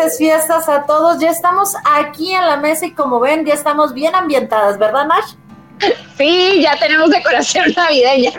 Felices 0.00 0.18
fiestas 0.18 0.68
a 0.68 0.84
todos. 0.84 1.18
Ya 1.18 1.30
estamos 1.30 1.74
aquí 1.84 2.32
en 2.32 2.46
la 2.46 2.56
mesa 2.56 2.86
y 2.86 2.92
como 2.92 3.20
ven, 3.20 3.44
ya 3.44 3.52
estamos 3.52 3.92
bien 3.92 4.14
ambientadas, 4.14 4.78
¿verdad, 4.78 5.06
Nash? 5.06 5.34
Sí, 6.16 6.62
ya 6.62 6.78
tenemos 6.78 7.10
decoración 7.10 7.66
navideña. 7.76 8.32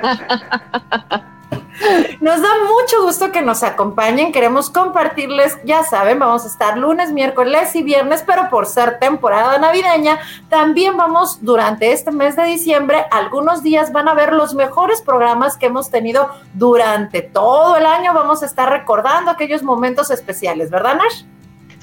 Nos 2.20 2.42
da 2.42 2.50
mucho 2.68 3.04
gusto 3.04 3.32
que 3.32 3.44
nos 3.44 3.62
acompañen. 3.62 4.32
Queremos 4.32 4.72
compartirles, 4.72 5.58
ya 5.64 5.84
saben, 5.84 6.18
vamos 6.18 6.46
a 6.46 6.48
estar 6.48 6.78
lunes, 6.80 7.12
miércoles 7.12 7.76
y 7.76 7.84
viernes, 7.84 8.24
pero 8.26 8.50
por 8.50 8.66
ser 8.66 8.98
temporada 9.00 9.60
navideña, 9.60 10.20
también 10.50 10.98
vamos 10.98 11.40
durante 11.42 11.92
este 11.92 12.12
mes 12.12 12.36
de 12.36 12.44
diciembre, 12.44 13.06
algunos 13.12 13.62
días 13.62 13.92
van 13.92 14.08
a 14.08 14.14
ver 14.16 14.34
los 14.34 14.56
mejores 14.56 15.02
programas 15.02 15.58
que 15.58 15.68
hemos 15.68 15.92
tenido 15.92 16.30
durante 16.54 17.22
todo 17.22 17.78
el 17.78 17.86
año. 17.86 18.14
Vamos 18.14 18.42
a 18.42 18.48
estar 18.48 18.70
recordando 18.70 19.30
aquellos 19.30 19.62
momentos 19.62 20.10
especiales, 20.10 20.72
¿verdad, 20.72 20.96
Nash? 20.96 21.24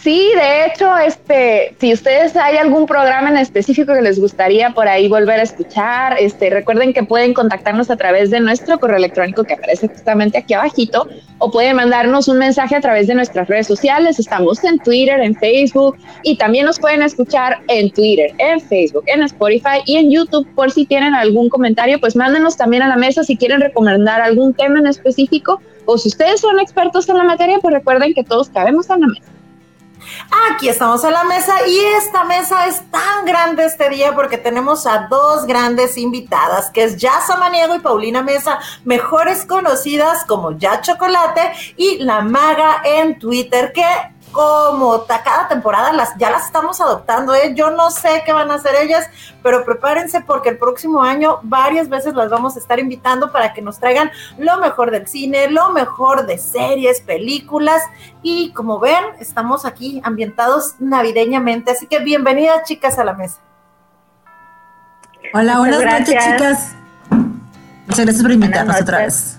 Sí, 0.01 0.30
de 0.37 0.66
hecho, 0.66 0.97
este, 0.97 1.75
si 1.80 1.93
ustedes 1.93 2.37
hay 2.37 2.57
algún 2.57 2.87
programa 2.87 3.30
en 3.30 3.37
específico 3.37 3.93
que 3.93 4.01
les 4.01 4.21
gustaría 4.21 4.71
por 4.71 4.87
ahí 4.87 5.09
volver 5.09 5.41
a 5.41 5.43
escuchar, 5.43 6.15
este, 6.21 6.51
recuerden 6.51 6.93
que 6.93 7.02
pueden 7.02 7.34
contactarnos 7.34 7.91
a 7.91 7.97
través 7.97 8.30
de 8.30 8.38
nuestro 8.38 8.79
correo 8.79 8.98
electrónico 8.98 9.43
que 9.43 9.55
aparece 9.55 9.88
justamente 9.88 10.38
aquí 10.38 10.55
abajito, 10.55 11.09
o 11.38 11.51
pueden 11.51 11.74
mandarnos 11.74 12.29
un 12.29 12.38
mensaje 12.38 12.77
a 12.77 12.80
través 12.80 13.09
de 13.09 13.16
nuestras 13.16 13.49
redes 13.49 13.66
sociales. 13.66 14.21
Estamos 14.21 14.63
en 14.63 14.79
Twitter, 14.79 15.18
en 15.18 15.35
Facebook, 15.35 15.96
y 16.23 16.37
también 16.37 16.66
nos 16.66 16.79
pueden 16.79 17.02
escuchar 17.02 17.59
en 17.66 17.90
Twitter, 17.90 18.30
en 18.38 18.60
Facebook, 18.60 19.02
en 19.07 19.24
Spotify 19.24 19.83
y 19.85 19.96
en 19.96 20.12
YouTube. 20.12 20.46
Por 20.55 20.71
si 20.71 20.87
tienen 20.87 21.16
algún 21.16 21.49
comentario, 21.49 21.99
pues 21.99 22.15
mándenos 22.15 22.57
también 22.57 22.85
a 22.85 22.88
la 22.88 22.96
mesa 22.96 23.24
si 23.24 23.37
quieren 23.37 23.60
recomendar 23.60 24.21
algún 24.21 24.55
tema 24.55 24.79
en 24.79 24.87
específico, 24.87 25.60
o 25.87 25.99
si 25.99 26.07
ustedes 26.07 26.40
son 26.40 26.60
expertos 26.60 27.09
en 27.09 27.16
la 27.16 27.24
materia, 27.24 27.59
pues 27.60 27.74
recuerden 27.74 28.15
que 28.15 28.23
todos 28.23 28.49
cabemos 28.49 28.88
en 28.90 29.01
la 29.01 29.07
mesa. 29.09 29.37
Aquí 30.51 30.69
estamos 30.69 31.02
en 31.05 31.13
la 31.13 31.24
mesa 31.24 31.55
y 31.66 31.79
esta 31.79 32.24
mesa 32.24 32.66
es 32.66 32.83
tan 32.91 33.24
grande 33.24 33.65
este 33.65 33.88
día 33.88 34.15
porque 34.15 34.38
tenemos 34.38 34.87
a 34.87 35.07
dos 35.09 35.47
grandes 35.47 35.97
invitadas, 35.97 36.71
que 36.71 36.85
es 36.85 36.97
Ya 36.97 37.21
Samaniego 37.21 37.74
y 37.74 37.80
Paulina 37.80 38.23
Mesa, 38.23 38.59
mejores 38.85 39.45
conocidas 39.45 40.24
como 40.24 40.52
Ya 40.59 40.80
Chocolate 40.80 41.52
y 41.77 41.99
La 41.99 42.23
Maga 42.23 42.83
en 42.85 43.19
Twitter, 43.19 43.73
que 43.73 43.85
como 44.32 45.04
cada 45.07 45.48
temporada 45.48 45.93
las, 45.93 46.16
ya 46.18 46.30
las 46.30 46.46
estamos 46.46 46.80
adoptando, 46.80 47.34
¿eh? 47.34 47.52
Yo 47.54 47.71
no 47.71 47.90
sé 47.90 48.23
qué 48.24 48.32
van 48.32 48.51
a 48.51 48.54
hacer 48.54 48.74
ellas, 48.80 49.09
pero 49.43 49.65
prepárense 49.65 50.21
porque 50.21 50.51
el 50.51 50.59
próximo 50.59 51.02
año 51.02 51.40
varias 51.43 51.88
veces 51.88 52.15
las 52.15 52.30
vamos 52.30 52.56
a 52.56 52.59
estar 52.59 52.79
invitando 52.79 53.32
para 53.32 53.52
que 53.52 53.62
nos 53.62 53.79
traigan 53.79 54.10
lo 54.38 54.59
mejor 54.59 54.90
del 54.90 55.06
cine, 55.06 55.51
lo 55.51 55.71
mejor 55.71 56.26
de 56.26 56.38
series, 56.38 57.01
películas 57.01 57.82
y 58.23 58.52
como 58.52 58.79
ven, 58.79 59.04
estamos 59.21 59.65
aquí 59.65 60.01
ambientados 60.04 60.74
navideñamente, 60.79 61.73
así 61.73 61.87
que 61.87 61.99
bienvenidas 62.01 62.65
chicas 62.65 62.99
a 62.99 63.04
la 63.04 63.15
mesa. 63.15 63.38
Hola, 65.34 65.59
buenas 65.59 65.84
noches 65.84 66.25
chicas. 66.25 66.75
Muchas 67.87 68.04
gracias 68.04 68.22
por 68.22 68.32
invitarnos 68.32 68.81
otra 68.81 68.99
vez. 68.99 69.38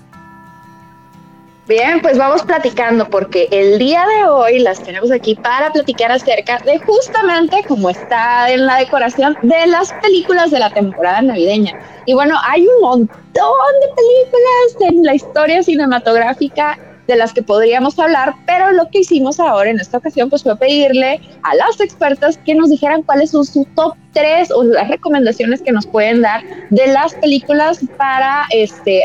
Bien, 1.70 2.02
pues 2.02 2.18
vamos 2.18 2.42
platicando 2.42 3.08
porque 3.08 3.46
el 3.52 3.78
día 3.78 4.04
de 4.04 4.24
hoy 4.24 4.58
las 4.58 4.82
tenemos 4.82 5.12
aquí 5.12 5.36
para 5.36 5.72
platicar 5.72 6.10
acerca 6.10 6.58
de 6.58 6.80
justamente 6.80 7.62
como 7.68 7.88
está 7.90 8.50
en 8.50 8.66
la 8.66 8.78
decoración 8.78 9.38
de 9.42 9.68
las 9.68 9.92
películas 10.02 10.50
de 10.50 10.58
la 10.58 10.70
temporada 10.70 11.22
navideña. 11.22 11.78
Y 12.06 12.14
bueno, 12.14 12.34
hay 12.42 12.66
un 12.66 12.80
montón 12.80 13.06
de 13.12 13.86
películas 13.94 14.90
en 14.92 15.04
la 15.04 15.14
historia 15.14 15.62
cinematográfica 15.62 16.76
de 17.10 17.16
las 17.16 17.34
que 17.34 17.42
podríamos 17.42 17.98
hablar, 17.98 18.34
pero 18.46 18.70
lo 18.70 18.88
que 18.88 19.00
hicimos 19.00 19.40
ahora 19.40 19.70
en 19.70 19.80
esta 19.80 19.98
ocasión 19.98 20.30
pues 20.30 20.44
fue 20.44 20.56
pedirle 20.56 21.20
a 21.42 21.54
las 21.56 21.80
expertas 21.80 22.38
que 22.38 22.54
nos 22.54 22.70
dijeran 22.70 23.02
cuáles 23.02 23.32
son 23.32 23.44
sus 23.44 23.66
top 23.74 23.94
3 24.12 24.52
o 24.52 24.62
las 24.62 24.88
recomendaciones 24.88 25.60
que 25.60 25.72
nos 25.72 25.88
pueden 25.88 26.22
dar 26.22 26.42
de 26.70 26.86
las 26.86 27.14
películas 27.14 27.80
para 27.96 28.44
este 28.50 29.02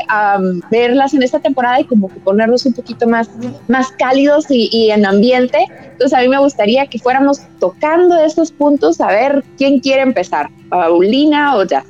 verlas 0.70 1.16
en 1.16 1.24
esta 1.24 1.40
temporada 1.40 1.80
y 1.80 1.86
como 1.86 2.10
que 2.10 2.20
ponerlos 2.20 2.66
un 2.68 2.74
poquito 2.74 3.08
más, 3.08 3.28
más 3.68 3.92
cálidos 3.94 4.46
y, 4.50 4.70
y 4.72 4.92
en 4.92 5.04
ambiente. 5.06 5.66
Entonces 5.92 6.18
a 6.18 6.22
mí 6.22 6.28
me 6.28 6.38
gustaría 6.38 6.86
que 6.86 7.00
fuéramos 7.00 7.42
tocando 7.60 8.24
esos 8.24 8.52
puntos 8.52 9.02
a 9.02 9.08
ver 9.08 9.44
quién 9.58 9.80
quiere 9.80 10.04
empezar, 10.04 10.50
Paulina 10.70 11.56
o 11.56 11.64
ya. 11.64 11.84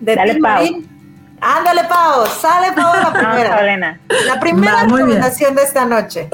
Dale, 0.00 0.38
Paul. 0.40 0.86
Ándale, 1.40 1.84
Pau, 1.84 2.26
sale 2.26 2.72
Pau 2.72 2.94
la 3.02 3.12
primera. 3.12 3.98
la 4.26 4.40
primera 4.40 4.82
recomendación 4.82 5.54
de 5.54 5.62
esta 5.62 5.84
noche. 5.84 6.28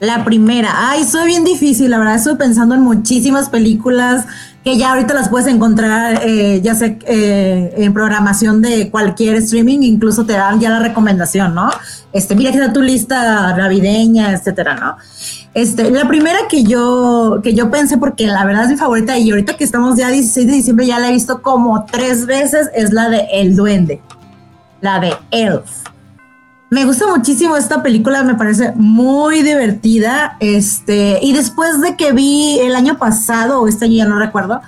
La 0.00 0.24
primera, 0.24 0.90
ay, 0.90 1.04
soy 1.04 1.26
bien 1.26 1.44
difícil, 1.44 1.90
la 1.90 1.98
verdad, 1.98 2.16
estoy 2.16 2.36
pensando 2.36 2.74
en 2.74 2.82
muchísimas 2.82 3.48
películas 3.48 4.26
que 4.64 4.78
ya 4.78 4.92
ahorita 4.92 5.12
las 5.12 5.28
puedes 5.28 5.46
encontrar, 5.46 6.22
eh, 6.24 6.62
ya 6.62 6.74
sé, 6.74 6.98
eh, 7.06 7.74
en 7.76 7.92
programación 7.92 8.62
de 8.62 8.90
cualquier 8.90 9.36
streaming, 9.36 9.80
incluso 9.80 10.24
te 10.24 10.32
dan 10.32 10.58
ya 10.58 10.70
la 10.70 10.78
recomendación, 10.78 11.54
¿no? 11.54 11.70
Este, 12.14 12.34
mira 12.34 12.50
que 12.50 12.56
está 12.56 12.72
tu 12.72 12.80
lista 12.80 13.54
navideña, 13.54 14.32
etcétera, 14.32 14.74
¿no? 14.74 14.96
Este, 15.52 15.90
la 15.90 16.08
primera 16.08 16.38
que 16.48 16.64
yo, 16.64 17.40
que 17.42 17.52
yo 17.52 17.70
pensé, 17.70 17.98
porque 17.98 18.26
la 18.26 18.44
verdad 18.46 18.64
es 18.64 18.70
mi 18.70 18.76
favorita, 18.76 19.18
y 19.18 19.30
ahorita 19.30 19.54
que 19.58 19.64
estamos 19.64 19.98
ya 19.98 20.08
16 20.08 20.46
de 20.46 20.52
diciembre, 20.54 20.86
ya 20.86 20.98
la 20.98 21.10
he 21.10 21.12
visto 21.12 21.42
como 21.42 21.84
tres 21.84 22.24
veces, 22.24 22.70
es 22.74 22.90
la 22.90 23.10
de 23.10 23.26
El 23.32 23.56
Duende, 23.56 24.00
la 24.80 24.98
de 24.98 25.12
Elf. 25.30 25.84
Me 26.74 26.84
gusta 26.84 27.06
muchísimo 27.06 27.56
esta 27.56 27.84
película, 27.84 28.24
me 28.24 28.34
parece 28.34 28.72
muy 28.74 29.42
divertida. 29.42 30.36
Este, 30.40 31.20
y 31.22 31.32
después 31.32 31.80
de 31.80 31.94
que 31.94 32.10
vi 32.10 32.58
el 32.58 32.74
año 32.74 32.98
pasado, 32.98 33.60
o 33.60 33.68
este 33.68 33.84
año 33.84 33.94
ya 33.98 34.06
no 34.06 34.18
recuerdo, 34.18 34.60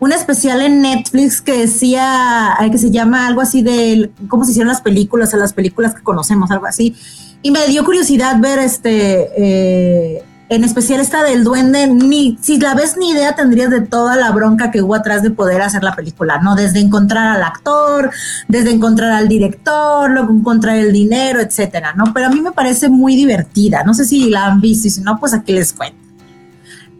un 0.00 0.10
especial 0.10 0.60
en 0.60 0.82
Netflix 0.82 1.40
que 1.40 1.56
decía, 1.56 2.58
que 2.68 2.78
se 2.78 2.90
llama 2.90 3.28
algo 3.28 3.42
así 3.42 3.62
de 3.62 4.10
cómo 4.26 4.44
se 4.44 4.50
hicieron 4.50 4.72
las 4.72 4.80
películas, 4.80 5.34
o 5.34 5.36
las 5.36 5.52
películas 5.52 5.94
que 5.94 6.02
conocemos, 6.02 6.50
algo 6.50 6.66
así. 6.66 6.96
Y 7.42 7.52
me 7.52 7.64
dio 7.68 7.84
curiosidad 7.84 8.40
ver 8.40 8.58
este, 8.58 9.28
eh, 9.36 10.24
en 10.54 10.64
especial 10.64 11.00
esta 11.00 11.22
del 11.22 11.44
duende, 11.44 11.86
ni 11.86 12.36
si 12.40 12.60
la 12.60 12.74
ves 12.74 12.96
ni 12.98 13.10
idea 13.10 13.34
tendrías 13.34 13.70
de 13.70 13.80
toda 13.80 14.16
la 14.16 14.30
bronca 14.32 14.70
que 14.70 14.82
hubo 14.82 14.94
atrás 14.94 15.22
de 15.22 15.30
poder 15.30 15.62
hacer 15.62 15.82
la 15.82 15.96
película, 15.96 16.40
¿no? 16.42 16.54
Desde 16.54 16.78
encontrar 16.78 17.36
al 17.36 17.42
actor, 17.42 18.10
desde 18.48 18.70
encontrar 18.70 19.12
al 19.12 19.28
director, 19.28 20.10
luego 20.10 20.30
encontrar 20.30 20.76
el 20.76 20.92
dinero, 20.92 21.40
etcétera, 21.40 21.94
¿no? 21.94 22.12
Pero 22.12 22.26
a 22.26 22.30
mí 22.30 22.42
me 22.42 22.52
parece 22.52 22.90
muy 22.90 23.16
divertida, 23.16 23.82
no 23.82 23.94
sé 23.94 24.04
si 24.04 24.28
la 24.28 24.44
han 24.44 24.60
visto 24.60 24.88
y 24.88 24.90
si 24.90 25.00
no, 25.00 25.18
pues 25.18 25.32
aquí 25.32 25.52
les 25.52 25.72
cuento. 25.72 25.96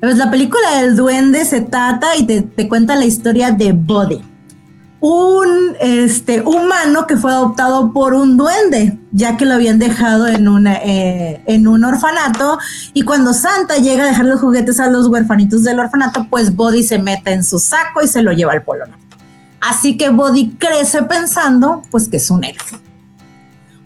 Pues 0.00 0.16
la 0.16 0.30
película 0.30 0.80
del 0.80 0.96
duende 0.96 1.44
se 1.44 1.60
trata 1.60 2.16
y 2.16 2.24
te, 2.24 2.40
te 2.40 2.68
cuenta 2.68 2.96
la 2.96 3.04
historia 3.04 3.50
de 3.50 3.72
Body 3.72 4.31
un 5.02 5.74
este, 5.80 6.42
humano 6.42 7.08
que 7.08 7.16
fue 7.16 7.32
adoptado 7.32 7.92
por 7.92 8.14
un 8.14 8.36
duende, 8.36 9.00
ya 9.10 9.36
que 9.36 9.44
lo 9.44 9.54
habían 9.54 9.80
dejado 9.80 10.28
en, 10.28 10.46
una, 10.46 10.76
eh, 10.76 11.42
en 11.46 11.66
un 11.66 11.84
orfanato. 11.84 12.58
Y 12.94 13.02
cuando 13.02 13.34
Santa 13.34 13.78
llega 13.78 14.04
a 14.04 14.06
dejar 14.06 14.26
los 14.26 14.40
juguetes 14.40 14.78
a 14.78 14.86
los 14.86 15.08
huerfanitos 15.08 15.64
del 15.64 15.80
orfanato, 15.80 16.28
pues 16.30 16.54
Body 16.54 16.84
se 16.84 17.00
mete 17.00 17.32
en 17.32 17.42
su 17.42 17.58
saco 17.58 18.00
y 18.00 18.06
se 18.06 18.22
lo 18.22 18.30
lleva 18.30 18.52
al 18.52 18.62
polo 18.62 18.84
Así 19.60 19.96
que 19.96 20.10
Body 20.10 20.54
crece 20.56 21.02
pensando, 21.02 21.82
pues, 21.90 22.08
que 22.08 22.18
es 22.18 22.30
un 22.30 22.44
elfo. 22.44 22.78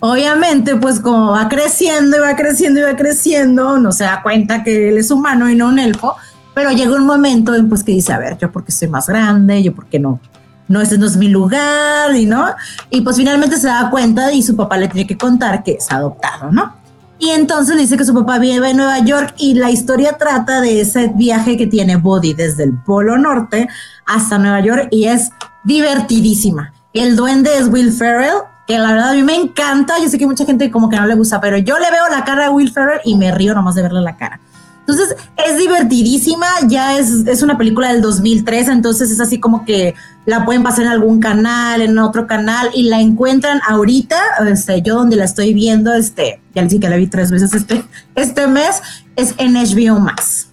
Obviamente, 0.01 0.77
pues 0.77 1.01
como 1.01 1.33
va 1.33 1.49
creciendo 1.49 2.19
y 2.19 2.21
va 2.21 2.37
creciendo 2.37 2.81
y 2.81 2.83
va 2.83 2.95
creciendo, 2.95 3.79
no 3.79 3.91
se 3.91 4.05
da 4.05 4.23
cuenta 4.23 4.63
que 4.63 4.91
él 4.91 4.99
es 4.99 5.11
humano 5.11 5.49
y 5.49 5.55
no 5.55 5.69
un 5.69 5.79
elfo, 5.79 6.15
pero 6.55 6.73
llega 6.73 6.95
un 6.95 7.07
momento 7.07 7.55
en 7.55 7.71
pues 7.71 7.83
que 7.83 7.93
dice, 7.93 8.13
a 8.13 8.19
ver, 8.19 8.37
yo 8.37 8.53
porque 8.53 8.71
soy 8.71 8.89
más 8.89 9.07
grande, 9.07 9.63
yo 9.63 9.75
porque 9.75 9.99
no, 9.99 10.21
no, 10.69 10.81
ese 10.81 10.99
no 10.99 11.07
es 11.07 11.17
mi 11.17 11.29
lugar, 11.29 12.15
y 12.15 12.27
no. 12.27 12.47
Y 12.91 13.01
pues 13.03 13.17
finalmente 13.17 13.57
se 13.57 13.69
da 13.69 13.91
cuenta 13.91 14.33
y 14.33 14.43
su 14.43 14.57
papá 14.57 14.77
le 14.77 14.89
tiene 14.89 15.07
que 15.07 15.17
contar 15.17 15.63
que 15.63 15.73
es 15.73 15.91
adoptado, 15.91 16.51
¿no? 16.51 16.75
Y 17.19 17.31
entonces 17.31 17.79
dice 17.79 17.97
que 17.97 18.05
su 18.05 18.13
papá 18.13 18.39
vive 18.39 18.71
en 18.71 18.77
Nueva 18.77 18.99
York 18.99 19.35
y 19.39 19.55
la 19.55 19.71
historia 19.71 20.19
trata 20.19 20.61
de 20.61 20.81
ese 20.81 21.09
viaje 21.15 21.57
que 21.57 21.67
tiene 21.67 21.97
Body 21.97 22.35
desde 22.35 22.65
el 22.65 22.75
Polo 22.75 23.17
Norte 23.17 23.69
hasta 24.05 24.39
Nueva 24.39 24.61
York 24.61 24.89
y 24.91 25.05
es 25.05 25.31
divertidísima. 25.65 26.75
El 26.93 27.17
duende 27.17 27.57
es 27.57 27.69
Will 27.69 27.93
Ferrell, 27.93 28.43
que 28.67 28.79
la 28.79 28.93
verdad 28.93 29.11
a 29.11 29.15
mí 29.15 29.23
me 29.23 29.35
encanta. 29.35 29.99
Yo 29.99 30.11
sé 30.11 30.19
que 30.19 30.27
mucha 30.27 30.45
gente 30.45 30.71
como 30.71 30.91
que 30.91 30.97
no 30.97 31.07
le 31.07 31.15
gusta, 31.15 31.41
pero 31.41 31.57
yo 31.57 31.79
le 31.79 31.91
veo 31.91 32.09
la 32.11 32.25
cara 32.25 32.47
a 32.47 32.51
Will 32.51 32.71
Ferrell 32.71 33.01
y 33.05 33.17
me 33.17 33.33
río 33.33 33.55
nomás 33.55 33.75
de 33.77 33.83
verle 33.83 34.03
la 34.03 34.17
cara. 34.17 34.39
Entonces 34.89 35.17
es 35.37 35.59
divertidísima, 35.59 36.47
ya 36.69 36.99
es, 36.99 37.27
es 37.27 37.43
una 37.43 37.59
película 37.59 37.93
del 37.93 38.01
2003, 38.01 38.69
entonces 38.69 39.11
es 39.11 39.19
así 39.19 39.41
como 39.41 39.65
que 39.65 39.95
la 40.27 40.45
pueden 40.45 40.63
pasar 40.63 40.85
en 40.85 40.91
algún 40.91 41.19
canal, 41.19 41.83
en 41.83 41.99
otro 41.99 42.27
canal 42.27 42.71
y 42.73 42.85
la 42.85 43.01
encuentran 43.01 43.61
ahorita, 43.69 44.17
este, 44.49 44.83
yo 44.83 44.95
donde 44.95 45.17
la 45.17 45.25
estoy 45.25 45.55
viendo, 45.55 45.93
este, 45.93 46.41
ya 46.55 46.63
les 46.63 46.71
dije 46.71 46.83
que 46.83 46.89
la 46.89 46.97
vi 46.97 47.09
tres 47.09 47.33
veces 47.33 47.53
este, 47.53 47.85
este 48.15 48.47
mes, 48.47 48.81
es 49.17 49.35
en 49.39 49.55
HBO 49.55 49.99
Max. 49.99 50.49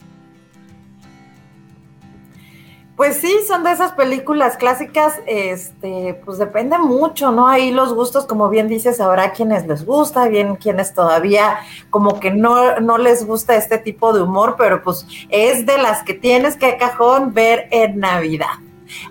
Pues 2.96 3.18
sí, 3.18 3.36
son 3.48 3.64
de 3.64 3.72
esas 3.72 3.94
películas 3.94 4.56
clásicas, 4.56 5.20
este, 5.26 6.20
pues 6.24 6.38
depende 6.38 6.78
mucho, 6.78 7.32
¿no? 7.32 7.48
Ahí 7.48 7.72
los 7.72 7.92
gustos, 7.92 8.28
como 8.28 8.50
bien 8.50 8.68
dices, 8.68 9.02
habrá 9.02 9.32
quienes 9.32 9.66
les 9.66 9.84
gusta, 9.84 10.28
bien 10.28 10.58
quienes 10.58 10.94
todavía 10.94 11.58
como 11.90 12.20
que 12.20 12.30
no, 12.30 12.80
no 12.82 13.00
les 13.00 13.26
gusta 13.26 13.56
este 13.56 13.80
tipo 13.80 14.14
de 14.14 14.22
humor, 14.22 14.56
pero 14.60 14.84
pues 14.84 15.08
es 15.30 15.66
de 15.66 15.80
las 15.80 16.04
que 16.04 16.14
tienes 16.14 16.56
que 16.56 16.78
cajón 16.78 17.34
ver 17.34 17.68
en 17.72 18.00
Navidad. 18.00 18.60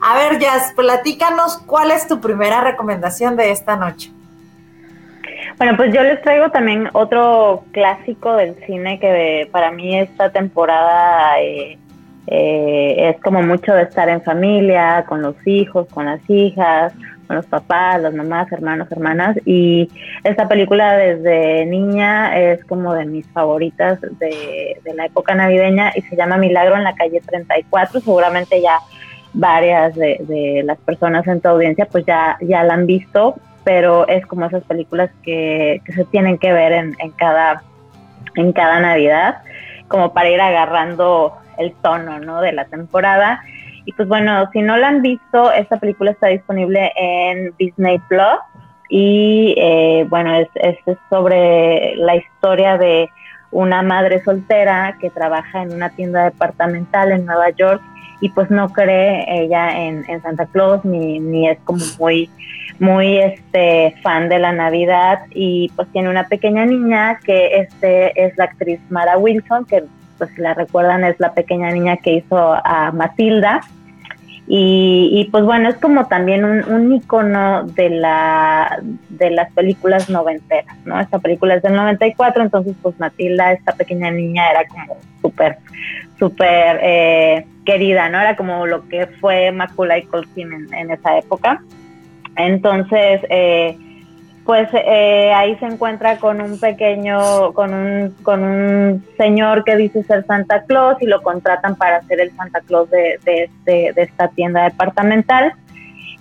A 0.01 0.17
ver, 0.17 0.39
Jazz, 0.39 0.73
platícanos 0.77 1.59
cuál 1.59 1.91
es 1.91 2.07
tu 2.07 2.21
primera 2.21 2.61
recomendación 2.61 3.35
de 3.35 3.51
esta 3.51 3.75
noche. 3.75 4.13
Bueno, 5.59 5.77
pues 5.77 5.93
yo 5.93 6.03
les 6.03 6.21
traigo 6.23 6.51
también 6.51 6.89
otro 6.93 7.65
clásico 7.73 8.35
del 8.37 8.57
cine 8.67 8.99
que 8.99 9.49
para 9.51 9.71
mí 9.71 9.99
esta 9.99 10.31
temporada 10.31 11.41
eh, 11.41 11.79
eh, 12.27 13.11
es 13.11 13.21
como 13.21 13.43
mucho 13.43 13.75
de 13.75 13.83
estar 13.83 14.09
en 14.09 14.23
familia, 14.23 15.05
con 15.09 15.23
los 15.23 15.35
hijos, 15.47 15.89
con 15.89 16.07
las 16.07 16.21
hijas, 16.29 16.93
con 17.27 17.37
los 17.37 17.47
papás, 17.47 18.01
las 18.01 18.15
mamás, 18.15 18.51
hermanos, 18.53 18.91
hermanas. 18.91 19.37
Y 19.45 19.91
esta 20.23 20.49
película 20.49 20.97
desde 20.97 21.67
niña 21.67 22.39
es 22.39 22.65
como 22.65 22.95
de 22.95 23.07
mis 23.07 23.27
favoritas 23.29 24.01
de, 24.01 24.77
la 24.95 25.07
época 25.07 25.35
navideña 25.35 25.93
y 25.95 26.03
se 26.03 26.17
llama 26.17 26.37
Milagro 26.37 26.77
en 26.77 26.85
la 26.85 26.95
calle 26.95 27.21
34. 27.21 28.01
Seguramente 28.01 28.61
ya 28.61 28.79
varias 29.33 29.95
de, 29.95 30.63
las 30.65 30.79
personas 30.79 31.27
en 31.27 31.41
tu 31.41 31.49
audiencia 31.49 31.87
pues 31.87 32.05
ya, 32.07 32.37
ya 32.41 32.63
la 32.63 32.75
han 32.75 32.87
visto, 32.87 33.35
pero 33.65 34.07
es 34.07 34.27
como 34.27 34.47
esas 34.47 34.63
películas 34.65 35.11
que, 35.23 35.81
se 35.93 36.05
tienen 36.05 36.39
que 36.39 36.53
ver 36.53 36.73
en, 36.73 36.97
en, 36.99 37.11
cada, 37.13 37.63
en 38.37 38.53
cada 38.53 38.79
Navidad, 38.79 39.39
como 39.89 40.13
para 40.13 40.31
ir 40.31 40.41
agarrando 40.41 41.35
el 41.59 41.73
tono 41.83 42.19
¿no? 42.21 42.41
de 42.41 42.53
la 42.53 42.65
temporada. 42.67 43.43
Y 43.85 43.93
pues 43.93 44.09
bueno, 44.09 44.49
si 44.53 44.63
no 44.63 44.77
la 44.77 44.89
han 44.89 45.03
visto, 45.03 45.51
esta 45.53 45.79
película 45.79 46.13
está 46.13 46.29
disponible 46.29 46.93
en 46.97 47.53
Disney 47.59 47.99
Plus 48.09 48.39
y 48.89 49.55
eh, 49.57 50.07
bueno, 50.09 50.37
es, 50.37 50.49
es, 50.55 50.77
sobre 51.09 51.97
la 51.97 52.17
historia 52.17 52.77
de 52.77 53.09
una 53.51 53.83
madre 53.83 54.23
soltera 54.23 54.97
que 55.01 55.11
trabaja 55.11 55.63
en 55.63 55.73
una 55.73 55.91
tienda 55.91 56.25
departamental 56.25 57.11
en 57.11 57.25
Nueva 57.25 57.51
York 57.51 57.83
y 58.21 58.29
pues 58.29 58.51
no 58.51 58.69
cree 58.69 59.25
ella 59.29 59.79
en, 59.79 60.05
Santa 60.23 60.47
Claus 60.47 60.85
ni, 60.85 61.19
ni, 61.19 61.49
es 61.49 61.59
como 61.65 61.85
muy 61.99 62.31
muy 62.79 63.19
este 63.19 63.95
fan 64.03 64.29
de 64.29 64.39
la 64.39 64.53
Navidad 64.53 65.21
y 65.31 65.71
pues 65.75 65.89
tiene 65.93 66.09
una 66.09 66.29
pequeña 66.29 66.65
niña 66.65 67.19
que 67.25 67.59
este 67.59 68.25
es 68.25 68.37
la 68.39 68.45
actriz 68.45 68.81
Mara 68.91 69.19
Wilson 69.19 69.65
que 69.65 69.85
pues 70.23 70.37
si 70.37 70.41
la 70.41 70.55
recuerdan 70.55 71.03
es 71.03 71.19
la 71.19 71.35
pequeña 71.35 71.73
niña 71.73 71.97
que 71.97 72.13
hizo 72.13 72.55
a 72.65 72.93
Matilda. 72.93 73.61
Y, 74.47 75.29
pues 75.33 75.45
bueno, 75.45 75.69
es 75.69 75.75
como 75.77 76.07
también 76.07 76.45
un, 76.45 76.63
un 76.71 76.93
icono 76.93 77.65
de, 77.65 77.91
la, 77.91 78.81
de 79.09 79.31
las 79.31 79.53
películas 79.53 80.09
noventeras, 80.11 80.77
¿no? 80.85 81.01
Esta 81.01 81.19
película 81.19 81.55
es 81.55 81.63
del 81.63 81.75
94, 81.75 82.43
entonces 82.45 82.77
pues 82.83 82.99
Matilda, 83.01 83.53
esta 83.53 83.73
pequeña 83.73 84.13
niña, 84.13 84.49
era 84.51 84.65
como 84.69 84.97
súper, 85.23 85.59
súper 86.21 86.79
eh, 86.83 87.47
querida, 87.65 88.09
¿no? 88.09 88.21
Era 88.21 88.37
como 88.37 88.65
lo 88.67 88.87
que 88.89 89.07
fue 89.07 89.51
Macaulay 89.51 90.03
Culkin 90.05 90.53
en, 90.53 90.75
en 90.75 90.91
esa 90.93 91.19
época. 91.19 91.61
Entonces, 92.37 93.23
eh, 93.29 93.77
pues 94.45 94.69
eh, 94.73 95.33
ahí 95.35 95.57
se 95.57 95.67
encuentra 95.67 96.19
con 96.19 96.41
un 96.41 96.59
pequeño, 96.59 97.53
con 97.53 97.73
un, 97.73 98.17
con 98.23 98.43
un 98.43 99.07
señor 99.17 99.63
que 99.65 99.77
dice 99.77 100.03
ser 100.03 100.27
Santa 100.27 100.63
Claus 100.65 101.01
y 101.01 101.07
lo 101.07 101.23
contratan 101.23 101.77
para 101.77 102.03
ser 102.03 102.21
el 102.21 102.35
Santa 102.35 102.61
Claus 102.61 102.91
de, 102.91 103.21
de, 103.25 103.45
este, 103.45 103.93
de 103.93 104.03
esta 104.03 104.29
tienda 104.29 104.65
departamental. 104.65 105.55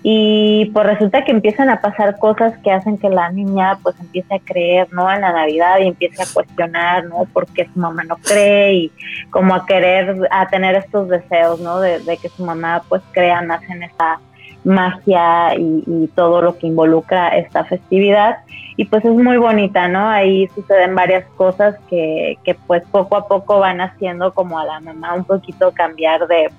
Y 0.04 0.72
pues 0.74 0.86
resulta 0.88 1.24
que 1.24 1.32
empiezan 1.32 1.70
a 1.70 1.80
pasar 1.80 2.18
cosas 2.18 2.58
que 2.64 2.72
hacen 2.72 2.98
que 2.98 3.10
la 3.10 3.32
niña 3.32 3.78
pues 3.84 4.00
empiece 4.00 4.34
a 4.34 4.40
creer, 4.40 4.88
¿no? 4.92 5.12
En 5.12 5.22
la 5.22 5.32
Navidad 5.32 5.78
y 5.80 5.88
empiece 5.88 6.24
a 6.24 6.26
cuestionar, 6.34 7.06
¿no? 7.06 7.26
Por 7.32 7.46
qué 7.48 7.70
su 7.72 7.80
mamá 7.80 8.04
no 8.04 8.18
cree 8.18 8.74
y 8.74 8.92
como 9.30 9.54
a 9.54 9.66
querer, 9.66 10.28
a 10.32 10.48
tener 10.48 10.76
estos 10.76 11.08
deseos, 11.08 11.60
¿no? 11.60 11.80
De, 11.80 12.00
de 12.00 12.18
que 12.18 12.30
su 12.30 12.44
mamá 12.44 12.82
pues 12.90 13.04
crea 13.12 13.44
más 13.44 13.62
en 13.70 13.84
esta 13.84 14.20
magia 14.64 15.56
y, 15.58 16.08
todo 16.16 16.42
lo 16.42 16.58
que 16.58 16.68
involucra 16.68 17.30
esta 17.30 17.64
festividad 17.66 18.40
y 18.78 18.86
pues 18.86 19.04
es 19.06 19.12
muy 19.12 19.38
bonita, 19.38 19.88
¿no? 19.88 20.08
Ahí 20.08 20.48
suceden 20.56 20.96
varias 20.96 21.26
cosas 21.36 21.76
que, 21.90 22.38
que 22.44 22.56
pues 22.56 22.84
poco 22.92 23.16
a 23.16 23.28
poco 23.28 23.60
van 23.60 23.82
haciendo 23.82 24.34
como 24.34 24.60
a 24.60 24.66
la 24.66 24.80
mamá 24.80 25.14
un 25.14 25.26
poquito 25.26 25.72
cambiar 25.72 26.28
de, 26.28 26.50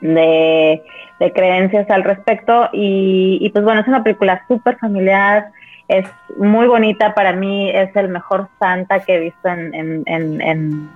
de, 0.00 1.32
creencias 1.32 1.88
al 1.90 2.04
respecto 2.04 2.68
y, 2.72 3.38
y, 3.40 3.50
pues 3.50 3.64
bueno, 3.64 3.80
es 3.80 3.88
una 3.88 4.02
película 4.02 4.42
súper 4.48 4.76
familiar, 4.78 5.50
es 5.88 6.06
muy 6.38 6.66
bonita, 6.66 7.14
para 7.14 7.32
mí 7.32 7.70
es 7.70 7.94
el 7.96 8.08
mejor 8.08 8.48
Santa 8.58 9.00
que 9.00 9.14
he 9.14 9.20
visto 9.20 9.48
en, 9.48 9.74
en, 9.74 10.02
en 10.06 10.40
en, 10.40 10.90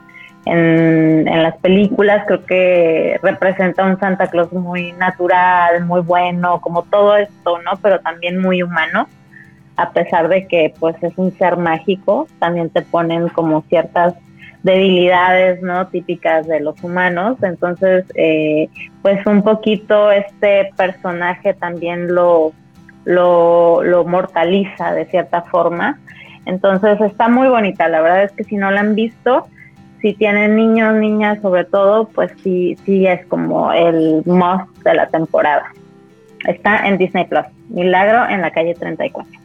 las 0.52 1.56
películas, 1.58 2.25
creo 2.26 2.44
que 2.44 3.20
representa 3.23 3.85
un 3.85 3.99
Santa 4.00 4.26
Claus 4.26 4.52
muy 4.52 4.93
natural, 4.93 5.85
muy 5.85 6.00
bueno, 6.00 6.61
como 6.61 6.82
todo 6.82 7.17
esto, 7.17 7.58
¿no? 7.62 7.73
Pero 7.81 8.00
también 8.00 8.38
muy 8.38 8.62
humano, 8.62 9.08
a 9.76 9.91
pesar 9.91 10.29
de 10.29 10.47
que 10.47 10.75
pues 10.81 10.97
es 11.02 11.17
un 11.17 11.32
ser 11.38 11.56
mágico, 11.56 12.26
también 12.38 12.70
te 12.70 12.82
ponen 12.82 13.29
como 13.29 13.62
ciertas 13.69 14.14
debilidades, 14.62 15.62
¿no? 15.62 15.87
Típicas 15.87 16.47
de 16.49 16.61
los 16.61 16.82
humanos, 16.82 17.38
entonces 17.43 18.05
eh, 18.14 18.69
pues 19.02 19.25
un 19.26 19.43
poquito 19.43 20.11
este 20.11 20.70
personaje 20.76 21.55
también 21.55 22.12
lo, 22.12 22.52
lo, 23.05 23.82
lo 23.82 24.05
mortaliza 24.05 24.93
de 24.94 25.06
cierta 25.06 25.43
forma. 25.43 25.99
Entonces 26.44 27.00
está 27.00 27.29
muy 27.29 27.49
bonita, 27.49 27.88
la 27.88 28.00
verdad 28.00 28.25
es 28.25 28.32
que 28.32 28.44
si 28.44 28.56
no 28.56 28.70
la 28.70 28.81
han 28.81 28.94
visto, 28.94 29.47
si 30.00 30.14
tienen 30.14 30.56
niños, 30.56 30.94
niñas 30.94 31.41
sobre 31.43 31.64
todo, 31.64 32.08
pues 32.08 32.32
sí, 32.43 32.76
sí 32.85 33.06
es 33.06 33.25
como 33.26 33.73
el 33.73 34.23
must 34.25 34.69
de 34.85 34.94
la 34.94 35.08
temporada. 35.08 35.73
Está 36.47 36.87
en 36.87 36.99
Disney 36.99 37.26
Plus, 37.26 37.44
Milagro 37.69 38.28
en 38.28 38.40
la 38.40 38.50
calle 38.50 38.75
34. 38.75 39.40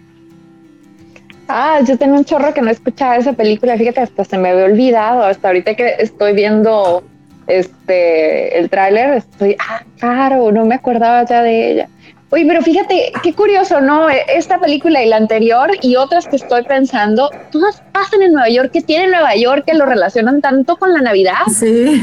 Ah, 1.48 1.80
yo 1.86 1.98
tengo 1.98 2.16
un 2.16 2.26
chorro 2.26 2.54
que 2.54 2.62
no 2.62 2.72
escuchaba 2.72 3.18
esa 3.18 3.34
película, 3.34 3.78
fíjate, 3.78 4.00
hasta 4.00 4.24
se 4.24 4.38
me 4.38 4.50
había 4.50 4.66
olvidado, 4.66 5.24
hasta 5.24 5.50
ahorita 5.50 5.76
que 5.76 5.96
estoy 6.00 6.34
viendo 6.34 7.04
este 7.48 8.58
el 8.58 8.70
tráiler, 8.70 9.14
estoy, 9.18 9.56
ah, 9.60 9.84
claro, 10.00 10.52
no 10.52 10.66
me 10.66 10.76
acordaba 10.76 11.24
ya 11.26 11.44
de 11.44 11.72
ella. 11.72 11.90
Oye, 12.32 12.46
pero 12.48 12.62
fíjate, 12.62 13.12
qué 13.22 13.34
curioso, 13.34 13.82
¿no? 13.82 14.10
Esta 14.10 14.60
película 14.60 15.04
y 15.04 15.10
la 15.10 15.18
anterior 15.18 15.70
y 15.82 15.96
otras 15.96 16.28
que 16.28 16.38
estoy 16.38 16.64
pensando, 16.64 17.30
todas 17.52 17.84
pasan 17.92 18.24
en 18.24 18.34
Nueva 18.34 18.50
York. 18.50 18.72
¿Qué 18.74 18.82
tiene 18.82 19.08
Nueva 19.08 19.36
York 19.36 19.64
que 19.66 19.76
lo 19.76 19.86
relacionan 19.86 20.42
tanto 20.42 20.76
con 20.78 20.94
la 20.94 21.02
Navidad? 21.02 21.46
Sí. 21.54 22.02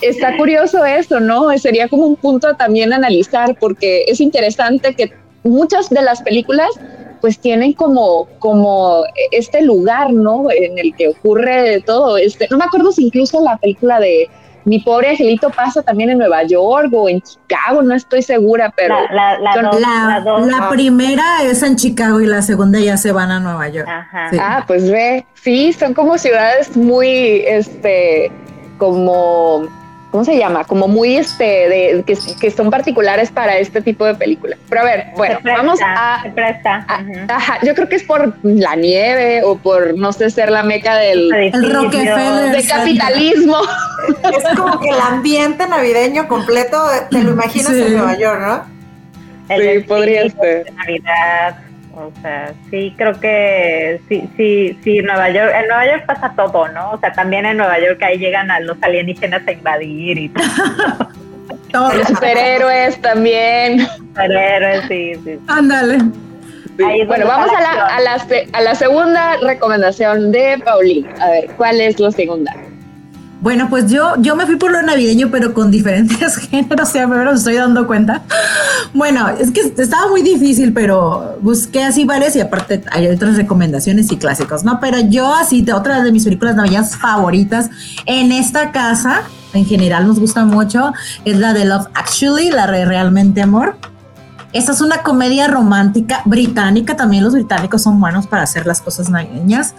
Está, 0.00 0.36
curioso 0.38 0.84
esto, 0.84 1.20
¿no? 1.20 1.56
Sería 1.58 1.86
como 1.88 2.06
un 2.06 2.16
punto 2.16 2.54
también 2.56 2.92
analizar 2.92 3.56
porque 3.60 4.04
es 4.08 4.20
interesante 4.20 4.94
que 4.94 5.12
muchas 5.44 5.90
de 5.90 6.02
las 6.02 6.22
películas 6.22 6.68
pues 7.20 7.38
tienen 7.38 7.74
como, 7.74 8.26
como 8.38 9.02
este 9.30 9.62
lugar, 9.62 10.12
¿no? 10.12 10.50
En 10.50 10.78
el 10.78 10.94
que 10.96 11.08
ocurre 11.08 11.82
todo. 11.82 12.16
Este, 12.16 12.48
no 12.50 12.56
me 12.56 12.64
acuerdo 12.64 12.92
si 12.92 13.04
incluso 13.04 13.42
la 13.44 13.58
película 13.58 14.00
de 14.00 14.28
mi 14.64 14.80
pobre 14.80 15.10
angelito 15.10 15.50
pasa 15.50 15.82
también 15.82 16.10
en 16.10 16.18
Nueva 16.18 16.42
York 16.44 16.90
o 16.92 17.08
en 17.08 17.20
Chicago, 17.20 17.82
no 17.82 17.94
estoy 17.94 18.22
segura, 18.22 18.72
pero 18.76 18.96
la, 19.12 19.38
la, 19.38 20.68
primera 20.70 21.42
es 21.42 21.62
en 21.62 21.76
Chicago 21.76 22.20
y 22.20 22.26
la 22.26 22.42
segunda 22.42 22.78
ya 22.78 22.96
se 22.96 23.12
van 23.12 23.30
a 23.30 23.40
Nueva 23.40 23.68
York. 23.68 23.88
Ah, 23.88 24.64
pues 24.66 24.90
ve, 24.90 25.26
sí, 25.34 25.72
son 25.72 25.94
como 25.94 26.18
ciudades 26.18 26.76
muy, 26.76 27.42
este, 27.46 28.30
como 28.78 29.68
¿cómo 30.10 30.24
se 30.24 30.36
llama? 30.36 30.64
Como 30.64 30.88
muy 30.88 31.16
este, 31.16 31.44
de, 31.44 32.04
que, 32.04 32.50
son 32.50 32.70
particulares 32.70 33.30
para 33.30 33.58
este 33.58 33.80
tipo 33.80 34.04
de 34.04 34.14
películas. 34.14 34.58
Pero 34.68 34.80
a 34.82 34.84
ver, 34.84 35.06
bueno, 35.16 35.38
vamos 35.44 35.78
a, 35.84 36.24
yo 37.62 37.74
creo 37.74 37.88
que 37.88 37.96
es 37.96 38.02
por 38.02 38.34
la 38.42 38.76
nieve 38.76 39.42
o 39.44 39.56
por, 39.56 39.96
no 39.96 40.12
sé, 40.12 40.30
ser 40.30 40.50
la 40.50 40.62
meca 40.62 40.96
del 40.96 41.28
de 41.28 42.66
capitalismo. 42.68 43.56
Es 44.10 44.56
como 44.56 44.80
que 44.80 44.88
el 44.88 45.00
ambiente 45.00 45.66
navideño 45.68 46.26
completo 46.26 46.82
te 47.10 47.22
lo 47.22 47.32
imaginas 47.32 47.70
en 47.70 47.92
Nueva 47.92 48.16
York, 48.16 48.40
¿no? 48.40 48.80
sí, 49.56 49.80
podría 49.86 50.28
ser. 50.30 50.72
Navidad, 50.72 51.56
o 52.08 52.12
sea, 52.22 52.52
sí, 52.70 52.94
creo 52.96 53.18
que 53.20 54.00
sí, 54.08 54.28
sí, 54.36 54.78
sí, 54.82 55.00
Nueva 55.00 55.30
York, 55.30 55.52
en 55.54 55.68
Nueva 55.68 55.86
York 55.86 56.06
pasa 56.06 56.32
todo, 56.34 56.68
¿no? 56.68 56.92
O 56.92 56.98
sea, 57.00 57.12
también 57.12 57.46
en 57.46 57.56
Nueva 57.56 57.78
York 57.78 58.02
ahí 58.02 58.18
llegan 58.18 58.50
a 58.50 58.60
los 58.60 58.76
alienígenas 58.82 59.46
a 59.46 59.52
invadir 59.52 60.18
y 60.18 60.28
todo. 60.28 60.44
Los 61.72 62.08
superhéroes 62.08 63.00
también. 63.00 63.86
Superhéroes, 63.96 64.84
sí, 64.88 65.14
sí. 65.24 65.38
Ándale. 65.46 65.98
Bueno, 67.06 67.26
vamos 67.26 67.50
a 67.56 67.60
la, 67.60 67.86
a, 67.86 68.00
la, 68.00 68.18
a 68.52 68.60
la 68.60 68.74
segunda 68.74 69.36
recomendación 69.36 70.32
de 70.32 70.60
Paulina. 70.64 71.10
A 71.20 71.30
ver, 71.30 71.46
¿cuál 71.56 71.80
es 71.80 72.00
la 72.00 72.10
segunda? 72.10 72.52
Bueno, 73.40 73.70
pues 73.70 73.90
yo, 73.90 74.16
yo 74.18 74.36
me 74.36 74.44
fui 74.44 74.56
por 74.56 74.70
lo 74.70 74.82
navideño, 74.82 75.30
pero 75.30 75.54
con 75.54 75.70
diferentes 75.70 76.36
géneros, 76.50 76.92
ya 76.92 77.06
me 77.06 77.32
estoy 77.32 77.54
dando 77.54 77.86
cuenta. 77.86 78.22
Bueno, 78.92 79.30
es 79.30 79.50
que 79.50 79.60
estaba 79.60 80.08
muy 80.08 80.20
difícil, 80.20 80.74
pero 80.74 81.38
busqué 81.40 81.82
así 81.82 82.04
varias 82.04 82.36
y 82.36 82.40
aparte 82.40 82.82
hay 82.90 83.06
otras 83.06 83.36
recomendaciones 83.36 84.12
y 84.12 84.18
clásicos, 84.18 84.62
¿no? 84.62 84.78
Pero 84.78 84.98
yo 85.00 85.34
así, 85.34 85.62
de 85.62 85.72
otra 85.72 86.02
de 86.02 86.12
mis 86.12 86.24
películas 86.24 86.54
navideñas 86.54 86.96
favoritas 86.96 87.70
en 88.04 88.30
esta 88.30 88.72
casa, 88.72 89.22
en 89.54 89.64
general 89.64 90.06
nos 90.06 90.20
gusta 90.20 90.44
mucho, 90.44 90.92
es 91.24 91.38
la 91.38 91.54
de 91.54 91.64
Love 91.64 91.86
Actually, 91.94 92.50
la 92.50 92.66
de 92.66 92.84
Realmente 92.84 93.40
Amor. 93.40 93.76
Esta 94.52 94.72
es 94.72 94.82
una 94.82 95.02
comedia 95.02 95.46
romántica 95.48 96.20
británica, 96.26 96.94
también 96.94 97.24
los 97.24 97.32
británicos 97.32 97.82
son 97.82 98.00
buenos 98.00 98.26
para 98.26 98.42
hacer 98.42 98.66
las 98.66 98.82
cosas 98.82 99.08
navideñas. 99.08 99.74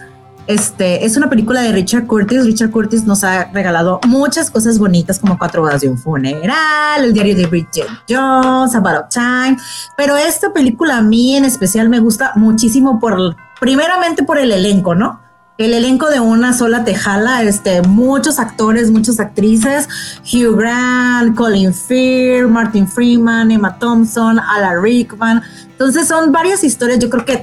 Este, 0.46 1.04
es 1.04 1.16
una 1.16 1.30
película 1.30 1.62
de 1.62 1.72
Richard 1.72 2.06
Curtis. 2.06 2.44
Richard 2.44 2.70
Curtis 2.70 3.04
nos 3.04 3.22
ha 3.24 3.44
regalado 3.52 4.00
muchas 4.06 4.50
cosas 4.50 4.78
bonitas 4.78 5.18
como 5.18 5.38
Cuatro 5.38 5.62
bodas 5.62 5.80
de 5.80 5.88
un 5.88 5.98
funeral, 5.98 7.04
el 7.04 7.12
diario 7.12 7.36
de 7.36 7.46
Bridget 7.46 7.86
Jones, 8.08 8.74
About 8.74 9.08
Time. 9.08 9.56
Pero 9.96 10.16
esta 10.16 10.52
película 10.52 10.98
a 10.98 11.02
mí 11.02 11.36
en 11.36 11.44
especial 11.44 11.88
me 11.88 12.00
gusta 12.00 12.32
muchísimo 12.36 12.98
por, 12.98 13.36
primeramente 13.60 14.24
por 14.24 14.38
el 14.38 14.52
elenco, 14.52 14.94
¿no? 14.94 15.20
El 15.58 15.74
elenco 15.74 16.08
de 16.10 16.18
una 16.18 16.54
sola 16.54 16.82
tejala, 16.82 17.42
este, 17.42 17.82
muchos 17.82 18.38
actores, 18.38 18.90
muchas 18.90 19.20
actrices, 19.20 19.88
Hugh 20.32 20.56
Grant, 20.56 21.36
Colin 21.36 21.72
Firth, 21.72 22.48
Martin 22.48 22.88
Freeman, 22.88 23.50
Emma 23.50 23.78
Thompson, 23.78 24.40
Alan 24.40 24.82
Rickman. 24.82 25.42
Entonces 25.70 26.08
son 26.08 26.32
varias 26.32 26.64
historias, 26.64 26.98
yo 26.98 27.10
creo 27.10 27.24
que 27.24 27.41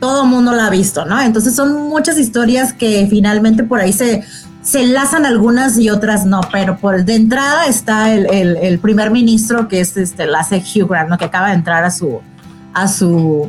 todo 0.00 0.24
el 0.24 0.30
mundo 0.30 0.52
la 0.52 0.66
ha 0.66 0.70
visto, 0.70 1.04
¿no? 1.04 1.20
Entonces 1.20 1.54
son 1.54 1.88
muchas 1.88 2.18
historias 2.18 2.72
que 2.72 3.06
finalmente 3.08 3.62
por 3.64 3.80
ahí 3.80 3.92
se, 3.92 4.24
se 4.62 4.82
enlazan 4.82 5.26
algunas 5.26 5.78
y 5.78 5.90
otras 5.90 6.26
no, 6.26 6.40
pero 6.50 6.78
por 6.78 7.04
de 7.04 7.14
entrada 7.14 7.66
está 7.66 8.12
el, 8.12 8.26
el, 8.56 8.78
primer 8.78 9.10
ministro 9.10 9.68
que 9.68 9.80
es 9.80 9.96
este, 9.96 10.26
la 10.26 10.40
hace 10.40 10.56
Hugh 10.56 10.88
Grant, 10.88 11.10
¿no? 11.10 11.18
Que 11.18 11.26
acaba 11.26 11.48
de 11.48 11.54
entrar 11.54 11.84
a 11.84 11.90
su, 11.90 12.20
a 12.72 12.88
su 12.88 13.48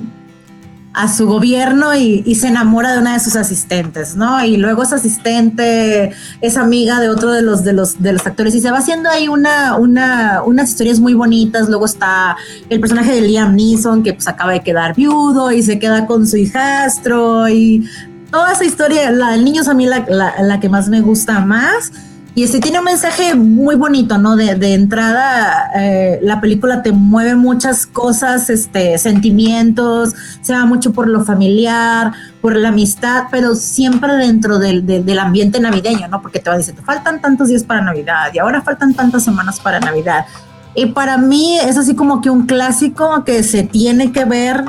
a 0.94 1.08
su 1.08 1.26
gobierno 1.26 1.96
y, 1.96 2.36
se 2.36 2.48
enamora 2.48 2.94
de 2.94 3.00
una 3.00 3.14
de 3.14 3.20
sus 3.20 3.36
asistentes, 3.36 4.16
¿no? 4.16 4.44
Y 4.44 4.58
luego 4.58 4.84
esa 4.84 4.96
asistente 4.96 6.12
es 6.42 6.58
amiga 6.58 7.00
de 7.00 7.10
otro 7.10 7.32
de 7.32 7.42
los, 7.42 7.64
de 7.64 7.74
los, 7.74 8.02
de 8.02 8.14
los 8.14 8.26
actores 8.26 8.56
y 8.56 8.62
se 8.62 8.72
va 8.72 8.80
haciendo 8.80 9.10
ahí 9.10 9.28
una, 9.28 9.76
una, 9.76 10.42
unas 10.44 10.70
historias 10.70 11.00
muy 11.00 11.14
bonitas. 11.14 11.70
Luego 11.70 11.86
está 11.86 12.36
el 12.70 12.80
personaje 12.80 13.14
de 13.14 13.22
Liam 13.22 13.56
Neeson 13.56 14.04
que 14.04 14.14
pues 14.14 14.28
acaba 14.28 14.54
de 14.54 14.62
quedar 14.62 14.96
viudo 14.96 15.52
y 15.52 15.62
se 15.62 15.80
queda 15.80 16.08
con 16.08 16.28
su 16.28 16.38
hijastro 16.38 17.48
y 17.48 17.88
toda 18.32 18.54
esa 18.54 18.66
historia, 18.66 19.12
la 19.12 19.32
del 19.32 19.46
niño 19.46 19.62
es 19.62 19.68
a 19.68 19.74
mí 19.74 19.86
la, 19.86 20.06
la 20.42 20.60
que 20.60 20.70
más 20.70 20.90
me 20.90 21.02
gusta 21.02 21.40
más. 21.42 21.92
Y 22.34 22.44
este 22.44 22.62
tiene 22.62 22.80
un 22.80 22.86
mensaje 22.86 23.36
muy 23.36 23.76
bonito, 23.76 24.18
¿no? 24.18 24.38
De, 24.38 24.74
entrada, 24.74 25.70
eh, 25.76 26.20
la 26.22 26.40
película 26.40 26.82
te 26.82 26.94
mueve 26.94 27.36
muchas 27.36 27.86
cosas, 27.86 28.50
este, 28.50 28.98
sentimientos, 28.98 30.16
se 30.42 30.54
va 30.54 30.66
mucho 30.66 30.94
por 30.94 31.08
lo 31.08 31.26
familiar, 31.26 32.14
por 32.40 32.56
la 32.56 32.70
amistad, 32.70 33.26
pero 33.32 33.56
siempre 33.56 34.14
dentro 34.14 34.60
del, 34.60 34.86
del 34.86 35.20
ambiente 35.20 35.60
navideño, 35.60 36.08
¿no? 36.08 36.22
Porque 36.22 36.40
te 36.40 36.50
va 36.50 36.58
te 36.58 36.74
faltan 36.74 37.20
tantos 37.20 37.50
días 37.50 37.66
para 37.66 37.82
Navidad 37.82 38.30
y 38.34 38.40
ahora 38.40 38.62
faltan 38.62 38.94
tantas 38.94 39.24
semanas 39.24 39.60
para 39.60 39.82
Navidad. 39.82 40.26
Y 40.74 40.86
para 40.88 41.18
mí 41.18 41.58
es 41.60 41.78
así 41.78 41.96
como 41.96 42.22
que 42.22 42.30
un 42.30 42.46
clásico 42.46 43.26
que 43.26 43.44
se 43.44 43.64
tiene 43.64 44.14
que 44.14 44.24
ver 44.24 44.64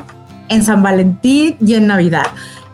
en 0.49 0.65
San 0.65 0.83
Valentín 0.83 1.57
y 1.61 1.75
en 1.75 1.87
Navidad. 1.87 2.27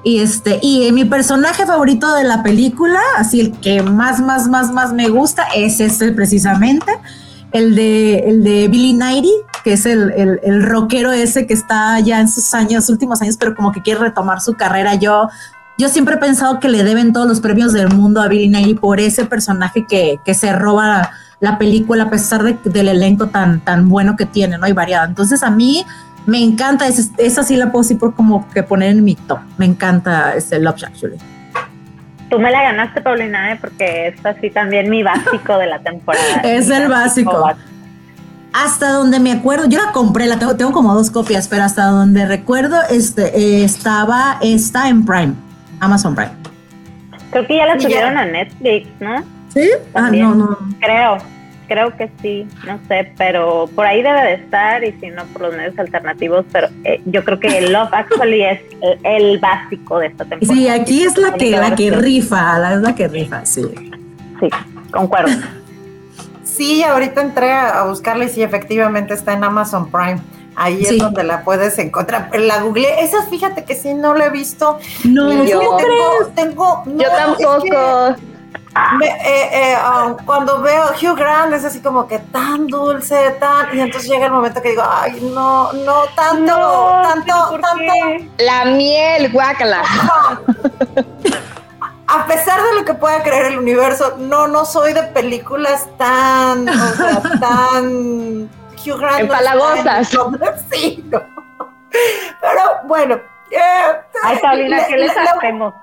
Y 0.09 0.21
este, 0.21 0.59
y 0.62 0.91
mi 0.93 1.05
personaje 1.05 1.67
favorito 1.67 2.15
de 2.15 2.25
la 2.25 2.43
película, 2.43 2.99
así 3.19 3.41
el 3.41 3.53
que 3.61 3.83
más, 3.83 4.21
más, 4.21 4.49
más, 4.49 4.73
más 4.73 4.95
me 4.95 5.11
gusta, 5.11 5.49
es 5.55 5.81
este 5.81 6.12
precisamente, 6.12 6.91
el 7.53 7.75
de, 7.75 8.21
el 8.21 8.43
de 8.43 8.69
Billy 8.69 8.95
Nighy, 8.95 9.31
que 9.65 9.75
es 9.75 9.85
el, 9.85 10.11
el, 10.12 10.41
el, 10.43 10.62
rockero 10.62 11.12
ese 11.12 11.47
que 11.47 11.53
está 11.53 12.00
ya 12.00 12.21
en 12.21 12.31
sus 12.31 12.55
años, 12.55 12.88
últimos 12.88 13.21
años, 13.21 13.37
pero 13.37 13.55
como 13.55 13.71
que 13.71 13.83
quiere 13.83 14.00
retomar 14.00 14.41
su 14.41 14.55
carrera. 14.55 14.95
Yo, 14.95 15.29
yo 15.77 15.91
siempre 15.91 16.15
he 16.15 16.19
pensado 16.19 16.59
que 16.59 16.71
le 16.71 16.85
deben 16.85 17.12
todos 17.12 17.29
los 17.29 17.41
premios 17.41 17.75
del 17.75 17.91
mundo 17.91 18.23
a 18.23 18.29
Billy 18.29 18.49
Nighy 18.49 18.77
por 18.77 19.00
ese 19.00 19.27
personaje 19.27 19.85
que, 19.87 20.19
que 20.25 20.33
se 20.33 20.55
roba 20.55 21.11
la, 21.38 21.59
película 21.59 22.05
a 22.05 22.11
pesar 22.11 22.43
de, 22.45 22.57
del 22.65 22.88
elenco 22.88 23.27
tan, 23.27 23.61
tan 23.61 23.91
bueno 23.91 24.17
que 24.17 24.25
tiene, 24.25 24.57
¿no? 24.57 24.67
Y 24.67 24.73
variado. 24.73 25.07
Entonces 25.07 25.43
a 25.43 25.50
mí 25.50 25.85
me 26.28 26.42
encanta, 26.42 26.87
esa 26.87 27.42
sí 27.42 27.56
la 27.56 27.73
puedo 27.73 27.80
así 27.80 27.94
por 27.94 28.14
como 28.14 28.47
que 28.50 28.62
poner 28.62 28.90
en 28.90 29.02
mi 29.02 29.14
top. 29.14 29.38
Me 29.56 29.64
encanta 29.64 30.35
este 30.35 30.58
Love 30.58 30.85
Actually. 30.85 31.16
Tú 32.28 32.38
me 32.38 32.50
la 32.50 32.64
ganaste, 32.64 33.00
Paulina, 33.00 33.50
¿eh? 33.50 33.58
porque 33.58 34.08
es 34.08 34.26
así 34.26 34.50
también 34.50 34.90
mi 34.90 35.02
básico 35.02 35.56
de 35.56 35.66
la 35.66 35.78
temporada. 35.78 36.26
es 36.44 36.68
el 36.68 36.88
básico. 36.88 37.50
Hasta 38.52 38.90
donde 38.90 39.20
me 39.20 39.32
acuerdo, 39.32 39.70
yo 39.70 39.82
la 39.82 39.90
compré, 39.92 40.26
la 40.26 40.38
tengo, 40.38 40.54
tengo 40.54 40.73
como 40.73 40.94
dos 40.94 41.11
copias, 41.11 41.49
pero 41.49 41.62
hasta 41.62 41.87
donde 41.87 42.26
recuerdo 42.26 42.76
este, 42.90 43.35
eh, 43.35 43.64
estaba 43.64 44.37
esta 44.42 44.90
en 44.90 45.06
Prime, 45.06 45.32
Amazon 45.80 46.14
Prime. 46.14 46.32
Creo 47.30 47.47
que 47.47 47.56
ya 47.56 47.64
la 47.64 47.80
subieron 47.80 48.18
a 48.18 48.26
Netflix, 48.26 48.87
¿no? 49.00 49.25
Sí, 49.49 49.66
ah, 49.94 50.11
no, 50.11 50.35
no. 50.35 50.58
Creo 50.78 51.38
creo 51.69 51.97
que 51.97 52.11
sí, 52.21 52.49
no 52.67 52.81
sé, 52.89 53.13
pero 53.17 53.69
por 53.75 53.87
ahí 53.87 54.03
debe 54.03 54.21
de 54.23 54.35
estar 54.35 54.83
y 54.83 54.93
si 55.01 55.11
no 55.11 55.25
por 55.27 55.43
los 55.43 55.57
medios 55.57 55.79
alternativos, 55.79 56.45
pero 56.51 56.69
eh, 56.85 57.01
yo 57.05 57.25
creo 57.25 57.39
que 57.39 57.61
Love 57.61 57.93
Actually 57.93 58.43
es 58.43 58.61
el, 59.05 59.39
básico 59.39 59.99
de 59.99 60.07
esta 60.09 60.25
temporada. 60.25 60.55
Sí, 60.55 60.69
aquí 60.69 61.05
es 61.05 61.17
la 61.17 61.35
que 61.35 61.51
la 61.51 61.77
que 61.77 61.91
rifa, 61.91 62.59
la 62.59 62.75
es 62.75 62.81
la 62.81 62.95
que 62.95 63.07
rifa, 63.07 63.45
sí. 63.45 63.63
Sí, 64.41 64.49
concuerdo. 64.91 65.31
Sí, 66.43 66.83
ahorita 66.83 67.21
entré 67.21 67.53
a 67.53 67.85
buscarla 67.85 68.25
y 68.25 68.29
sí, 68.31 68.43
efectivamente 68.43 69.15
está 69.15 69.35
en 69.35 69.45
Amazon 69.45 69.91
Prime. 69.91 70.21
Ahí 70.57 70.83
es 70.83 70.99
donde 70.99 71.23
la 71.23 71.45
puedes 71.45 71.79
encontrar. 71.79 72.31
La 72.37 72.63
googleé. 72.63 73.05
Esa, 73.05 73.23
fíjate 73.27 73.65
que 73.65 73.77
sí, 73.77 73.95
no 73.95 74.15
la 74.15 74.27
he 74.27 74.31
visto. 74.31 74.81
No, 75.05 75.45
yo 75.45 75.61
tengo, 76.35 76.83
yo 76.85 77.09
tampoco. 77.09 78.17
Eh, 79.03 79.49
eh, 79.53 79.77
um, 79.77 80.17
cuando 80.25 80.61
veo 80.61 80.91
Hugh 80.93 81.17
Grant 81.17 81.53
es 81.53 81.65
así 81.65 81.81
como 81.81 82.07
que 82.07 82.19
tan 82.19 82.67
dulce, 82.67 83.31
tan 83.41 83.77
y 83.77 83.81
entonces 83.81 84.09
llega 84.11 84.27
el 84.27 84.33
momento 84.33 84.63
que 84.63 84.71
digo, 84.71 84.83
ay, 84.89 85.19
no, 85.33 85.73
no, 85.73 86.05
tanto, 86.15 86.55
tanto, 87.03 87.59
tanto. 87.61 88.25
La 88.39 88.67
miel, 88.67 89.33
guácala. 89.33 89.83
A 92.07 92.27
pesar 92.27 92.63
de 92.63 92.75
lo 92.75 92.85
que 92.85 92.95
pueda 92.95 93.23
creer 93.23 93.47
el 93.47 93.59
universo, 93.59 94.17
no, 94.19 94.47
no 94.47 94.65
soy 94.65 94.93
de 94.93 95.03
películas 95.03 95.89
tan, 95.99 96.69
o 96.69 96.89
sea, 96.95 97.23
tan 97.41 98.51
Hugh 98.75 98.99
Grant. 98.99 99.21
Empalagosas. 99.21 100.09
sí, 100.71 101.05
no. 101.11 101.21
Pero 102.41 102.63
bueno. 102.85 103.19
Eh, 103.51 103.93
ay, 104.23 104.39
Paulina, 104.43 104.87
¿qué 104.87 104.97
les 104.99 105.17
hacemos? 105.17 105.75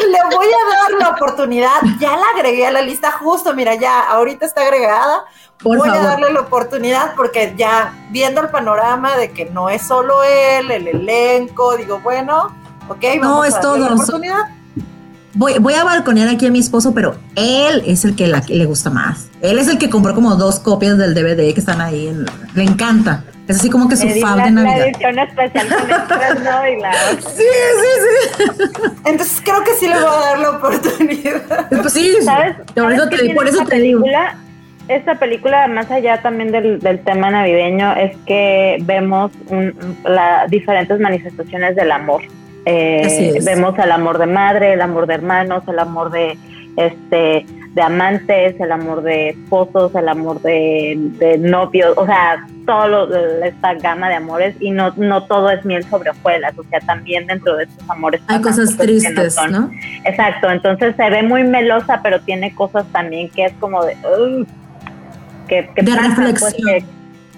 Le 0.00 0.36
voy 0.36 0.46
a 0.46 0.76
dar 0.76 1.00
la 1.00 1.08
oportunidad. 1.10 1.80
Ya 1.98 2.16
la 2.16 2.24
agregué 2.34 2.66
a 2.66 2.72
la 2.72 2.82
lista 2.82 3.12
justo, 3.12 3.54
mira, 3.54 3.74
ya 3.74 4.00
ahorita 4.10 4.46
está 4.46 4.62
agregada. 4.62 5.24
voy 5.62 5.88
a 5.88 6.02
darle 6.02 6.32
la 6.32 6.40
oportunidad 6.40 7.14
porque 7.16 7.54
ya 7.56 7.94
viendo 8.10 8.40
el 8.40 8.50
panorama 8.50 9.16
de 9.16 9.32
que 9.32 9.46
no 9.46 9.68
es 9.68 9.86
solo 9.86 10.22
él, 10.24 10.70
el 10.70 10.88
elenco, 10.88 11.76
digo, 11.76 12.00
bueno, 12.00 12.54
ok, 12.88 13.04
vamos 13.20 13.20
no, 13.20 13.44
es 13.44 13.54
a 13.54 13.60
darle 13.60 13.78
todo. 13.78 13.88
la 13.88 13.94
oportunidad. 13.94 14.57
Voy, 15.38 15.52
voy, 15.60 15.74
a 15.74 15.84
balconear 15.84 16.28
aquí 16.28 16.46
a 16.46 16.50
mi 16.50 16.58
esposo, 16.58 16.92
pero 16.92 17.14
él 17.36 17.84
es 17.86 18.04
el 18.04 18.16
que 18.16 18.26
le 18.26 18.64
gusta 18.64 18.90
más. 18.90 19.30
Él 19.40 19.60
es 19.60 19.68
el 19.68 19.78
que 19.78 19.88
compró 19.88 20.12
como 20.12 20.34
dos 20.34 20.58
copias 20.58 20.98
del 20.98 21.14
DVD 21.14 21.54
que 21.54 21.60
están 21.60 21.80
ahí. 21.80 22.12
le 22.56 22.62
encanta. 22.64 23.22
Es 23.46 23.60
así 23.60 23.70
como 23.70 23.88
que 23.88 23.96
su 23.96 24.08
fan 24.20 24.42
de 24.42 24.50
Navidad. 24.50 24.78
La 24.78 24.86
edición 24.86 25.18
especial 25.20 25.66
y 25.68 26.80
la... 26.82 26.92
Sí, 27.20 27.44
sí, 27.44 27.92
sí. 28.02 28.62
Entonces 29.04 29.40
creo 29.44 29.62
que 29.62 29.74
sí 29.78 29.86
le 29.86 29.94
voy 29.94 30.04
a 30.04 30.20
dar 30.20 30.38
la 30.40 30.50
oportunidad. 30.50 31.68
Pues 31.68 31.92
sí, 31.92 32.16
¿sabes? 32.22 32.56
Por 32.74 32.92
eso, 32.92 33.08
te, 33.08 33.34
por 33.34 33.46
eso 33.46 33.64
te 33.64 33.76
digo. 33.76 34.04
Esta 34.88 35.20
película, 35.20 35.68
más 35.68 35.88
allá 35.90 36.20
también 36.20 36.50
del, 36.50 36.80
del 36.80 36.98
tema 37.04 37.30
navideño, 37.30 37.94
es 37.94 38.16
que 38.26 38.78
vemos 38.80 39.30
un, 39.50 39.72
la, 40.04 40.46
diferentes 40.48 40.98
manifestaciones 40.98 41.76
del 41.76 41.92
amor. 41.92 42.22
Eh, 42.66 43.38
vemos 43.44 43.78
el 43.78 43.90
amor 43.92 44.18
de 44.18 44.26
madre, 44.26 44.74
el 44.74 44.80
amor 44.80 45.06
de 45.06 45.14
hermanos, 45.14 45.62
el 45.66 45.78
amor 45.78 46.10
de 46.10 46.38
este 46.76 47.46
de 47.74 47.82
amantes, 47.82 48.58
el 48.60 48.72
amor 48.72 49.02
de 49.02 49.30
esposos, 49.30 49.94
el 49.94 50.08
amor 50.08 50.42
de, 50.42 50.96
de 51.18 51.38
novios, 51.38 51.94
o 51.96 52.06
sea, 52.06 52.44
todo 52.66 53.14
esta 53.44 53.74
gama 53.74 54.08
de 54.08 54.16
amores 54.16 54.56
y 54.58 54.72
no, 54.72 54.92
no 54.96 55.24
todo 55.24 55.50
es 55.50 55.64
miel 55.64 55.84
sobre 55.84 56.10
hojuelas, 56.10 56.58
o 56.58 56.64
sea, 56.64 56.80
también 56.80 57.26
dentro 57.26 57.56
de 57.56 57.64
estos 57.64 57.88
amores 57.88 58.20
hay 58.26 58.40
cosas 58.40 58.76
tristes, 58.76 59.36
no, 59.50 59.70
Exacto, 60.04 60.50
entonces 60.50 60.96
se 60.96 61.10
ve 61.10 61.22
muy 61.22 61.44
melosa, 61.44 62.00
pero 62.02 62.20
tiene 62.20 62.54
cosas 62.54 62.84
también 62.90 63.28
que 63.30 63.44
es 63.44 63.52
como 63.60 63.84
de, 63.84 63.96
que, 65.46 65.70
que, 65.74 65.82
pues, 65.82 66.56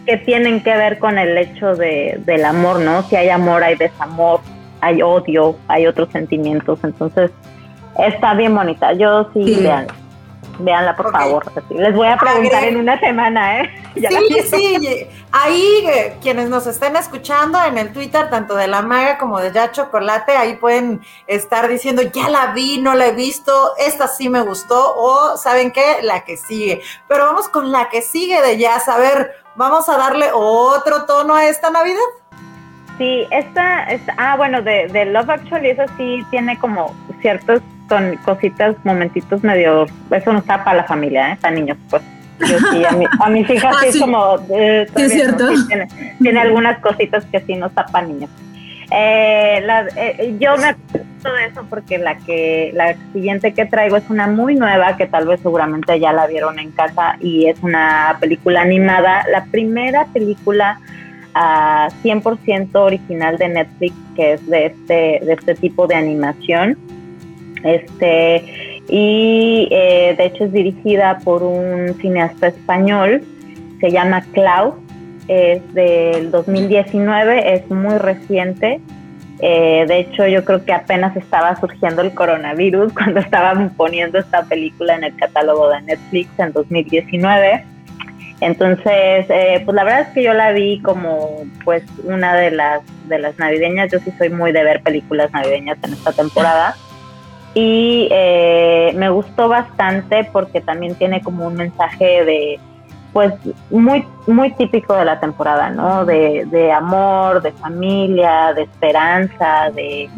que, 0.07 0.17
tienen 0.25 0.63
que 0.63 0.75
ver 0.75 0.99
con 0.99 1.19
el 1.19 1.37
hecho 1.37 1.77
de, 1.77 2.19
del 2.25 2.45
amor, 2.45 2.81
¿no? 2.81 3.03
Si 3.03 3.15
hay 3.15 3.29
amor, 3.29 3.63
hay 3.63 3.77
desamor, 3.77 4.41
hay 4.81 5.03
odio, 5.03 5.57
hay 5.69 5.87
otros 5.87 6.11
sentimientos, 6.11 6.79
entonces 6.83 7.31
está 7.99 8.35
bien 8.35 8.55
bonita, 8.55 8.93
yo 8.93 9.31
sí, 9.35 9.67
Véanla, 10.61 10.97
por 10.97 11.11
favor. 11.11 11.45
Les 11.71 11.95
voy 11.95 12.09
a 12.09 12.17
preguntar 12.17 12.65
en 12.65 12.77
una 12.77 12.99
semana, 13.01 13.61
¿eh? 13.61 13.71
sí, 13.95 14.43
sí. 14.51 15.07
Ahí, 15.33 15.87
eh, 15.87 16.19
quienes 16.21 16.49
nos 16.49 16.67
estén 16.67 16.97
escuchando 16.97 17.63
en 17.63 17.79
el 17.79 17.93
Twitter, 17.93 18.29
tanto 18.31 18.55
de 18.57 18.67
la 18.67 18.83
Maga 18.83 19.19
como 19.19 19.39
de 19.39 19.53
Ya 19.53 19.73
Chocolate, 19.73 20.37
ahí 20.37 20.57
pueden 20.57 21.01
estar 21.27 21.69
diciendo, 21.69 22.03
ya 22.03 22.29
la 22.29 22.53
vi, 22.53 22.81
no 22.81 22.95
la 22.95 23.09
he 23.09 23.13
visto, 23.13 23.75
esta 23.79 24.09
sí 24.09 24.29
me 24.29 24.43
gustó, 24.43 24.95
o 24.97 25.37
¿saben 25.37 25.71
qué? 25.71 25.99
La 26.03 26.25
que 26.25 26.37
sigue. 26.37 26.83
Pero 27.09 27.27
vamos 27.27 27.49
con 27.49 27.73
la 27.73 27.89
que 27.89 28.03
sigue 28.03 28.43
de 28.43 28.59
ya 28.59 28.79
saber, 28.81 29.33
vamos 29.55 29.89
a 29.89 29.97
darle 29.97 30.31
otro 30.33 31.05
tono 31.07 31.35
a 31.35 31.47
esta 31.47 31.71
Navidad. 31.71 32.01
Sí, 33.01 33.27
esta, 33.31 33.85
esta 33.85 34.13
ah, 34.19 34.37
bueno, 34.37 34.61
de, 34.61 34.87
de 34.89 35.07
Love 35.07 35.31
Actually, 35.31 35.71
eso 35.71 35.85
sí 35.97 36.23
tiene 36.31 36.59
como 36.59 36.95
ciertos 37.23 37.63
son 37.89 38.15
cositas, 38.19 38.77
momentitos 38.85 39.43
medio, 39.43 39.87
eso 40.11 40.33
no 40.35 40.41
está 40.41 40.63
para 40.63 40.77
la 40.77 40.85
familia, 40.85 41.33
¿eh? 41.33 41.39
para 41.41 41.55
niños, 41.55 41.79
pues. 41.89 42.03
Yo 42.41 42.59
sí, 42.59 42.83
a, 42.85 43.29
mis 43.31 43.49
hijas 43.49 43.75
ah, 43.79 43.81
sí, 43.81 43.89
es 43.89 44.01
como... 44.01 44.37
Eh, 44.51 44.87
es 44.97 45.13
cierto. 45.15 45.49
tiene, 46.19 46.41
algunas 46.41 46.79
cositas 46.81 47.25
que 47.25 47.41
sí 47.41 47.55
no 47.55 47.69
está 47.69 47.87
para 47.87 48.07
niños. 48.07 48.29
Eh, 48.91 49.65
eh, 49.97 50.37
yo 50.39 50.59
me 50.59 50.67
acuerdo 50.67 51.37
de 51.37 51.47
eso 51.47 51.65
porque 51.71 51.97
la 51.97 52.19
que 52.19 52.71
la 52.75 52.97
siguiente 53.15 53.55
que 53.55 53.65
traigo 53.65 53.97
es 53.97 54.11
una 54.11 54.27
muy 54.27 54.57
nueva 54.57 54.97
que 54.99 55.07
tal 55.07 55.27
vez 55.27 55.41
seguramente 55.41 55.99
ya 56.01 56.13
la 56.13 56.27
vieron 56.27 56.59
en 56.59 56.73
casa 56.73 57.17
y 57.19 57.47
es 57.47 57.59
una 57.63 58.19
película 58.21 58.61
animada. 58.61 59.25
La 59.31 59.47
primera 59.47 60.05
película 60.13 60.81
100% 61.35 62.71
ah, 62.75 62.81
original 62.81 63.39
de 63.39 63.49
Netflix 63.49 63.95
que 64.17 64.33
es 64.35 64.47
de 64.47 64.67
este, 64.67 65.21
de 65.25 65.33
este 65.33 65.55
tipo 65.55 65.87
de 65.87 65.95
animación. 65.95 66.77
Este, 67.63 68.45
y 68.89 69.69
eh, 69.71 70.15
de 70.17 70.27
hecho 70.27 70.45
es 70.45 70.53
dirigida 70.53 71.19
por 71.25 71.43
un 71.43 71.95
cineasta 72.01 72.49
español, 72.49 73.23
se 73.81 73.91
llama 73.91 74.23
Klaus, 74.33 74.75
es 75.29 75.63
del 75.75 76.31
2019, 76.31 77.55
es 77.55 77.71
muy 77.71 77.97
reciente. 77.99 78.81
Eh, 79.43 79.85
de 79.87 80.01
hecho, 80.01 80.27
yo 80.27 80.45
creo 80.45 80.65
que 80.65 80.73
apenas 80.73 81.17
estaba 81.17 81.55
surgiendo 81.57 82.03
el 82.03 82.13
coronavirus 82.13 82.93
cuando 82.95 83.21
estaban 83.21 83.71
poniendo 83.71 84.19
esta 84.19 84.43
película 84.43 84.97
en 84.97 85.05
el 85.05 85.17
catálogo 85.17 85.71
de 85.71 85.83
Netflix 85.83 86.31
en 86.39 86.53
2019. 86.53 87.65
Entonces, 88.41 89.27
eh, 89.29 89.63
pues 89.65 89.75
la 89.75 89.85
verdad 89.85 90.01
es 90.01 90.09
que 90.09 90.23
yo 90.23 90.33
la 90.33 90.53
vi 90.53 90.81
como 90.81 91.43
pues 91.65 91.85
una 92.05 92.35
de 92.35 92.51
las 92.51 92.83
de 93.07 93.19
las 93.19 93.39
navideñas. 93.39 93.93
Yo 93.93 93.99
sí 93.99 94.11
soy 94.17 94.31
muy 94.31 94.53
de 94.53 94.65
ver 94.65 94.83
películas 94.83 95.31
navideñas 95.33 95.79
en 95.83 95.93
esta 95.93 96.13
temporada. 96.13 96.75
Y 97.55 98.09
eh, 98.11 98.93
me 98.95 99.11
gustó 99.11 99.49
bastante 99.49 100.25
porque 100.33 100.61
también 100.61 100.95
tiene 100.95 101.21
como 101.21 101.47
un 101.47 101.55
mensaje 101.55 102.25
de 102.25 102.61
pues 103.13 103.35
muy 103.71 104.07
muy 104.29 104.53
típico 104.53 104.95
de 104.95 105.05
la 105.05 105.19
temporada 105.19 105.69
no 105.69 106.05
de, 106.05 106.73
amor 106.73 107.43
de 107.43 107.51
familia 107.51 108.53
de 108.55 108.63
esperanza 108.63 109.69
de, 109.75 110.09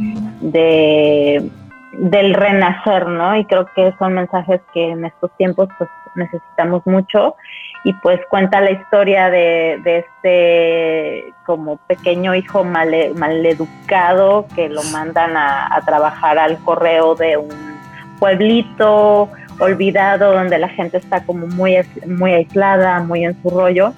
de 0.43 1.51
del 1.93 2.35
renacer 2.35 3.07
no 3.07 3.35
y 3.35 3.47
creo 3.47 3.67
que 3.75 3.95
son 3.99 4.13
mensajes 4.13 4.61
que 4.75 4.91
en 4.91 5.07
estos 5.07 5.31
tiempos 5.39 5.71
pues 5.79 5.89
necesitamos 6.15 6.87
mucho 6.87 7.35
y 7.85 7.93
pues 7.95 8.21
cuenta 8.29 8.61
la 8.61 8.71
historia 8.71 9.29
de, 9.29 9.75
este 9.85 11.35
como 11.45 11.79
pequeño 11.79 12.35
hijo 12.35 12.65
mal, 12.65 12.93
maleducado 13.17 14.47
que 14.55 14.69
lo 14.69 14.83
mandan 14.85 15.37
a, 15.37 15.81
trabajar 15.85 16.39
al 16.39 16.59
correo 16.59 17.17
de 17.17 17.37
un 17.37 17.81
pueblito 18.21 19.29
olvidado 19.59 20.33
donde 20.33 20.59
la 20.59 20.69
gente 20.69 20.99
está 20.99 21.25
como 21.25 21.49
muy, 21.49 21.77
muy 22.07 22.33
aislada, 22.35 23.01
muy 23.01 23.25
en 23.25 23.41
su 23.43 23.51
rollo. 23.51 23.93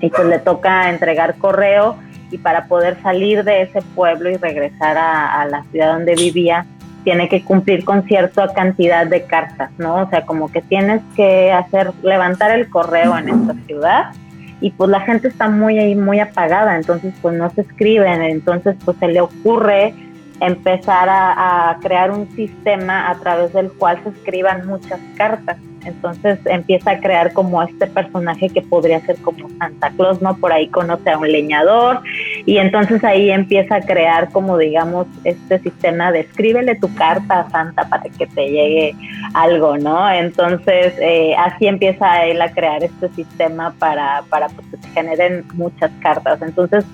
Y 0.00 0.10
pues 0.10 0.26
le 0.26 0.38
toca 0.40 0.90
entregar 0.90 1.36
correo 1.36 1.96
y 2.30 2.38
para 2.38 2.66
poder 2.66 3.00
salir 3.02 3.44
de 3.44 3.62
ese 3.62 3.80
pueblo 3.94 4.28
y 4.28 4.36
regresar 4.36 4.98
a 4.98 5.46
la 5.46 5.62
ciudad 5.70 5.94
donde 5.94 6.14
vivía, 6.16 6.66
tiene 7.04 7.28
que 7.28 7.44
cumplir 7.44 7.84
con 7.84 8.02
cierta 8.04 8.52
cantidad 8.52 9.06
de 9.06 9.24
cartas, 9.24 9.70
¿no? 9.78 9.96
O 9.96 10.10
sea, 10.10 10.24
como 10.24 10.50
que 10.50 10.62
tienes 10.62 11.02
que 11.14 11.52
hacer, 11.52 11.92
levantar 12.02 12.50
el 12.50 12.68
correo 12.68 13.16
en 13.16 13.28
esta 13.28 13.54
ciudad 13.66 14.12
y 14.60 14.70
pues 14.70 14.90
la 14.90 15.00
gente 15.00 15.28
está 15.28 15.48
muy 15.48 15.78
ahí, 15.78 15.94
muy 15.94 16.20
apagada, 16.20 16.76
entonces 16.76 17.14
pues 17.20 17.36
no 17.36 17.50
se 17.50 17.60
escriben, 17.60 18.22
entonces 18.22 18.76
pues 18.84 18.96
se 18.98 19.08
le 19.08 19.20
ocurre 19.20 19.94
empezar 20.40 21.08
a, 21.08 21.70
a 21.70 21.78
crear 21.78 22.10
un 22.10 22.28
sistema 22.34 23.10
a 23.10 23.14
través 23.16 23.52
del 23.52 23.70
cual 23.72 24.00
se 24.02 24.08
escriban 24.10 24.66
muchas 24.66 25.00
cartas. 25.16 25.58
Entonces 25.84 26.38
empieza 26.46 26.92
a 26.92 26.98
crear 26.98 27.32
como 27.32 27.62
este 27.62 27.86
personaje 27.86 28.48
que 28.48 28.62
podría 28.62 29.00
ser 29.00 29.16
como 29.16 29.48
Santa 29.58 29.90
Claus, 29.90 30.22
¿no? 30.22 30.36
Por 30.36 30.52
ahí 30.52 30.68
conoce 30.68 31.10
a 31.10 31.18
un 31.18 31.30
leñador 31.30 32.00
y 32.46 32.58
entonces 32.58 33.02
ahí 33.04 33.30
empieza 33.30 33.76
a 33.76 33.80
crear 33.80 34.30
como 34.30 34.58
digamos 34.58 35.06
este 35.24 35.58
sistema 35.60 36.12
de 36.12 36.20
escríbele 36.20 36.74
tu 36.74 36.94
carta 36.94 37.40
a 37.40 37.50
Santa 37.50 37.88
para 37.88 38.02
que 38.02 38.26
te 38.26 38.48
llegue 38.48 38.94
algo, 39.32 39.78
¿no? 39.78 40.10
Entonces 40.10 40.94
eh, 41.00 41.34
así 41.38 41.66
empieza 41.66 42.26
él 42.26 42.42
a 42.42 42.52
crear 42.52 42.82
este 42.82 43.08
sistema 43.10 43.74
para, 43.78 44.24
para 44.28 44.48
pues, 44.48 44.66
que 44.68 44.76
se 44.76 44.88
generen 44.90 45.44
muchas 45.54 45.90
cartas. 46.00 46.42
Entonces 46.42 46.84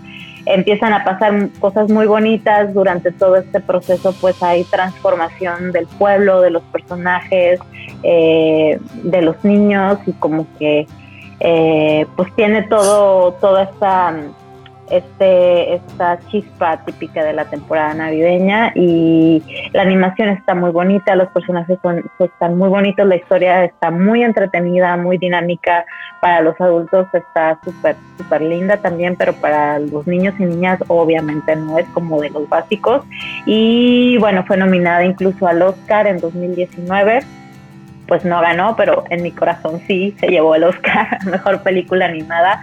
empiezan 0.46 0.92
a 0.92 1.04
pasar 1.04 1.48
cosas 1.58 1.90
muy 1.90 2.06
bonitas 2.06 2.72
durante 2.72 3.10
todo 3.10 3.36
este 3.36 3.60
proceso, 3.60 4.14
pues 4.20 4.40
hay 4.42 4.62
transformación 4.64 5.72
del 5.72 5.86
pueblo, 5.98 6.40
de 6.42 6.50
los 6.50 6.62
personajes, 6.64 7.58
eh, 8.04 8.78
de 9.02 9.22
los 9.22 9.42
niños 9.44 9.98
y 10.06 10.12
como 10.12 10.46
que 10.58 10.86
eh, 11.40 12.06
pues 12.16 12.34
tiene 12.36 12.62
todo, 12.64 13.32
toda 13.34 13.64
esta 13.64 14.14
este, 14.90 15.74
esta 15.74 16.18
chispa 16.28 16.78
típica 16.84 17.24
de 17.24 17.32
la 17.32 17.44
temporada 17.44 17.94
navideña 17.94 18.72
y 18.74 19.42
la 19.72 19.82
animación 19.82 20.28
está 20.30 20.54
muy 20.54 20.70
bonita, 20.70 21.14
los 21.14 21.28
personajes 21.28 21.78
son, 21.82 22.04
están 22.18 22.58
muy 22.58 22.68
bonitos, 22.68 23.06
la 23.06 23.16
historia 23.16 23.64
está 23.64 23.90
muy 23.90 24.22
entretenida, 24.22 24.96
muy 24.96 25.18
dinámica, 25.18 25.84
para 26.20 26.40
los 26.40 26.60
adultos 26.60 27.06
está 27.12 27.58
súper, 27.64 27.96
súper 28.18 28.42
linda 28.42 28.76
también, 28.76 29.16
pero 29.16 29.32
para 29.34 29.78
los 29.78 30.06
niños 30.06 30.34
y 30.38 30.44
niñas 30.44 30.80
obviamente 30.88 31.56
no 31.56 31.78
es 31.78 31.86
como 31.88 32.20
de 32.20 32.30
los 32.30 32.48
básicos. 32.48 33.04
Y 33.46 34.18
bueno, 34.18 34.44
fue 34.44 34.56
nominada 34.56 35.04
incluso 35.04 35.46
al 35.46 35.62
Oscar 35.62 36.06
en 36.06 36.18
2019 36.18 37.20
pues 38.06 38.24
no 38.24 38.40
ganó, 38.40 38.74
pero 38.74 39.04
en 39.08 39.22
mi 39.22 39.30
corazón 39.30 39.80
sí 39.86 40.16
se 40.18 40.26
llevó 40.26 40.56
el 40.56 40.64
Oscar 40.64 41.24
Mejor 41.26 41.62
Película 41.62 42.06
Animada 42.06 42.60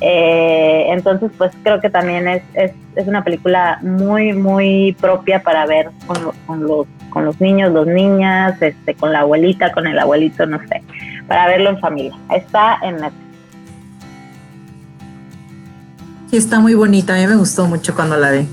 eh, 0.00 0.86
entonces, 0.88 1.30
pues 1.36 1.52
creo 1.62 1.80
que 1.80 1.90
también 1.90 2.26
es, 2.26 2.42
es, 2.54 2.72
es, 2.96 3.06
una 3.06 3.22
película 3.22 3.78
muy, 3.82 4.32
muy 4.32 4.96
propia 4.98 5.42
para 5.42 5.66
ver 5.66 5.90
con, 6.06 6.32
con, 6.46 6.62
los, 6.62 6.86
con 7.10 7.26
los 7.26 7.38
niños, 7.40 7.72
los 7.72 7.86
niñas, 7.86 8.60
este, 8.62 8.94
con 8.94 9.12
la 9.12 9.20
abuelita, 9.20 9.72
con 9.72 9.86
el 9.86 9.98
abuelito, 9.98 10.46
no 10.46 10.58
sé, 10.68 10.82
para 11.28 11.46
verlo 11.46 11.70
en 11.70 11.80
familia. 11.80 12.14
Está 12.30 12.78
en 12.82 12.96
Netflix. 12.96 13.30
Sí, 16.30 16.36
está 16.36 16.60
muy 16.60 16.74
bonita. 16.74 17.14
A 17.14 17.18
mí 17.18 17.26
me 17.26 17.36
gustó 17.36 17.66
mucho 17.66 17.94
cuando 17.94 18.16
la 18.16 18.30
vi. 18.30 18.48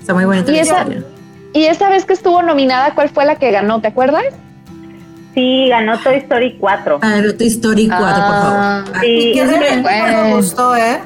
Está 0.00 0.12
muy 0.12 0.26
bonita. 0.26 0.50
¿Y, 0.52 0.58
esa, 0.58 0.84
y 1.54 1.64
esa 1.64 1.88
vez 1.88 2.04
que 2.04 2.12
estuvo 2.12 2.42
nominada, 2.42 2.94
¿cuál 2.94 3.08
fue 3.08 3.24
la 3.24 3.36
que 3.36 3.50
ganó? 3.52 3.80
¿Te 3.80 3.88
acuerdas? 3.88 4.24
Sí, 5.38 5.68
ganó 5.68 5.96
Toy 6.00 6.16
Story 6.16 6.56
4. 6.58 6.98
Ah, 7.00 7.20
Toy 7.38 7.46
Story 7.46 7.86
4, 7.86 7.96
por 7.98 8.10
ah, 8.10 8.82
favor. 8.84 9.00
Sí, 9.00 9.40
me 9.84 10.34
gustó, 10.34 10.74
¿eh? 10.74 11.00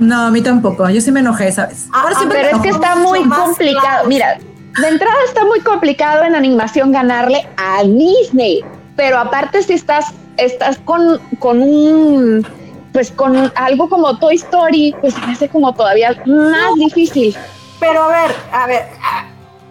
No, 0.00 0.22
a 0.22 0.30
mí 0.32 0.42
tampoco. 0.42 0.90
Yo 0.90 1.00
sí 1.00 1.12
me 1.12 1.20
enojé, 1.20 1.52
¿sabes? 1.52 1.86
Ah, 1.92 2.02
Ahora 2.02 2.16
pero 2.28 2.56
es 2.56 2.58
que 2.58 2.70
está 2.70 2.96
muy 2.96 3.22
complicado. 3.28 4.08
Mira, 4.08 4.36
de 4.80 4.88
entrada 4.88 5.14
está 5.28 5.44
muy 5.44 5.60
complicado 5.60 6.24
en 6.24 6.34
animación 6.34 6.90
ganarle 6.90 7.46
a 7.56 7.84
Disney. 7.84 8.64
Pero 8.96 9.16
aparte, 9.16 9.62
si 9.62 9.74
estás, 9.74 10.06
estás 10.38 10.78
con, 10.78 11.20
con 11.38 11.62
un 11.62 12.44
pues 12.92 13.12
con 13.12 13.52
algo 13.54 13.88
como 13.88 14.18
Toy 14.18 14.34
Story, 14.34 14.92
pues 15.00 15.14
se 15.14 15.20
hace 15.20 15.48
como 15.48 15.72
todavía 15.72 16.20
más 16.26 16.74
difícil. 16.74 17.36
Pero 17.78 18.02
a 18.02 18.08
ver, 18.08 18.36
a 18.50 18.66
ver, 18.66 18.86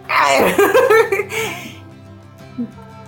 a 0.08 0.30
ver. 0.30 0.56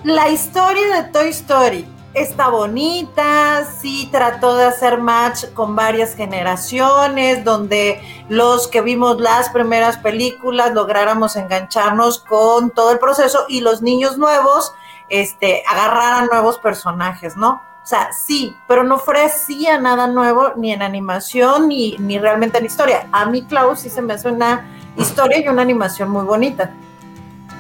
La 0.05 0.31
historia 0.31 1.03
de 1.03 1.11
Toy 1.11 1.29
Story 1.29 1.87
está 2.15 2.49
bonita, 2.49 3.67
sí 3.83 4.09
trató 4.11 4.57
de 4.57 4.65
hacer 4.65 4.97
match 4.97 5.45
con 5.53 5.77
varias 5.77 6.15
generaciones, 6.15 7.45
donde 7.45 8.01
los 8.31 8.67
que 8.67 8.81
vimos 8.81 9.21
las 9.21 9.51
primeras 9.51 9.99
películas 9.99 10.73
lográramos 10.73 11.37
engancharnos 11.37 12.19
con 12.21 12.71
todo 12.71 12.93
el 12.93 12.99
proceso 12.99 13.45
y 13.47 13.61
los 13.61 13.83
niños 13.83 14.17
nuevos 14.17 14.73
este, 15.11 15.63
agarraran 15.69 16.29
nuevos 16.33 16.57
personajes, 16.59 17.37
¿no? 17.37 17.61
O 17.83 17.87
sea, 17.87 18.11
sí, 18.15 18.57
pero 18.67 18.85
no 18.85 18.95
ofrecía 18.95 19.79
nada 19.79 20.07
nuevo 20.07 20.55
ni 20.57 20.73
en 20.73 20.81
animación 20.81 21.69
ni, 21.69 21.99
ni 21.99 22.19
realmente 22.19 22.57
en 22.57 22.65
historia. 22.65 23.07
A 23.13 23.27
mí, 23.27 23.43
Klaus, 23.43 23.81
sí 23.81 23.91
se 23.91 24.01
me 24.01 24.15
hace 24.15 24.31
una 24.31 24.67
historia 24.97 25.41
y 25.41 25.49
una 25.49 25.61
animación 25.61 26.09
muy 26.09 26.25
bonita. 26.25 26.73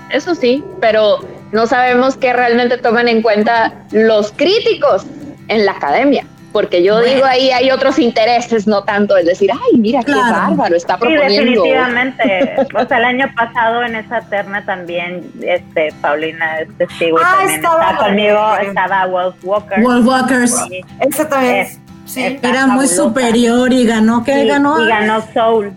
Eso 0.09 0.35
sí, 0.35 0.65
pero 0.81 1.21
no 1.53 1.67
sabemos 1.67 2.17
qué 2.17 2.33
realmente 2.33 2.79
toman 2.79 3.09
en 3.09 3.23
cuenta 3.23 3.73
los 3.93 4.33
críticos 4.33 5.07
en 5.49 5.67
la 5.67 5.73
academia. 5.73 6.25
Porque 6.53 6.83
yo 6.83 7.01
digo 7.01 7.25
ahí 7.25 7.51
hay 7.53 7.71
otros 7.71 8.01
intereses, 8.01 8.67
no 8.67 8.83
tanto 8.83 9.17
el 9.17 9.25
decir, 9.25 9.51
ay, 9.53 9.79
mira 9.79 10.03
qué 10.03 10.13
bárbaro, 10.13 10.75
está 10.75 10.99
proponiendo. 10.99 11.29
Sí, 11.29 11.71
definitivamente. 11.71 12.55
o 12.75 12.89
sea, 12.89 12.99
el 12.99 13.05
año 13.05 13.33
pasado 13.37 13.85
en 13.85 13.95
esa 13.95 14.21
terna 14.23 14.65
también, 14.65 15.31
este, 15.43 15.95
Paulina 16.01 16.59
es 16.61 16.77
testigo 16.77 17.19
ah, 17.19 17.37
también 17.39 17.51
estaba, 17.57 17.97
conmigo, 17.99 18.57
estaba 18.57 19.07
Wolf 19.07 19.37
Walker. 19.45 19.81
Wolf 19.81 20.05
Walkers. 20.05 20.57
Exactamente. 21.01 21.79
sí, 22.05 22.41
era 22.43 22.67
muy 22.67 22.89
superior 22.89 23.73
y 23.73 23.87
ganó, 23.87 24.25
¿qué 24.25 24.45
ganó? 24.47 24.85
Y 24.85 24.89
ganó 24.89 25.23
Soul. 25.33 25.73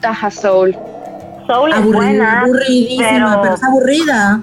Taja 0.00 0.30
Soul. 0.30 0.76
Soul 1.48 1.72
es 1.72 1.84
buena. 1.84 2.42
Aburridísima, 2.42 3.42
pero, 3.42 3.54
es 3.54 3.64
aburrida. 3.64 4.40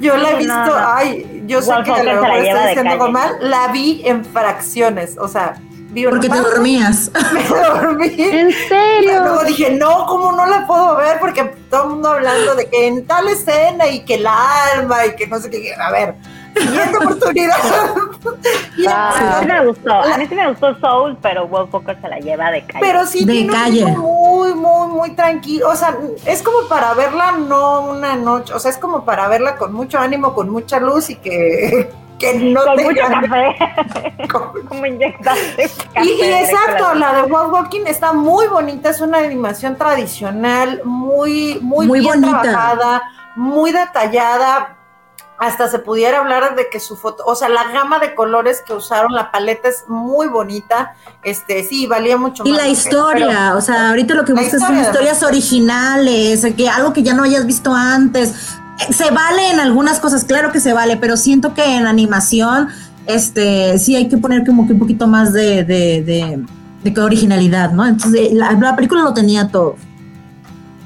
Yo 0.00 0.16
la 0.16 0.32
he 0.32 0.36
visto, 0.36 0.76
ay, 0.76 1.44
yo 1.46 1.62
sé 1.62 1.72
que 1.84 1.90
lo 1.90 2.22
estoy 2.24 2.68
diciendo 2.68 3.10
mal, 3.10 3.36
la 3.40 3.68
vi 3.68 4.02
en 4.04 4.24
fracciones, 4.24 5.16
o 5.18 5.28
sea, 5.28 5.54
vi 5.90 6.04
Porque 6.04 6.28
te 6.28 6.40
dormías. 6.40 7.10
Me 7.32 7.44
dormí. 7.44 8.14
¿En 8.18 8.52
serio? 8.68 9.20
Luego 9.22 9.44
dije, 9.44 9.70
no, 9.70 10.06
¿cómo 10.06 10.32
no 10.32 10.46
la 10.46 10.66
puedo 10.66 10.96
ver? 10.96 11.18
Porque 11.20 11.44
todo 11.70 11.84
el 11.84 11.90
mundo 11.90 12.10
hablando 12.10 12.54
de 12.54 12.66
que 12.68 12.86
en 12.86 13.06
tal 13.06 13.28
escena 13.28 13.86
y 13.86 14.04
que 14.04 14.14
el 14.14 14.26
alma 14.26 15.06
y 15.06 15.16
que 15.16 15.26
no 15.26 15.40
sé 15.40 15.50
qué, 15.50 15.74
a 15.74 15.90
ver 15.90 16.14
siguiente 16.54 16.96
oportunidad. 16.98 17.56
a 18.88 19.40
mí 19.40 19.46
me 19.46 19.66
gustó, 19.66 19.92
a 19.92 20.18
mí 20.18 20.26
sí 20.26 20.34
me 20.34 20.48
gustó 20.48 20.78
Soul, 20.80 21.16
pero 21.20 21.46
Wolf 21.46 21.72
Walker 21.72 21.98
se 22.00 22.08
la 22.08 22.18
lleva 22.18 22.50
de 22.50 22.64
calle. 22.64 22.78
Pero 22.80 23.06
sí 23.06 23.24
de 23.24 23.46
calle. 23.46 23.86
muy, 23.86 24.54
muy, 24.54 24.88
muy 24.88 25.10
tranquilo. 25.12 25.68
O 25.70 25.76
sea, 25.76 25.96
es 26.26 26.42
como 26.42 26.68
para 26.68 26.94
verla 26.94 27.32
no 27.32 27.82
una 27.82 28.16
noche, 28.16 28.52
o 28.54 28.58
sea, 28.58 28.70
es 28.70 28.78
como 28.78 29.04
para 29.04 29.28
verla 29.28 29.56
con 29.56 29.72
mucho 29.72 29.98
ánimo, 29.98 30.34
con 30.34 30.50
mucha 30.50 30.80
luz 30.80 31.10
y 31.10 31.16
que 31.16 31.90
que 32.18 32.34
no 32.34 32.64
con 32.64 32.82
mucho 32.82 33.00
café 33.00 33.56
como 34.68 34.86
inyectarse 34.86 35.70
y, 36.00 36.08
y, 36.08 36.22
exacto 36.22 36.94
la 36.94 37.12
de 37.14 37.22
Wolf 37.22 37.52
Walking 37.52 37.86
está 37.86 38.12
muy 38.12 38.46
bonita 38.46 38.90
es 38.90 39.00
una 39.00 39.18
animación 39.18 39.76
tradicional 39.76 40.80
muy 40.84 41.58
muy, 41.60 41.88
muy 41.88 42.00
bien 42.00 42.20
bonita. 42.20 42.42
trabajada 42.42 43.02
muy 43.34 43.72
detallada 43.72 44.76
hasta 45.38 45.68
se 45.68 45.78
pudiera 45.78 46.18
hablar 46.18 46.54
de 46.56 46.68
que 46.70 46.78
su 46.78 46.96
foto, 46.96 47.24
o 47.26 47.34
sea, 47.34 47.48
la 47.48 47.64
gama 47.72 47.98
de 47.98 48.14
colores 48.14 48.62
que 48.64 48.72
usaron, 48.72 49.12
la 49.12 49.30
paleta 49.30 49.68
es 49.68 49.84
muy 49.88 50.28
bonita, 50.28 50.94
este, 51.22 51.64
sí, 51.64 51.86
valía 51.86 52.16
mucho 52.16 52.44
y 52.46 52.50
más. 52.50 52.60
Y 52.60 52.62
la 52.62 52.68
historia, 52.68 53.54
o 53.56 53.60
sea, 53.60 53.90
ahorita 53.90 54.14
lo 54.14 54.24
que 54.24 54.32
buscas 54.32 54.60
son 54.60 54.78
historias 54.78 55.22
originales, 55.22 56.46
que 56.56 56.68
algo 56.68 56.92
que 56.92 57.02
ya 57.02 57.14
no 57.14 57.24
hayas 57.24 57.46
visto 57.46 57.74
antes. 57.74 58.58
Se 58.90 59.10
vale 59.10 59.50
en 59.50 59.60
algunas 59.60 60.00
cosas, 60.00 60.24
claro 60.24 60.52
que 60.52 60.60
se 60.60 60.72
vale, 60.72 60.96
pero 60.96 61.16
siento 61.16 61.54
que 61.54 61.76
en 61.76 61.86
animación, 61.86 62.68
este, 63.06 63.78
sí 63.78 63.96
hay 63.96 64.08
que 64.08 64.16
poner 64.16 64.44
como 64.44 64.66
que 64.66 64.72
un 64.72 64.78
poquito 64.78 65.06
más 65.06 65.32
de, 65.32 65.64
de, 65.64 66.44
de, 66.82 67.00
originalidad, 67.00 67.72
¿no? 67.72 67.86
Entonces, 67.86 68.32
la, 68.32 68.76
película 68.76 69.02
lo 69.02 69.14
tenía 69.14 69.48
todo. 69.48 69.76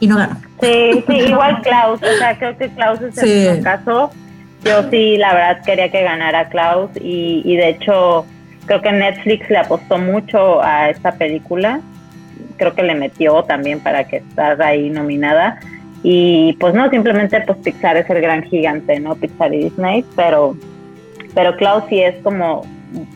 Y 0.01 0.07
no 0.07 0.17
ganó. 0.17 0.37
Sí, 0.61 1.05
sí, 1.07 1.13
igual 1.13 1.61
Klaus, 1.63 2.01
o 2.03 2.19
sea, 2.19 2.39
creo 2.39 2.57
que 2.57 2.69
Klaus 2.71 3.01
es 3.01 3.19
el 3.19 3.63
caso 3.63 4.11
yo 4.65 4.89
sí, 4.91 5.17
la 5.17 5.35
verdad, 5.35 5.65
quería 5.65 5.91
que 5.91 6.03
ganara 6.03 6.49
Klaus 6.49 6.91
y, 7.01 7.57
de 7.57 7.69
hecho 7.71 8.27
creo 8.67 8.83
que 8.83 8.93
Netflix 8.93 9.49
le 9.49 9.59
apostó 9.59 9.99
mucho 9.99 10.63
a 10.63 10.91
esta 10.91 11.13
película. 11.13 11.81
Creo 12.57 12.75
que 12.75 12.83
le 12.83 12.95
metió 12.95 13.43
también 13.45 13.81
para 13.81 14.05
que 14.05 14.17
esté 14.19 14.43
ahí 14.63 14.91
nominada. 14.91 15.59
Y 16.03 16.53
pues 16.61 16.75
no, 16.75 16.89
simplemente 16.91 17.41
pues 17.41 17.59
Pixar 17.59 17.97
es 17.97 18.11
el 18.11 18.21
gran 18.21 18.43
gigante, 18.43 19.01
¿no? 19.01 19.15
Pixar 19.15 19.55
y 19.55 19.65
Disney, 19.65 20.05
pero, 20.15 20.55
pero 21.35 21.57
Klaus 21.57 21.85
sí 21.89 22.01
es 22.01 22.15
como 22.23 22.63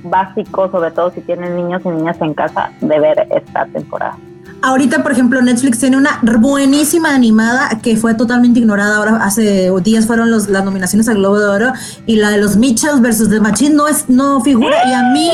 básico, 0.05 0.71
sobre 0.71 0.91
todo 0.91 1.11
si 1.11 1.21
tienen 1.21 1.57
niños 1.57 1.83
y 1.85 1.89
niñas 1.89 2.21
en 2.21 2.35
casa, 2.35 2.73
de 2.81 2.99
ver 2.99 3.27
esta 3.31 3.67
temporada. 3.67 4.17
Ahorita, 4.63 5.03
por 5.03 5.13
ejemplo, 5.13 5.43
Netflix 5.43 5.81
tiene 5.81 5.97
una 5.97 6.21
buenísima 6.39 7.15
animada 7.15 7.81
que 7.83 7.97
fue 7.97 8.15
totalmente 8.15 8.61
ignorada. 8.61 8.97
Ahora, 8.97 9.17
hace 9.17 9.71
días 9.83 10.07
fueron 10.07 10.31
los, 10.31 10.49
las 10.49 10.65
nominaciones 10.65 11.09
al 11.09 11.17
Globo 11.17 11.39
de 11.39 11.47
Oro 11.47 11.73
y 12.07 12.17
la 12.17 12.31
de 12.31 12.39
los 12.39 12.57
Mitchells 12.57 13.01
versus 13.01 13.29
The 13.29 13.41
Machine 13.41 13.75
no, 13.75 13.89
es, 13.89 14.09
no 14.09 14.41
figura. 14.41 14.89
Y 14.89 14.93
a 14.93 15.03
mí 15.11 15.31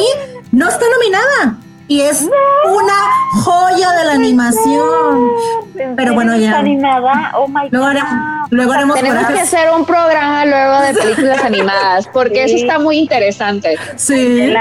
no 0.51 0.69
está 0.69 0.85
nominada 0.99 1.59
y 1.89 2.03
es 2.03 2.23
una 2.67 3.43
joya 3.43 3.93
de 3.93 4.05
la 4.05 4.13
animación. 4.13 5.31
Pero 5.97 6.13
bueno, 6.13 6.37
ya. 6.37 6.59
animada? 6.59 7.33
Oh 7.35 7.49
my 7.49 7.69
luego 7.71 7.87
haremos, 7.87 8.51
luego 8.51 8.73
haremos 8.73 8.97
Tenemos 8.97 9.27
que 9.29 9.41
hacer 9.41 9.71
un 9.71 9.85
programa 9.85 10.45
luego 10.45 10.81
de 10.81 10.95
películas 11.03 11.43
animadas, 11.45 12.07
porque 12.13 12.45
eso 12.45 12.57
está 12.57 12.79
muy 12.79 12.99
interesante. 12.99 13.77
Sí. 13.97 14.53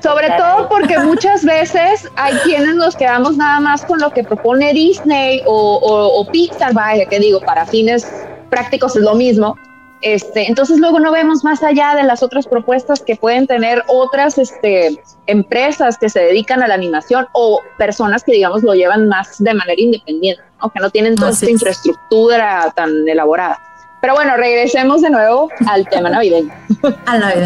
Sobre 0.00 0.30
todo 0.30 0.68
porque 0.68 0.98
muchas 0.98 1.44
veces 1.44 2.08
hay 2.16 2.34
quienes 2.44 2.74
nos 2.76 2.96
quedamos 2.96 3.36
nada 3.36 3.60
más 3.60 3.84
con 3.84 4.00
lo 4.00 4.10
que 4.10 4.24
propone 4.24 4.72
Disney 4.72 5.42
o, 5.44 5.76
o, 5.76 6.20
o 6.20 6.26
Pixar, 6.30 6.72
vaya, 6.72 7.04
que 7.06 7.18
digo, 7.18 7.40
para 7.40 7.66
fines 7.66 8.06
prácticos 8.48 8.96
es 8.96 9.02
lo 9.02 9.14
mismo 9.14 9.56
este, 10.02 10.48
entonces 10.48 10.78
luego 10.78 11.00
no 11.00 11.12
vemos 11.12 11.44
más 11.44 11.62
allá 11.62 11.94
de 11.94 12.02
las 12.02 12.22
otras 12.22 12.46
propuestas 12.46 13.00
que 13.00 13.16
pueden 13.16 13.46
tener 13.46 13.82
otras 13.86 14.36
este, 14.36 15.00
empresas 15.26 15.96
que 15.96 16.08
se 16.08 16.20
dedican 16.20 16.62
a 16.62 16.68
la 16.68 16.74
animación 16.74 17.26
o 17.32 17.60
personas 17.78 18.24
que 18.24 18.32
digamos 18.32 18.62
lo 18.62 18.74
llevan 18.74 19.08
más 19.08 19.38
de 19.38 19.54
manera 19.54 19.80
independiente, 19.80 20.42
o 20.60 20.70
que 20.70 20.80
no 20.80 20.90
tienen 20.90 21.14
toda 21.14 21.30
esta 21.30 21.50
infraestructura 21.50 22.72
tan 22.74 23.08
elaborada. 23.08 23.60
Pero 24.00 24.14
bueno, 24.14 24.36
regresemos 24.36 25.00
de 25.00 25.10
nuevo 25.10 25.48
al 25.68 25.88
tema 25.88 26.10
navideño. 26.10 26.52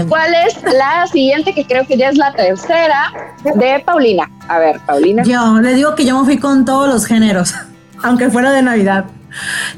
¿Cuál 0.08 0.34
es 0.46 0.62
la 0.62 1.06
siguiente 1.06 1.52
que 1.52 1.66
creo 1.66 1.86
que 1.86 1.98
ya 1.98 2.08
es 2.08 2.16
la 2.16 2.32
tercera 2.32 3.12
de 3.44 3.82
Paulina? 3.84 4.30
A 4.48 4.58
ver, 4.58 4.80
Paulina. 4.86 5.22
Yo 5.22 5.60
le 5.60 5.74
digo 5.74 5.94
que 5.94 6.06
yo 6.06 6.18
me 6.18 6.24
fui 6.24 6.38
con 6.38 6.64
todos 6.64 6.88
los 6.88 7.04
géneros, 7.04 7.54
aunque 8.02 8.30
fuera 8.30 8.52
de 8.52 8.62
Navidad. 8.62 9.04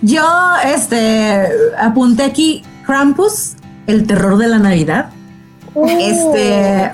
Yo, 0.03 0.25
este, 0.65 1.49
apunté 1.79 2.25
aquí 2.25 2.63
Krampus, 2.87 3.55
el 3.87 4.07
terror 4.07 4.39
de 4.39 4.49
la 4.49 4.59
Navidad. 4.59 5.11
Oh. 5.75 5.87
Este, 5.87 6.93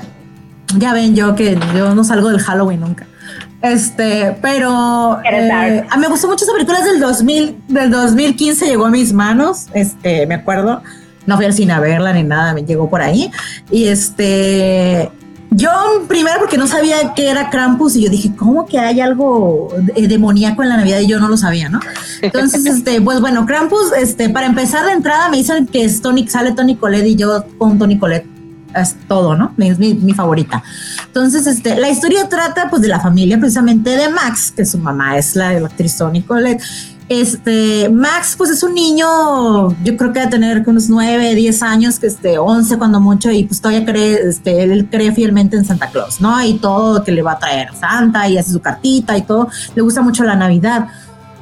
ya 0.79 0.93
ven 0.93 1.15
yo 1.15 1.35
que 1.35 1.59
yo 1.77 1.95
no 1.95 2.05
salgo 2.05 2.31
del 2.31 2.41
Halloween 2.41 2.81
nunca. 2.81 3.07
Este, 3.63 4.37
pero 4.43 5.21
eh, 5.25 5.87
me 5.99 6.09
gustó 6.09 6.29
mucho 6.29 6.45
esa 6.45 6.53
película 6.53 6.83
del 6.83 7.01
2000, 7.01 7.57
del 7.69 7.91
2015 7.91 8.67
llegó 8.67 8.85
a 8.85 8.91
mis 8.91 9.15
manos, 9.15 9.69
este, 9.73 10.27
me 10.27 10.35
acuerdo. 10.35 10.83
No 11.27 11.37
fui 11.37 11.47
al 11.47 11.55
cine 11.55 11.73
a 11.73 11.81
verla 11.81 12.13
ni 12.13 12.23
nada, 12.23 12.53
me 12.53 12.65
llegó 12.65 12.91
por 12.91 13.01
ahí. 13.01 13.31
Y 13.71 13.87
este, 13.87 15.11
yo 15.55 15.71
primero 16.09 16.39
porque 16.39 16.59
no 16.59 16.67
sabía 16.67 17.15
qué 17.15 17.29
era 17.29 17.51
Krampus 17.51 17.97
y 17.97 18.03
yo 18.03 18.11
dije, 18.11 18.33
¿cómo 18.37 18.67
que 18.67 18.79
hay 18.79 19.01
algo 19.01 19.69
demoníaco 19.97 20.63
en 20.63 20.69
la 20.69 20.77
Navidad? 20.77 21.01
Y 21.01 21.07
yo 21.07 21.21
no 21.21 21.29
lo 21.29 21.37
sabía, 21.37 21.69
¿no? 21.69 21.81
Entonces, 22.23 22.67
este, 22.67 23.01
pues 23.01 23.21
bueno, 23.21 23.47
Krampus, 23.47 23.93
este, 23.97 24.29
para 24.29 24.47
empezar 24.47 24.85
de 24.87 24.93
entrada 24.93 25.29
me 25.29 25.39
dicen 25.39 25.67
que 25.67 25.85
es 25.85 26.01
Tony, 26.03 26.27
sale 26.29 26.53
Tony 26.53 26.77
Colette 26.77 27.07
y 27.07 27.17
yo 27.17 27.45
con 27.59 27.79
Tony 27.79 27.99
Colette 27.99 28.27
es 28.75 28.97
todo, 29.07 29.37
¿no? 29.37 29.55
Es 29.59 29.79
mi, 29.79 29.95
mi, 29.95 30.13
favorita. 30.15 30.63
Entonces, 31.07 31.47
este, 31.47 31.77
la 31.77 31.91
historia 31.91 32.29
trata 32.29 32.69
pues 32.69 32.83
de 32.83 32.89
la 32.89 32.99
familia 32.99 33.39
precisamente 33.39 33.91
de 33.91 34.09
Max, 34.09 34.51
que 34.51 34.65
su 34.65 34.79
mamá 34.79 35.17
es 35.17 35.37
la, 35.37 35.53
la 35.53 35.69
actriz 35.69 35.97
Tony 35.97 36.23
Colette 36.23 36.63
este, 37.09 37.91
Max, 37.91 38.35
pues 38.37 38.51
es 38.51 38.63
un 38.63 38.75
niño, 38.75 39.71
yo 39.85 39.97
creo 39.97 40.13
que 40.13 40.21
va 40.21 40.27
a 40.27 40.31
tener 40.31 40.63
unos 40.67 40.89
9, 40.89 41.35
10 41.35 41.63
años, 41.63 41.99
que 42.01 42.07
este, 42.07 42.39
11 42.39 42.79
cuando 42.79 43.01
mucho, 43.01 43.31
y 43.31 43.45
pues 43.45 43.61
todavía 43.61 43.85
cree, 43.85 44.29
este, 44.29 44.63
él 44.63 44.89
cree 44.91 45.13
fielmente 45.13 45.57
en 45.57 45.65
Santa 45.65 45.91
Claus, 45.91 46.21
¿no? 46.21 46.43
Y 46.43 46.55
todo 46.55 47.05
que 47.05 47.13
le 47.13 47.23
va 47.23 47.33
a 47.33 47.39
traer 47.39 47.69
Santa 47.75 48.29
y 48.29 48.39
hace 48.39 48.53
su 48.53 48.61
cartita 48.61 49.19
y 49.19 49.23
todo, 49.23 49.49
le 49.75 49.83
gusta 49.83 50.01
mucho 50.01 50.25
la 50.25 50.35
Navidad. 50.35 50.89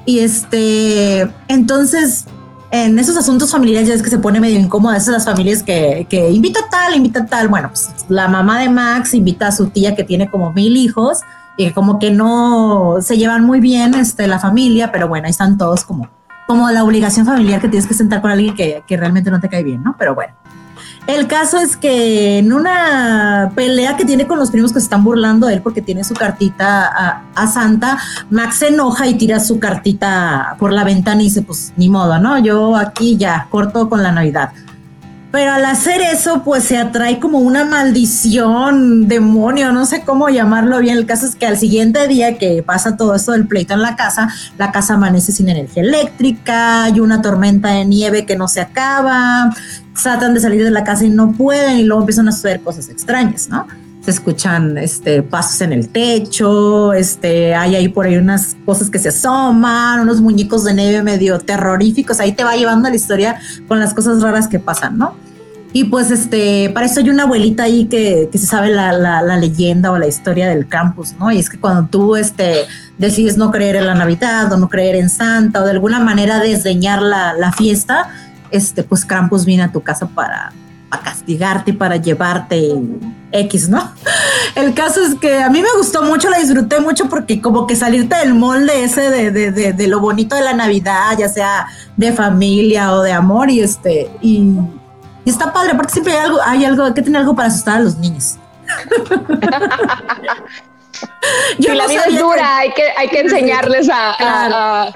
Y 0.04 0.18
este, 0.18 1.30
entonces, 1.46 2.24
en 2.72 2.98
esos 2.98 3.16
asuntos 3.16 3.52
familiares 3.52 3.88
ya 3.88 3.94
es 3.94 4.02
que 4.02 4.10
se 4.10 4.18
pone 4.18 4.40
medio 4.40 4.58
incómoda, 4.58 4.96
esas 4.96 5.14
las 5.14 5.24
familias 5.24 5.62
que, 5.62 6.08
que 6.10 6.30
invita 6.30 6.60
tal, 6.70 6.96
invita 6.96 7.24
tal, 7.26 7.46
bueno, 7.46 7.68
pues 7.68 7.90
la 8.08 8.26
mamá 8.26 8.58
de 8.60 8.68
Max 8.68 9.14
invita 9.14 9.48
a 9.48 9.52
su 9.52 9.68
tía 9.68 9.94
que 9.94 10.02
tiene 10.02 10.28
como 10.28 10.52
mil 10.52 10.76
hijos, 10.76 11.20
y 11.56 11.70
como 11.70 11.98
que 11.98 12.10
no 12.10 12.96
se 13.00 13.16
llevan 13.16 13.44
muy 13.44 13.60
bien 13.60 13.94
este, 13.94 14.26
la 14.26 14.38
familia, 14.38 14.90
pero 14.92 15.08
bueno, 15.08 15.26
ahí 15.26 15.30
están 15.30 15.58
todos 15.58 15.84
como, 15.84 16.08
como 16.46 16.70
la 16.70 16.84
obligación 16.84 17.26
familiar 17.26 17.60
que 17.60 17.68
tienes 17.68 17.86
que 17.86 17.94
sentar 17.94 18.20
con 18.22 18.30
alguien 18.30 18.54
que, 18.54 18.82
que 18.86 18.96
realmente 18.96 19.30
no 19.30 19.40
te 19.40 19.48
cae 19.48 19.62
bien, 19.62 19.82
¿no? 19.82 19.94
Pero 19.98 20.14
bueno. 20.14 20.34
El 21.06 21.26
caso 21.26 21.58
es 21.58 21.76
que 21.76 22.38
en 22.38 22.52
una 22.52 23.50
pelea 23.56 23.96
que 23.96 24.04
tiene 24.04 24.28
con 24.28 24.38
los 24.38 24.52
primos 24.52 24.72
que 24.72 24.78
se 24.78 24.84
están 24.84 25.02
burlando 25.02 25.48
de 25.48 25.54
él 25.54 25.62
porque 25.62 25.82
tiene 25.82 26.04
su 26.04 26.14
cartita 26.14 26.86
a, 26.86 27.22
a, 27.34 27.46
Santa, 27.48 27.98
Max 28.30 28.58
se 28.58 28.68
enoja 28.68 29.08
y 29.08 29.14
tira 29.14 29.40
su 29.40 29.58
cartita 29.58 30.54
por 30.60 30.72
la 30.72 30.84
ventana 30.84 31.20
y 31.20 31.24
dice, 31.24 31.42
pues 31.42 31.72
ni 31.76 31.88
modo, 31.88 32.20
¿no? 32.20 32.38
Yo 32.38 32.76
aquí 32.76 33.16
ya 33.16 33.48
corto 33.50 33.88
con 33.88 34.02
la 34.02 34.12
Navidad. 34.12 34.52
Pero 35.32 35.50
al 35.50 35.64
hacer 35.64 36.02
eso, 36.02 36.42
pues 36.44 36.62
se 36.62 36.76
atrae 36.76 37.18
como 37.18 37.38
una 37.38 37.64
maldición, 37.64 39.08
demonio, 39.08 39.72
no 39.72 39.86
sé 39.86 40.02
cómo 40.02 40.28
llamarlo 40.28 40.78
bien. 40.78 40.98
El 40.98 41.06
caso 41.06 41.24
es 41.24 41.34
que 41.34 41.46
al 41.46 41.56
siguiente 41.56 42.06
día 42.06 42.36
que 42.36 42.62
pasa 42.62 42.98
todo 42.98 43.14
esto 43.14 43.32
del 43.32 43.46
pleito 43.46 43.72
en 43.72 43.80
la 43.80 43.96
casa, 43.96 44.28
la 44.58 44.70
casa 44.70 44.94
amanece 44.94 45.32
sin 45.32 45.48
energía 45.48 45.82
eléctrica, 45.82 46.84
hay 46.84 47.00
una 47.00 47.22
tormenta 47.22 47.70
de 47.70 47.86
nieve 47.86 48.26
que 48.26 48.36
no 48.36 48.46
se 48.46 48.60
acaba, 48.60 49.54
tratan 50.00 50.34
de 50.34 50.40
salir 50.40 50.62
de 50.62 50.70
la 50.70 50.84
casa 50.84 51.06
y 51.06 51.10
no 51.10 51.32
pueden, 51.32 51.78
y 51.78 51.84
luego 51.84 52.02
empiezan 52.02 52.28
a 52.28 52.32
suceder 52.32 52.60
cosas 52.60 52.90
extrañas, 52.90 53.48
¿no? 53.48 53.66
Se 54.02 54.10
escuchan 54.10 54.76
este, 54.78 55.22
pasos 55.22 55.60
en 55.60 55.72
el 55.72 55.88
techo, 55.88 56.92
este, 56.92 57.54
hay 57.54 57.76
ahí 57.76 57.88
por 57.88 58.06
ahí 58.06 58.16
unas 58.16 58.56
cosas 58.64 58.90
que 58.90 58.98
se 58.98 59.10
asoman, 59.10 60.00
unos 60.00 60.20
muñecos 60.20 60.64
de 60.64 60.74
nieve 60.74 61.02
medio 61.02 61.38
terroríficos, 61.38 62.18
ahí 62.18 62.32
te 62.32 62.42
va 62.42 62.56
llevando 62.56 62.88
la 62.88 62.96
historia 62.96 63.38
con 63.68 63.78
las 63.78 63.94
cosas 63.94 64.20
raras 64.20 64.48
que 64.48 64.58
pasan, 64.58 64.98
¿no? 64.98 65.14
Y 65.74 65.84
pues 65.84 66.10
este, 66.10 66.68
para 66.74 66.84
eso 66.84 67.00
hay 67.00 67.08
una 67.08 67.22
abuelita 67.22 67.62
ahí 67.62 67.86
que, 67.86 68.28
que 68.30 68.38
se 68.38 68.46
sabe 68.46 68.68
la, 68.68 68.92
la, 68.92 69.36
leyenda 69.38 69.90
o 69.90 69.98
la 69.98 70.06
historia 70.06 70.48
del 70.48 70.68
campus, 70.68 71.14
¿no? 71.18 71.32
Y 71.32 71.38
es 71.38 71.48
que 71.48 71.58
cuando 71.58 71.88
tú 71.88 72.16
este, 72.16 72.66
decides 72.98 73.38
no 73.38 73.50
creer 73.50 73.76
en 73.76 73.86
la 73.86 73.94
Navidad 73.94 74.52
o 74.52 74.58
no 74.58 74.68
creer 74.68 74.96
en 74.96 75.08
Santa 75.08 75.62
o 75.62 75.64
de 75.64 75.70
alguna 75.70 75.98
manera 75.98 76.40
desdeñar 76.40 77.00
la, 77.00 77.32
la 77.32 77.52
fiesta, 77.52 78.10
este, 78.50 78.82
pues 78.82 79.06
Krampus 79.06 79.46
viene 79.46 79.62
a 79.62 79.72
tu 79.72 79.80
casa 79.80 80.06
para, 80.08 80.52
para 80.90 81.02
castigarte, 81.02 81.72
para 81.72 81.96
llevarte 81.96 82.74
X, 83.32 83.68
¿no? 83.68 83.92
El 84.54 84.74
caso 84.74 85.02
es 85.02 85.14
que 85.14 85.42
a 85.42 85.48
mí 85.48 85.62
me 85.62 85.72
gustó 85.76 86.02
mucho, 86.02 86.28
la 86.28 86.38
disfruté 86.38 86.80
mucho 86.80 87.08
porque 87.08 87.40
como 87.40 87.66
que 87.66 87.74
salirte 87.74 88.16
del 88.16 88.34
molde 88.34 88.84
ese 88.84 89.10
de, 89.10 89.30
de, 89.30 89.72
de, 89.72 89.88
lo 89.88 90.00
bonito 90.00 90.36
de 90.36 90.42
la 90.42 90.52
Navidad, 90.52 91.16
ya 91.18 91.28
sea 91.28 91.66
de 91.96 92.12
familia 92.12 92.92
o 92.92 93.02
de 93.02 93.12
amor 93.12 93.50
y 93.50 93.60
este, 93.60 94.10
y, 94.20 94.46
está 95.24 95.52
padre, 95.52 95.72
aparte 95.72 95.94
siempre 95.94 96.12
hay 96.12 96.20
algo, 96.20 96.38
hay 96.44 96.64
algo, 96.64 96.84
hay 96.84 96.94
que 96.94 97.02
tener 97.02 97.20
algo 97.20 97.34
para 97.34 97.48
asustar 97.48 97.76
a 97.76 97.80
los 97.80 97.96
niños. 97.98 98.38
Yo 101.58 101.74
la 101.74 101.86
vida 101.86 102.02
es 102.06 102.18
dura, 102.18 102.58
hay 102.58 102.72
que, 102.72 102.84
hay 102.96 103.08
que 103.08 103.20
enseñarles 103.20 103.88
a... 103.90 104.92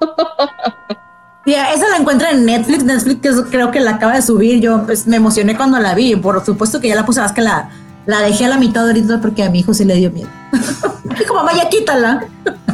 esa 1.52 1.88
la 1.90 1.96
encuentran 1.98 2.36
en 2.36 2.46
Netflix. 2.46 2.84
Netflix 2.84 3.42
creo 3.50 3.70
que 3.70 3.80
la 3.80 3.92
acaba 3.92 4.14
de 4.14 4.22
subir. 4.22 4.60
Yo 4.60 4.84
pues, 4.86 5.06
me 5.06 5.16
emocioné 5.16 5.56
cuando 5.56 5.78
la 5.78 5.94
vi. 5.94 6.16
Por 6.16 6.44
supuesto 6.44 6.80
que 6.80 6.88
ya 6.88 6.94
la 6.94 7.04
puse, 7.04 7.20
que 7.34 7.42
la, 7.42 7.70
la 8.06 8.20
dejé 8.20 8.46
a 8.46 8.48
la 8.48 8.58
mitad 8.58 8.86
ahorita 8.86 9.20
porque 9.20 9.42
a 9.42 9.50
mi 9.50 9.60
hijo 9.60 9.74
sí 9.74 9.84
le 9.84 9.94
dio 9.96 10.10
miedo. 10.10 10.28
dijo, 11.18 11.34
mamá, 11.34 11.52
ya 11.54 11.68
quítala. 11.68 12.26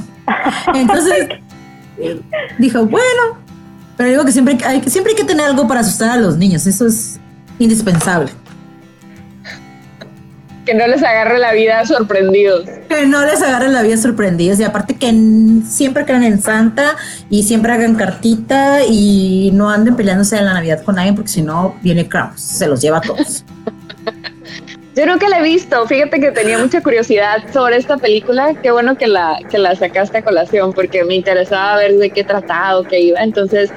Entonces 0.74 1.28
dijo, 2.59 2.87
bueno. 2.87 3.40
Pero 3.96 4.11
digo 4.11 4.24
que 4.24 4.33
siempre 4.33 4.56
hay, 4.64 4.83
siempre 4.88 5.12
hay 5.12 5.16
que 5.16 5.24
tener 5.24 5.44
algo 5.44 5.68
para 5.68 5.80
asustar 5.80 6.11
a 6.11 6.16
los 6.16 6.38
niños. 6.38 6.66
Eso 6.66 6.87
es 6.87 7.20
indispensable 7.59 8.33
que 10.64 10.75
no 10.75 10.87
les 10.87 11.03
agarre 11.03 11.38
la 11.38 11.53
vida 11.53 11.85
sorprendidos. 11.87 12.68
Que 12.88 13.07
no 13.07 13.25
les 13.25 13.42
agarre 13.42 13.68
la 13.68 13.83
vida 13.83 13.96
sorprendidos. 13.96 14.61
Y 14.61 14.64
aparte 14.64 14.96
que 14.96 15.12
siempre 15.66 16.05
crean 16.05 16.23
en 16.23 16.40
Santa 16.40 16.96
y 17.29 17.42
siempre 17.44 17.73
hagan 17.73 17.94
cartita 17.94 18.85
y 18.85 19.51
no 19.53 19.70
anden 19.70 19.96
peleándose 19.96 20.37
en 20.37 20.46
la 20.46 20.55
Navidad 20.55 20.83
con 20.83 20.99
alguien 20.99 21.14
porque 21.14 21.31
si 21.31 21.42
no 21.42 21.77
viene 21.83 22.09
Krampus, 22.09 22.40
se 22.40 22.66
los 22.66 22.81
lleva 22.81 22.99
a 22.99 23.01
todos. 23.01 23.44
Yo 24.96 25.18
que 25.18 25.29
la 25.29 25.38
he 25.38 25.42
visto. 25.42 25.87
Fíjate 25.87 26.20
que 26.20 26.31
tenía 26.31 26.59
mucha 26.59 26.83
curiosidad 26.83 27.38
sobre 27.53 27.77
esta 27.77 27.96
película. 27.96 28.55
Qué 28.61 28.70
bueno 28.70 28.99
que 28.99 29.07
la, 29.07 29.38
que 29.49 29.57
la 29.57 29.75
sacaste 29.75 30.18
a 30.18 30.23
colación 30.23 30.73
porque 30.73 31.05
me 31.05 31.14
interesaba 31.14 31.77
ver 31.77 31.96
de 31.96 32.11
qué 32.11 32.23
trataba 32.23 32.81
o 32.81 32.83
qué 32.85 33.01
iba. 33.01 33.20
Entonces, 33.20 33.70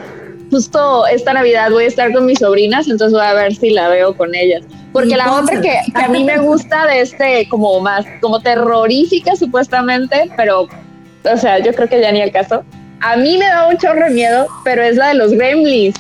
justo 0.54 1.08
esta 1.08 1.34
Navidad 1.34 1.72
voy 1.72 1.86
a 1.86 1.88
estar 1.88 2.14
con 2.14 2.28
mis 2.28 2.38
sobrinas, 2.38 2.88
entonces 2.88 3.12
voy 3.12 3.26
a 3.26 3.34
ver 3.34 3.56
si 3.56 3.72
la 3.72 3.90
veo 3.90 4.16
con 4.16 4.36
ellas. 4.36 4.62
Porque 4.92 5.18
la 5.18 5.34
otra 5.34 5.60
que, 5.60 5.80
a 5.96 6.08
mí 6.10 6.24
me 6.24 6.38
gusta 6.38 6.86
de 6.86 7.02
este, 7.02 7.50
como 7.50 7.80
más, 7.80 8.06
como 8.22 8.40
terrorífica 8.40 9.36
supuestamente, 9.36 10.30
pero, 10.38 10.68
o 11.24 11.38
sea, 11.38 11.58
yo 11.58 11.74
creo 11.74 11.90
que 11.90 12.00
ya 12.00 12.12
ni 12.12 12.22
el 12.22 12.32
caso. 12.32 12.64
A 13.02 13.18
mí 13.18 13.36
me 13.40 13.48
da 13.48 13.68
un 13.68 13.78
chorro 13.78 14.06
de 14.06 14.12
miedo, 14.12 14.46
pero 14.64 14.84
es 14.84 14.96
la 14.96 15.08
de 15.08 15.16
los 15.16 15.32
gremlins. 15.32 15.96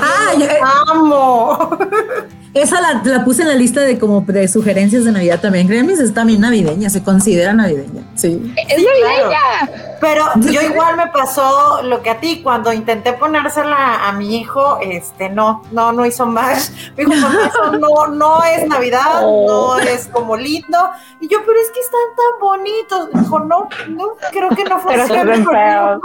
¡Ay, 0.00 0.48
amo! 0.90 1.78
Esa 2.54 2.80
la, 2.80 3.24
puse 3.24 3.42
en 3.42 3.48
la 3.48 3.56
lista 3.56 3.82
de 3.82 3.98
como 3.98 4.20
de 4.22 4.48
sugerencias 4.48 5.04
de 5.04 5.12
Navidad 5.12 5.40
también. 5.40 5.66
Gremlins 5.66 6.00
es 6.00 6.14
también 6.14 6.40
navideña, 6.40 6.88
se 6.88 7.02
considera 7.02 7.52
navideña. 7.52 8.02
Sí. 8.14 8.40
Es 8.68 8.82
navideña. 8.82 9.83
Pero 10.04 10.24
yo 10.52 10.60
igual 10.60 10.98
me 10.98 11.06
pasó 11.06 11.80
lo 11.82 12.02
que 12.02 12.10
a 12.10 12.20
ti, 12.20 12.42
cuando 12.42 12.72
intenté 12.72 13.14
ponérsela 13.14 14.06
a 14.06 14.12
mi 14.12 14.36
hijo, 14.36 14.78
este, 14.82 15.30
no, 15.30 15.62
no, 15.72 15.92
no 15.92 16.04
hizo 16.04 16.26
más. 16.26 16.74
Me 16.94 17.06
dijo, 17.06 17.26
eso 17.26 17.72
no, 17.78 18.08
no 18.08 18.44
es 18.44 18.68
Navidad, 18.68 19.22
no 19.22 19.78
es 19.78 20.06
como 20.08 20.36
lindo. 20.36 20.78
Y 21.20 21.28
yo, 21.28 21.38
pero 21.46 21.58
es 21.58 21.70
que 21.70 21.80
están 21.80 22.00
tan 22.16 22.40
bonitos. 22.40 23.08
Dijo, 23.14 23.40
no, 23.40 23.68
no, 23.88 24.08
creo 24.30 24.50
que 24.50 24.64
no 24.64 24.78
funciona. 24.78 25.98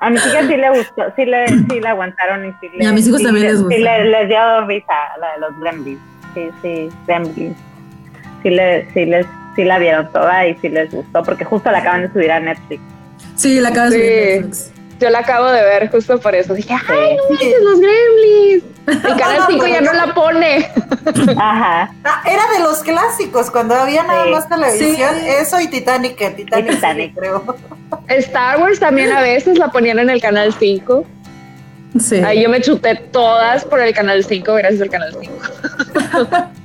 A 0.00 0.10
mis 0.10 0.26
hijas 0.26 0.46
sí 0.46 0.56
le 0.56 0.70
gustó, 0.70 1.02
sí 1.14 1.24
le, 1.26 1.46
sí 1.46 1.80
le 1.80 1.88
aguantaron 1.88 2.46
y 2.46 2.52
sí 2.58 2.70
le. 2.70 2.84
Y 2.84 2.86
a 2.86 2.92
mis 2.92 3.06
hijos 3.06 3.22
también 3.22 3.46
les 3.46 3.62
gustó. 3.62 3.76
Sí 3.76 3.82
les 3.82 4.28
dio 4.28 4.66
risa 4.66 4.94
la 5.20 5.34
de 5.34 5.40
los 5.40 5.60
Gremlins. 5.60 6.00
Sí, 6.34 6.50
sí, 6.62 6.88
Gremlins. 7.06 7.56
Sí, 8.42 8.50
le, 8.50 8.90
sí, 8.92 9.04
les, 9.04 9.26
sí 9.56 9.64
la 9.64 9.78
vieron 9.78 10.10
toda 10.12 10.46
y 10.46 10.56
sí 10.58 10.68
les 10.68 10.90
gustó, 10.92 11.22
porque 11.22 11.44
justo 11.44 11.70
la 11.70 11.78
acaban 11.78 12.02
de 12.02 12.12
subir 12.12 12.30
a 12.32 12.40
Netflix. 12.40 12.82
Sí, 13.36 13.60
la 13.60 13.68
acaban 13.70 13.90
de 13.90 13.96
subir 13.96 14.12
a 14.12 14.36
Netflix. 14.46 14.70
Yo 15.00 15.10
la 15.10 15.18
acabo 15.18 15.46
de 15.50 15.62
ver 15.64 15.90
justo 15.90 16.20
por 16.20 16.32
eso. 16.32 16.54
Dije, 16.54 16.72
¡ay, 16.74 17.16
no 17.16 17.22
manches, 17.30 17.54
los 17.64 17.80
Gremlins! 17.80 18.64
El 18.86 19.16
Canal 19.16 19.40
5 19.50 19.66
ya 19.66 19.80
no 19.80 19.92
la 19.94 20.14
pone. 20.14 20.58
Ajá. 21.36 21.92
Ah, 22.04 22.22
era 22.24 22.42
de 22.56 22.62
los 22.62 22.82
clásicos, 22.84 23.50
cuando 23.50 23.74
había 23.74 24.04
nada 24.04 24.26
más 24.26 24.48
televisión. 24.48 25.16
Eso 25.26 25.58
y 25.60 25.66
Titanic, 25.66 26.14
que 26.14 26.30
Titanic, 26.30 26.70
Titanic. 26.70 27.14
creo. 27.18 27.56
Star 28.08 28.60
Wars 28.60 28.78
también 28.78 29.10
a 29.10 29.20
veces 29.22 29.58
la 29.58 29.72
ponían 29.72 29.98
en 29.98 30.08
el 30.08 30.20
Canal 30.20 30.54
5. 30.56 31.04
Sí. 31.98 32.16
Ahí 32.18 32.42
yo 32.42 32.48
me 32.48 32.60
chuté 32.60 32.94
todas 32.94 33.64
por 33.64 33.80
el 33.80 33.92
Canal 33.92 34.24
5, 34.24 34.54
gracias 34.54 34.82
al 34.82 34.90
Canal 34.90 35.16
5. 35.20 35.34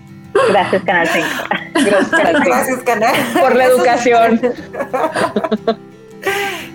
Gracias, 0.50 0.84
Canal 0.84 1.08
5. 1.08 1.28
Gracias, 1.74 2.10
Canal 2.10 2.36
5. 2.36 2.46
Gracias, 2.46 2.80
Canal. 2.84 3.16
Por 3.40 3.56
la 3.56 3.66
educación. 3.66 4.42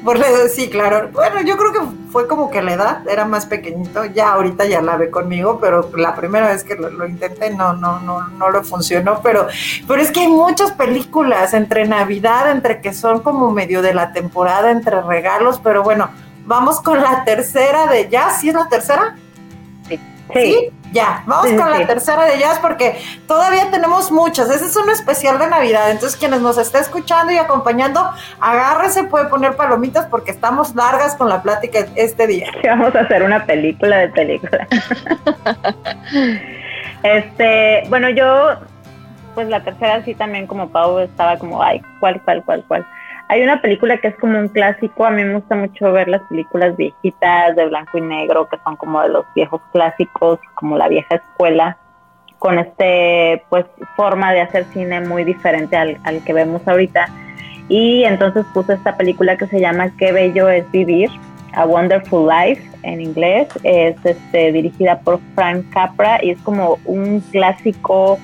Por 0.05 0.19
la, 0.19 0.27
sí, 0.49 0.69
claro. 0.69 1.11
Bueno, 1.13 1.43
yo 1.43 1.57
creo 1.57 1.73
que 1.73 1.81
fue 2.11 2.27
como 2.27 2.51
que 2.51 2.61
la 2.61 2.73
edad 2.73 3.09
era 3.09 3.25
más 3.25 3.47
pequeñito. 3.47 4.05
Ya 4.07 4.33
ahorita 4.33 4.65
ya 4.67 4.83
la 4.83 4.97
ve 4.97 5.11
conmigo, 5.11 5.59
pero 5.61 5.91
la 5.97 6.17
primera 6.17 6.49
vez 6.49 6.65
que 6.65 6.75
lo, 6.75 7.07
intenté 7.07 7.51
no, 7.51 7.75
no, 7.75 8.01
no, 8.01 8.27
no 8.29 8.51
lo 8.51 8.65
funcionó. 8.65 9.21
Pero, 9.23 9.47
pero 9.87 10.03
es 10.03 10.11
que 10.11 10.21
hay 10.21 10.29
muchas 10.29 10.73
películas 10.73 11.55
entre 11.55 11.87
Navidad, 11.87 12.51
entre 12.51 12.81
que 12.81 12.93
son 12.93 13.21
como 13.21 13.53
medio 13.53 13.81
de 13.81 13.95
la 13.95 14.13
temporada, 14.13 14.73
entre 14.73 15.01
regalos. 15.03 15.61
Pero 15.63 15.85
bueno, 15.85 16.11
vamos 16.47 16.81
con 16.81 17.01
la 17.01 17.23
tercera 17.25 17.87
de 17.87 18.09
ya. 18.09 18.31
¿Sí 18.31 18.49
es 18.49 18.55
la 18.55 18.69
tercera? 18.69 19.17
Sí. 19.89 20.01
¿Sí? 20.35 20.73
Ya, 20.93 21.23
vamos 21.27 21.51
con 21.53 21.71
la 21.71 21.87
tercera 21.87 22.25
de 22.27 22.39
jazz 22.39 22.59
porque 22.59 23.01
todavía 23.27 23.71
tenemos 23.71 24.13
muchas. 24.13 24.51
Ese 24.51 24.67
es 24.67 24.77
un 24.77 24.91
especial 24.91 25.39
de 25.39 25.47
Navidad. 25.49 25.91
Entonces, 25.91 26.19
quienes 26.19 26.41
nos 26.41 26.59
está 26.59 26.81
escuchando 26.81 27.33
y 27.33 27.39
acompañando, 27.39 28.11
agárrese, 28.41 29.05
puede 29.05 29.27
poner 29.27 29.57
palomitas 29.57 30.07
porque 30.07 30.31
estamos 30.31 30.75
largas 30.75 31.17
con 31.17 31.29
la 31.31 31.43
plática 31.43 31.87
este 31.95 32.27
día. 32.27 32.51
Vamos 32.65 32.95
a 32.95 33.01
hacer 33.01 33.23
una 33.23 33.47
película 33.47 33.99
de 33.99 34.09
película. 34.09 34.69
este, 37.03 37.85
bueno, 37.89 38.11
yo, 38.11 38.57
pues 39.35 39.49
la 39.49 39.65
tercera 39.65 40.05
sí 40.05 40.15
también 40.15 40.47
como 40.47 40.69
Pau 40.69 40.99
estaba 40.99 41.39
como, 41.39 41.63
ay, 41.63 41.81
cuál, 42.01 42.21
cuál, 42.23 42.43
cuál, 42.45 42.65
cuál. 42.69 42.87
Hay 43.33 43.43
una 43.43 43.63
película 43.63 43.97
que 43.97 44.09
es 44.09 44.17
como 44.17 44.39
un 44.39 44.49
clásico, 44.49 45.07
a 45.07 45.11
mí 45.11 45.25
me 45.25 45.33
gusta 45.33 45.55
mucho 45.55 45.91
ver 45.91 46.07
las 46.07 46.21
películas 46.25 46.77
viejitas 46.77 47.57
de 47.57 47.65
blanco 47.65 47.97
y 47.97 48.03
negro, 48.03 48.47
que 48.47 48.59
son 48.63 48.77
como 48.77 49.01
de 49.01 49.09
los 49.09 49.25
viejos 49.35 49.63
clásicos, 49.73 50.39
como 50.55 50.77
la 50.77 50.87
vieja 50.87 51.15
escuela, 51.15 51.79
con 52.39 52.59
este, 52.59 53.43
pues, 53.49 53.65
forma 53.97 54.35
de 54.35 54.43
hacer 54.43 54.67
cine 54.75 55.01
muy 55.01 55.25
diferente 55.25 55.79
al, 55.79 55.97
que 56.27 56.35
vemos 56.35 56.61
ahorita. 56.69 57.07
Y 57.71 58.05
entonces 58.05 58.45
puse 58.53 58.75
esta 58.75 58.99
película 58.99 59.39
que 59.39 59.47
se 59.47 59.61
llama 59.61 59.91
Qué 59.97 60.13
bello 60.13 60.51
es 60.51 60.71
vivir, 60.71 61.09
A 61.55 61.65
Wonderful 61.65 62.29
Life 62.29 62.63
en 62.83 63.01
inglés, 63.01 63.49
es 63.63 63.97
este, 64.05 64.53
dirigida 64.53 65.01
por 65.01 65.21
Frank 65.35 65.65
Capra 65.73 66.23
y 66.23 66.33
es 66.33 66.41
como 66.43 66.79
un 66.85 67.21
clásico 67.33 68.19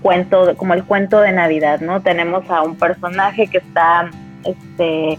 cuento, 0.00 0.56
como 0.56 0.74
el 0.74 0.84
cuento 0.84 1.18
de 1.18 1.32
Navidad, 1.32 1.80
¿no? 1.80 2.02
Tenemos 2.02 2.48
a 2.48 2.62
un 2.62 2.76
personaje 2.76 3.48
que 3.48 3.58
está 3.58 4.08
este, 4.44 5.18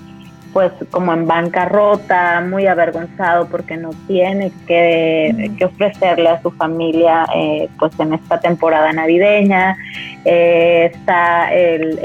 pues 0.53 0.71
como 0.89 1.13
en 1.13 1.27
bancarrota, 1.27 2.41
muy 2.41 2.65
avergonzado 2.65 3.47
porque 3.47 3.77
no 3.77 3.91
tiene 4.07 4.51
que, 4.67 5.51
ofrecerle 5.63 6.29
a 6.29 6.41
su 6.41 6.51
familia 6.51 7.25
eh, 7.35 7.69
pues 7.77 7.91
en 7.99 8.13
esta 8.13 8.39
temporada 8.39 8.91
navideña. 8.91 9.77
Eh, 10.25 10.91
está 10.93 11.53
el, 11.53 11.99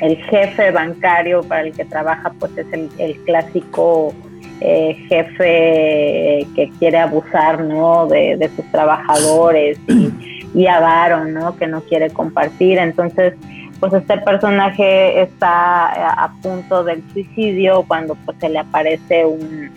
el, 0.00 0.16
jefe 0.30 0.70
bancario 0.70 1.42
para 1.42 1.62
el 1.62 1.72
que 1.72 1.84
trabaja, 1.84 2.32
pues 2.38 2.56
es 2.56 2.66
el, 2.72 3.16
clásico 3.24 4.12
eh, 4.60 4.96
jefe 5.08 6.46
que 6.54 6.70
quiere 6.78 6.98
abusar, 6.98 7.62
¿no? 7.62 8.06
De, 8.06 8.50
sus 8.54 8.64
trabajadores 8.72 9.78
y, 9.88 10.12
y 10.54 10.66
avaro, 10.66 11.24
¿no? 11.24 11.56
Que 11.56 11.66
no 11.66 11.80
quiere 11.82 12.10
compartir. 12.10 12.78
Entonces, 12.78 13.34
pues 13.80 13.92
este 13.92 14.18
personaje 14.18 15.22
está 15.22 16.24
a 16.24 16.32
punto 16.42 16.84
del 16.84 17.02
suicidio 17.12 17.84
cuando 17.86 18.14
pues 18.24 18.36
se 18.40 18.48
le 18.48 18.58
aparece 18.58 19.24
un, 19.24 19.70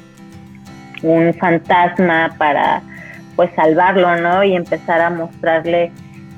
un 1.04 1.34
fantasma 1.36 2.34
para 2.38 2.82
pues 3.36 3.52
salvarlo, 3.56 4.16
¿no? 4.18 4.44
Y 4.44 4.56
empezar 4.56 5.02
a 5.02 5.10
mostrarle 5.10 5.92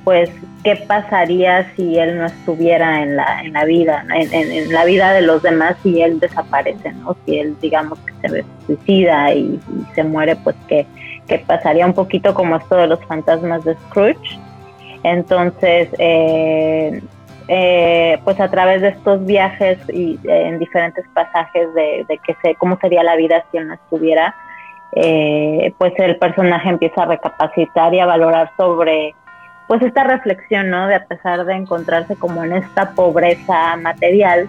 pues 0.04 0.30
qué 0.64 0.76
pasaría 0.76 1.74
si 1.76 1.98
él 1.98 2.18
no 2.18 2.26
estuviera 2.26 3.02
en 3.02 3.16
la, 3.16 3.42
en 3.42 3.54
la 3.54 3.66
vida, 3.66 4.06
en, 4.14 4.72
la 4.72 4.86
vida 4.86 5.14
de 5.14 5.22
los 5.22 5.42
demás 5.42 5.76
si 5.84 6.02
él 6.02 6.20
desaparece, 6.20 6.92
¿no? 6.94 7.16
Si 7.26 7.40
él 7.40 7.56
digamos 7.62 8.00
que 8.00 8.30
se 8.30 8.46
suicida 8.66 9.34
y, 9.34 9.60
se 9.96 10.04
muere, 10.04 10.36
pues 10.38 10.56
qué, 10.68 10.86
qué 11.28 11.40
pasaría 11.40 11.86
un 11.86 11.94
poquito 11.94 12.34
como 12.34 12.58
esto 12.58 12.76
de 12.76 12.88
los 12.88 13.04
fantasmas 13.06 13.64
de 13.64 13.76
Scrooge. 13.76 14.40
Entonces, 15.04 15.90
eh, 16.00 17.02
eh, 17.48 18.20
pues 18.24 18.40
a 18.40 18.50
través 18.50 18.82
de 18.82 18.90
estos 18.90 19.26
viajes 19.26 19.78
y 19.90 20.20
eh, 20.24 20.48
en 20.48 20.60
diferentes 20.60 21.06
pasajes 21.14 21.74
de, 21.74 22.06
que 22.26 22.36
sé 22.42 22.56
cómo 22.56 22.78
sería 22.80 23.04
la 23.04 23.16
vida 23.16 23.44
si 23.52 23.58
él 23.58 23.68
no 23.68 23.74
estuviera, 23.74 24.36
eh, 24.96 25.74
pues 25.78 25.94
el 25.98 26.18
personaje 26.18 26.70
empieza 26.70 27.04
a 27.04 27.06
recapacitar 27.08 27.94
y 27.94 28.00
a 28.00 28.06
valorar 28.06 28.52
sobre 28.56 29.14
pues 29.68 29.82
esta 29.82 30.04
reflexión, 30.04 30.70
¿no? 30.70 30.88
De 30.88 30.96
a 30.96 31.06
pesar 31.06 31.46
de 31.46 31.54
encontrarse 31.54 32.16
como 32.16 32.44
en 32.44 32.54
esta 32.54 32.92
pobreza 32.92 33.76
material, 33.78 34.48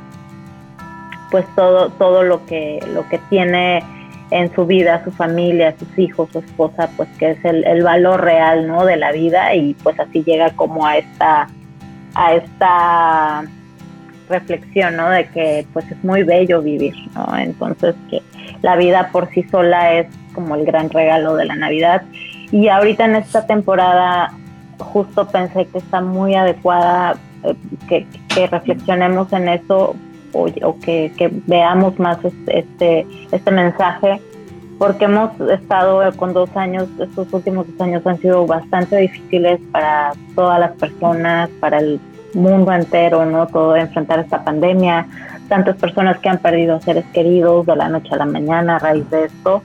pues 1.31 1.47
todo, 1.57 1.91
todo 1.91 2.23
lo 2.23 2.45
que, 2.47 2.81
lo 2.93 3.09
que 3.09 3.19
tiene 3.31 3.83
en 4.31 4.55
su 4.55 4.67
vida, 4.67 5.03
su 5.05 5.13
familia, 5.13 5.75
sus 5.79 5.99
hijos, 5.99 6.29
su 6.33 6.41
esposa, 6.41 6.91
pues 6.97 7.09
que 7.19 7.31
es 7.31 7.45
el, 7.45 7.65
el 7.65 7.83
valor 7.83 8.23
real, 8.23 8.67
¿no? 8.67 8.85
De 8.85 8.97
la 8.97 9.13
vida 9.13 9.55
y 9.55 9.75
pues 9.75 9.99
así 9.99 10.23
llega 10.23 10.51
como 10.51 10.87
a 10.87 10.99
esta 10.99 11.49
a 12.14 12.35
esta 12.35 13.44
reflexión, 14.29 14.96
¿no? 14.96 15.11
De 15.11 15.27
que 15.29 15.66
pues 15.72 15.90
es 15.90 16.03
muy 16.05 16.22
bello 16.22 16.62
vivir, 16.62 16.94
¿no? 17.14 17.37
Entonces 17.37 17.94
que 18.11 18.22
la 18.62 18.77
vida 18.77 19.11
por 19.12 19.29
sí 19.31 19.42
sola 19.50 19.94
es 19.94 20.07
como 20.35 20.55
el 20.55 20.64
gran 20.64 20.90
regalo 20.90 21.37
de 21.37 21.44
la 21.44 21.57
Navidad. 21.57 22.03
Y 22.50 22.68
ahorita 22.68 23.05
en 23.05 23.16
esta 23.16 23.46
temporada 23.46 24.33
justo 24.79 25.27
pensé 25.29 25.66
que 25.66 25.79
está 25.79 26.00
muy 26.00 26.35
adecuada 26.35 27.16
eh, 27.44 27.55
que, 27.88 28.07
reflexionemos 28.46 29.33
en 29.33 29.48
eso 29.48 29.94
o, 30.33 30.46
que, 30.81 31.12
que, 31.16 31.31
veamos 31.46 31.96
más 32.00 32.18
este, 32.48 33.07
este 33.31 33.50
mensaje 33.53 34.20
porque 34.79 35.05
hemos 35.05 35.31
estado 35.51 36.01
con 36.17 36.33
dos 36.33 36.51
años, 36.57 36.89
estos 37.01 37.33
últimos 37.33 37.67
dos 37.67 37.81
años 37.81 38.07
han 38.07 38.19
sido 38.19 38.47
bastante 38.47 38.97
difíciles 38.97 39.61
para 39.73 40.13
todas 40.35 40.61
las 40.61 40.73
personas, 40.73 41.49
para 41.61 41.79
el 41.79 42.01
mundo 42.35 42.73
entero, 42.73 43.25
¿no? 43.25 43.47
Todo 43.47 43.77
enfrentar 43.77 44.19
esta 44.19 44.43
pandemia, 44.43 45.07
tantas 45.49 45.77
personas 45.77 46.19
que 46.19 46.29
han 46.29 46.39
perdido 46.39 46.81
seres 46.81 47.05
queridos 47.13 47.67
de 47.67 47.77
la 47.77 47.89
noche 47.89 48.09
a 48.13 48.17
la 48.17 48.27
mañana 48.27 48.77
a 48.77 48.79
raíz 48.79 49.09
de 49.11 49.25
esto. 49.27 49.63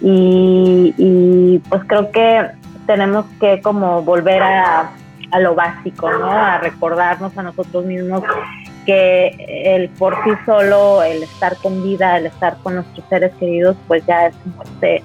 Y, 0.00 0.94
y 0.96 1.58
pues 1.68 1.82
creo 1.86 2.10
que 2.10 2.46
tenemos 2.86 3.26
que 3.40 3.60
como 3.60 4.02
volver 4.02 4.42
a, 4.42 4.90
a 5.30 5.40
lo 5.40 5.54
básico, 5.54 6.10
¿no? 6.10 6.30
A 6.30 6.58
recordarnos 6.58 7.36
a 7.36 7.42
nosotros 7.42 7.84
mismos 7.84 8.22
que 8.88 9.74
el 9.76 9.90
por 9.90 10.14
sí 10.24 10.30
solo, 10.46 11.02
el 11.02 11.22
estar 11.22 11.58
con 11.58 11.82
vida, 11.82 12.16
el 12.16 12.24
estar 12.24 12.56
con 12.62 12.76
nuestros 12.76 13.04
seres 13.10 13.34
queridos, 13.38 13.76
pues 13.86 14.02
ya 14.06 14.28
es 14.28 14.36
como 14.36 14.62
este, 14.62 15.04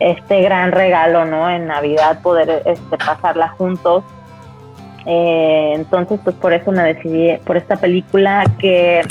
este 0.00 0.42
gran 0.42 0.72
regalo, 0.72 1.24
¿no? 1.24 1.48
En 1.48 1.68
Navidad 1.68 2.20
poder 2.22 2.64
este, 2.66 2.98
pasarla 2.98 3.50
juntos. 3.50 4.02
Eh, 5.06 5.74
entonces, 5.76 6.18
pues 6.24 6.34
por 6.34 6.52
eso 6.52 6.72
me 6.72 6.82
decidí 6.82 7.36
por 7.46 7.56
esta 7.56 7.76
película 7.76 8.44
que 8.58 9.02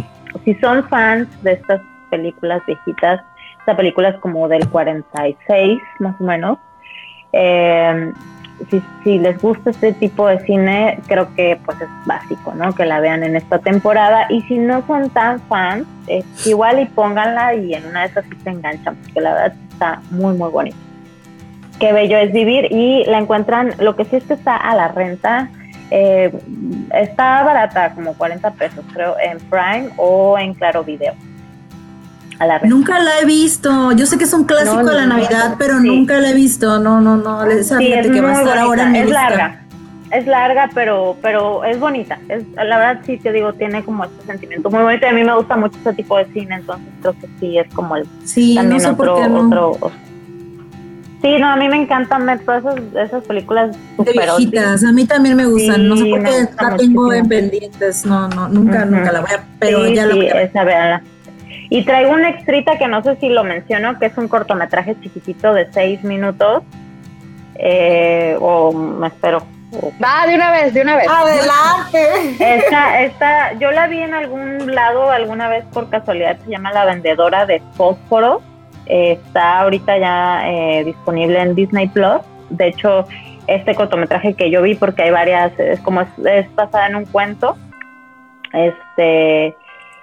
si 0.44 0.54
son 0.56 0.86
fans 0.90 1.30
de 1.42 1.54
estas 1.54 1.80
películas 2.10 2.62
viejitas, 2.68 3.22
esta 3.60 3.78
película 3.78 4.10
es 4.10 4.18
como 4.18 4.50
del 4.50 4.68
46 4.68 5.80
más 6.00 6.20
o 6.20 6.26
menos. 6.26 6.58
Eh, 7.32 8.12
si, 9.04 9.20
les 9.20 9.40
gusta 9.42 9.70
este 9.70 9.94
tipo 9.94 10.28
de 10.28 10.40
cine, 10.46 11.00
creo 11.08 11.34
que 11.36 11.60
pues 11.66 11.80
es 11.82 11.88
básico, 12.06 12.54
¿no? 12.54 12.74
Que 12.74 12.86
la 12.86 13.00
vean 13.00 13.24
en 13.24 13.36
esta 13.36 13.60
temporada. 13.60 14.26
Y 14.30 14.42
si 14.44 14.58
no 14.58 14.86
son 14.88 15.10
tan 15.10 15.40
fans, 15.42 15.86
igual 16.46 16.80
y 16.80 16.86
pónganla 16.86 17.56
y 17.56 17.74
en 17.74 17.86
una 17.86 18.02
de 18.02 18.08
esas 18.08 18.26
sí 18.26 18.38
se 18.44 18.50
enganchan, 18.50 18.96
porque 18.96 19.22
la 19.22 19.34
verdad 19.34 19.54
está 19.72 20.02
muy, 20.12 20.36
muy 20.36 20.50
bonita. 20.50 20.78
Qué 21.80 21.94
bello 21.94 22.18
es 22.18 22.34
vivir 22.34 22.68
y 22.72 23.06
la 23.06 23.20
encuentran, 23.20 23.74
lo 23.80 23.96
que 23.96 24.06
sí 24.06 24.16
es 24.16 24.24
que 24.24 24.34
está 24.34 24.56
a 24.56 24.76
la 24.76 24.88
renta. 24.88 25.50
Eh, 25.92 26.34
está 26.94 27.44
barata, 27.44 27.94
como 27.94 28.14
40 28.14 28.52
pesos, 28.52 28.84
creo, 28.94 29.16
en 29.20 29.38
Prime 29.50 29.90
o 29.98 30.38
en 30.38 30.54
Claro 30.56 30.84
Video. 30.84 31.14
Nunca 32.64 33.00
la 33.00 33.20
he 33.20 33.26
visto. 33.26 33.92
Yo 33.94 34.06
sé 34.06 34.18
que 34.18 34.26
es 34.26 34.34
un 34.34 34.46
clásico 34.46 34.86
de 34.86 34.94
la 34.94 35.06
Navidad, 35.06 35.56
pero 35.58 35.80
nunca 35.80 36.20
la 36.20 36.30
he 36.30 36.34
visto. 36.34 36.80
No, 36.80 37.02
no, 37.02 37.18
no. 37.18 37.44
Esa 37.46 37.78
sí, 37.78 37.92
es 37.92 38.08
que 38.08 38.22
va 38.22 38.32
a 38.32 38.42
estar 38.42 38.58
ahora 38.58 38.84
en 38.84 38.92
mi 38.92 39.00
Es 39.00 39.10
larga. 39.10 39.62
Es 40.12 40.26
larga, 40.26 40.70
pero, 40.74 41.18
pero 41.22 41.66
es 41.66 41.80
bonita. 41.80 42.18
Es, 42.30 42.44
la 42.56 42.78
verdad, 42.78 43.02
sí 43.06 43.18
te 43.18 43.32
digo, 43.34 43.52
tiene 43.54 43.84
como 43.84 44.06
este 44.06 44.26
sentimiento 44.26 44.70
muy 44.70 44.82
bonito. 44.82 45.06
A 45.06 45.12
mí 45.12 45.24
me 45.24 45.36
gusta 45.36 45.58
mucho 45.58 45.78
ese 45.80 45.94
tipo 45.94 46.18
de 46.18 46.26
cine, 46.28 46.56
entonces 46.56 46.88
creo 47.02 47.14
que 47.14 47.28
sí 47.40 47.58
es 47.58 47.74
como 47.74 47.98
el. 47.98 48.08
Sí, 48.24 48.56
también 48.56 48.78
no 48.78 48.80
sé 48.80 48.90
otro, 48.90 49.16
por 49.16 49.24
qué 49.24 49.30
no. 49.30 49.70
otro. 49.72 49.92
Sí, 51.22 51.40
no, 51.40 51.48
a 51.48 51.56
mí 51.58 51.68
me 51.68 51.82
encantan 51.82 52.26
ver 52.26 52.40
todas 52.40 52.64
esas, 52.64 52.80
esas 52.96 53.24
películas 53.26 53.76
super 53.98 54.14
de 54.14 54.22
viejitas. 54.22 54.84
A 54.84 54.92
mí 54.94 55.06
también 55.06 55.36
me 55.36 55.46
gustan. 55.46 55.88
no 55.90 55.98
sé 55.98 56.06
por 56.06 56.24
qué 56.24 56.48
la 56.62 56.78
tengo 56.78 57.12
en 57.12 57.28
pendientes. 57.28 58.06
No, 58.06 58.30
no, 58.30 58.48
nunca, 58.48 58.86
nunca 58.86 59.12
la 59.12 59.22
voy 59.22 59.32
a. 59.32 59.44
Pero 59.60 59.88
ya 59.88 60.06
la 60.06 60.16
voy 60.16 60.30
a 60.30 60.34
ver. 60.36 60.52
Esa. 60.56 61.02
Y 61.70 61.84
traigo 61.84 62.12
una 62.12 62.30
extrita 62.30 62.78
que 62.78 62.88
no 62.88 63.04
sé 63.04 63.18
si 63.18 63.30
lo 63.30 63.44
menciono, 63.44 64.00
que 64.00 64.06
es 64.08 64.18
un 64.18 64.28
cortometraje 64.28 65.00
chiquitito 65.02 65.54
de 65.54 65.72
seis 65.72 66.04
minutos. 66.04 66.64
Eh, 67.56 68.38
o 68.40 68.72
me 68.72 69.08
espero. 69.08 69.44
Va, 70.02 70.26
de 70.26 70.36
una 70.36 70.52
vez, 70.52 70.74
de 70.74 70.82
una 70.82 70.96
vez. 70.96 71.08
Adelante. 71.10 72.36
Esta, 72.40 73.02
esta, 73.04 73.54
yo 73.54 73.72
la 73.72 73.88
vi 73.88 74.00
en 74.00 74.14
algún 74.14 74.74
lado 74.74 75.12
alguna 75.12 75.50
vez 75.50 75.66
por 75.74 75.90
casualidad, 75.90 76.38
se 76.46 76.52
llama 76.52 76.72
La 76.72 76.86
Vendedora 76.86 77.46
de 77.46 77.62
Fósforo. 77.74 78.42
está 78.86 79.60
ahorita 79.60 79.98
ya 79.98 80.50
eh, 80.50 80.84
disponible 80.86 81.42
en 81.42 81.56
Disney 81.56 81.88
Plus. 81.90 82.22
De 82.50 82.68
hecho, 82.68 83.06
este 83.48 83.76
cortometraje 83.76 84.36
que 84.36 84.50
yo 84.50 84.62
vi, 84.62 84.76
porque 84.76 85.04
hay 85.04 85.12
varias, 85.12 85.52
es 85.60 85.82
como 85.82 86.02
es, 86.02 86.08
es 86.26 86.56
basada 86.56 86.88
en 86.88 86.96
un 86.96 87.06
cuento. 87.06 87.58
Este 88.54 89.54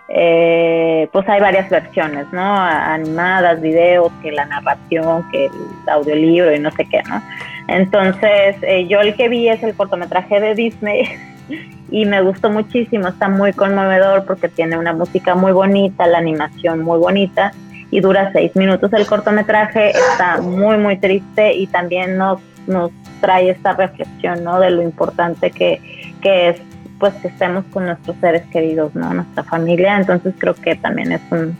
eh, 0.08 1.08
pues 1.12 1.28
hay 1.28 1.40
varias 1.40 1.70
versiones, 1.70 2.26
¿no? 2.32 2.42
Animadas, 2.42 3.60
videos, 3.60 4.12
que 4.22 4.32
la 4.32 4.44
narración, 4.44 5.28
que 5.30 5.46
el 5.46 5.52
audiolibro 5.88 6.54
y 6.54 6.58
no 6.58 6.70
sé 6.72 6.84
qué, 6.86 7.02
¿no? 7.08 7.22
Entonces, 7.68 8.56
eh, 8.62 8.86
yo 8.86 9.00
el 9.00 9.14
que 9.14 9.28
vi 9.28 9.48
es 9.48 9.62
el 9.62 9.74
cortometraje 9.74 10.40
de 10.40 10.54
Disney 10.54 11.08
y 11.90 12.04
me 12.04 12.20
gustó 12.20 12.50
muchísimo, 12.50 13.08
está 13.08 13.28
muy 13.28 13.52
conmovedor 13.54 14.26
porque 14.26 14.48
tiene 14.48 14.76
una 14.76 14.92
música 14.92 15.34
muy 15.34 15.52
bonita, 15.52 16.06
la 16.06 16.18
animación 16.18 16.80
muy 16.80 16.98
bonita 16.98 17.52
y 17.90 18.00
dura 18.00 18.30
seis 18.32 18.54
minutos 18.56 18.92
el 18.92 19.06
cortometraje, 19.06 19.90
está 19.90 20.40
muy, 20.42 20.76
muy 20.76 20.98
triste 20.98 21.54
y 21.54 21.66
también 21.66 22.18
nos, 22.18 22.40
nos 22.66 22.90
trae 23.20 23.50
esta 23.50 23.72
reflexión, 23.72 24.44
¿no? 24.44 24.60
De 24.60 24.70
lo 24.70 24.82
importante 24.82 25.50
que, 25.50 25.80
que 26.20 26.50
es 26.50 26.60
pues 26.98 27.14
que 27.14 27.28
estemos 27.28 27.64
con 27.72 27.86
nuestros 27.86 28.16
seres 28.20 28.42
queridos, 28.52 28.94
¿no? 28.94 29.12
Nuestra 29.12 29.42
familia. 29.44 29.96
Entonces 29.96 30.34
creo 30.38 30.54
que 30.54 30.76
también 30.76 31.12
es 31.12 31.22
un 31.30 31.56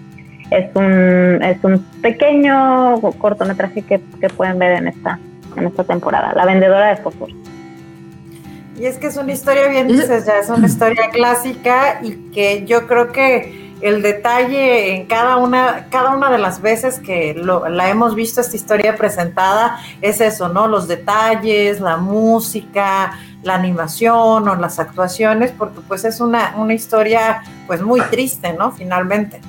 es 0.50 0.74
un 0.74 1.42
es 1.42 1.62
un 1.62 1.78
pequeño 2.02 3.00
cortometraje 3.18 3.82
que, 3.82 3.98
pueden 4.36 4.58
ver 4.58 4.78
en 4.78 4.88
esta 4.88 5.18
en 5.56 5.66
esta 5.66 5.84
temporada, 5.84 6.32
La 6.34 6.44
vendedora 6.46 6.88
de 6.88 6.96
fósforo. 6.96 7.32
Y 8.76 8.86
es 8.86 8.98
que 8.98 9.06
es 9.06 9.16
una 9.16 9.32
historia 9.32 9.68
bien 9.68 9.86
dices, 9.86 10.26
ya 10.26 10.38
es 10.38 10.48
una 10.48 10.66
historia 10.66 11.10
clásica 11.12 12.00
y 12.02 12.30
que 12.32 12.64
yo 12.66 12.88
creo 12.88 13.12
que 13.12 13.63
el 13.84 14.00
detalle 14.00 14.94
en 14.94 15.04
cada 15.04 15.36
una, 15.36 15.88
cada 15.90 16.16
una 16.16 16.30
de 16.30 16.38
las 16.38 16.62
veces 16.62 16.98
que 16.98 17.34
la 17.34 17.90
hemos 17.90 18.14
visto 18.14 18.40
esta 18.40 18.56
historia 18.56 18.96
presentada 18.96 19.78
es 20.00 20.22
eso, 20.22 20.48
¿no? 20.48 20.68
Los 20.68 20.88
detalles, 20.88 21.80
la 21.80 21.98
música, 21.98 23.12
la 23.42 23.56
animación 23.56 24.48
o 24.48 24.54
las 24.54 24.78
actuaciones, 24.78 25.52
porque 25.52 25.80
pues 25.86 26.06
es 26.06 26.22
una, 26.22 26.54
una 26.56 26.72
historia 26.72 27.42
pues 27.66 27.82
muy 27.82 28.00
triste, 28.00 28.54
¿no? 28.54 28.72
Finalmente. 28.72 29.42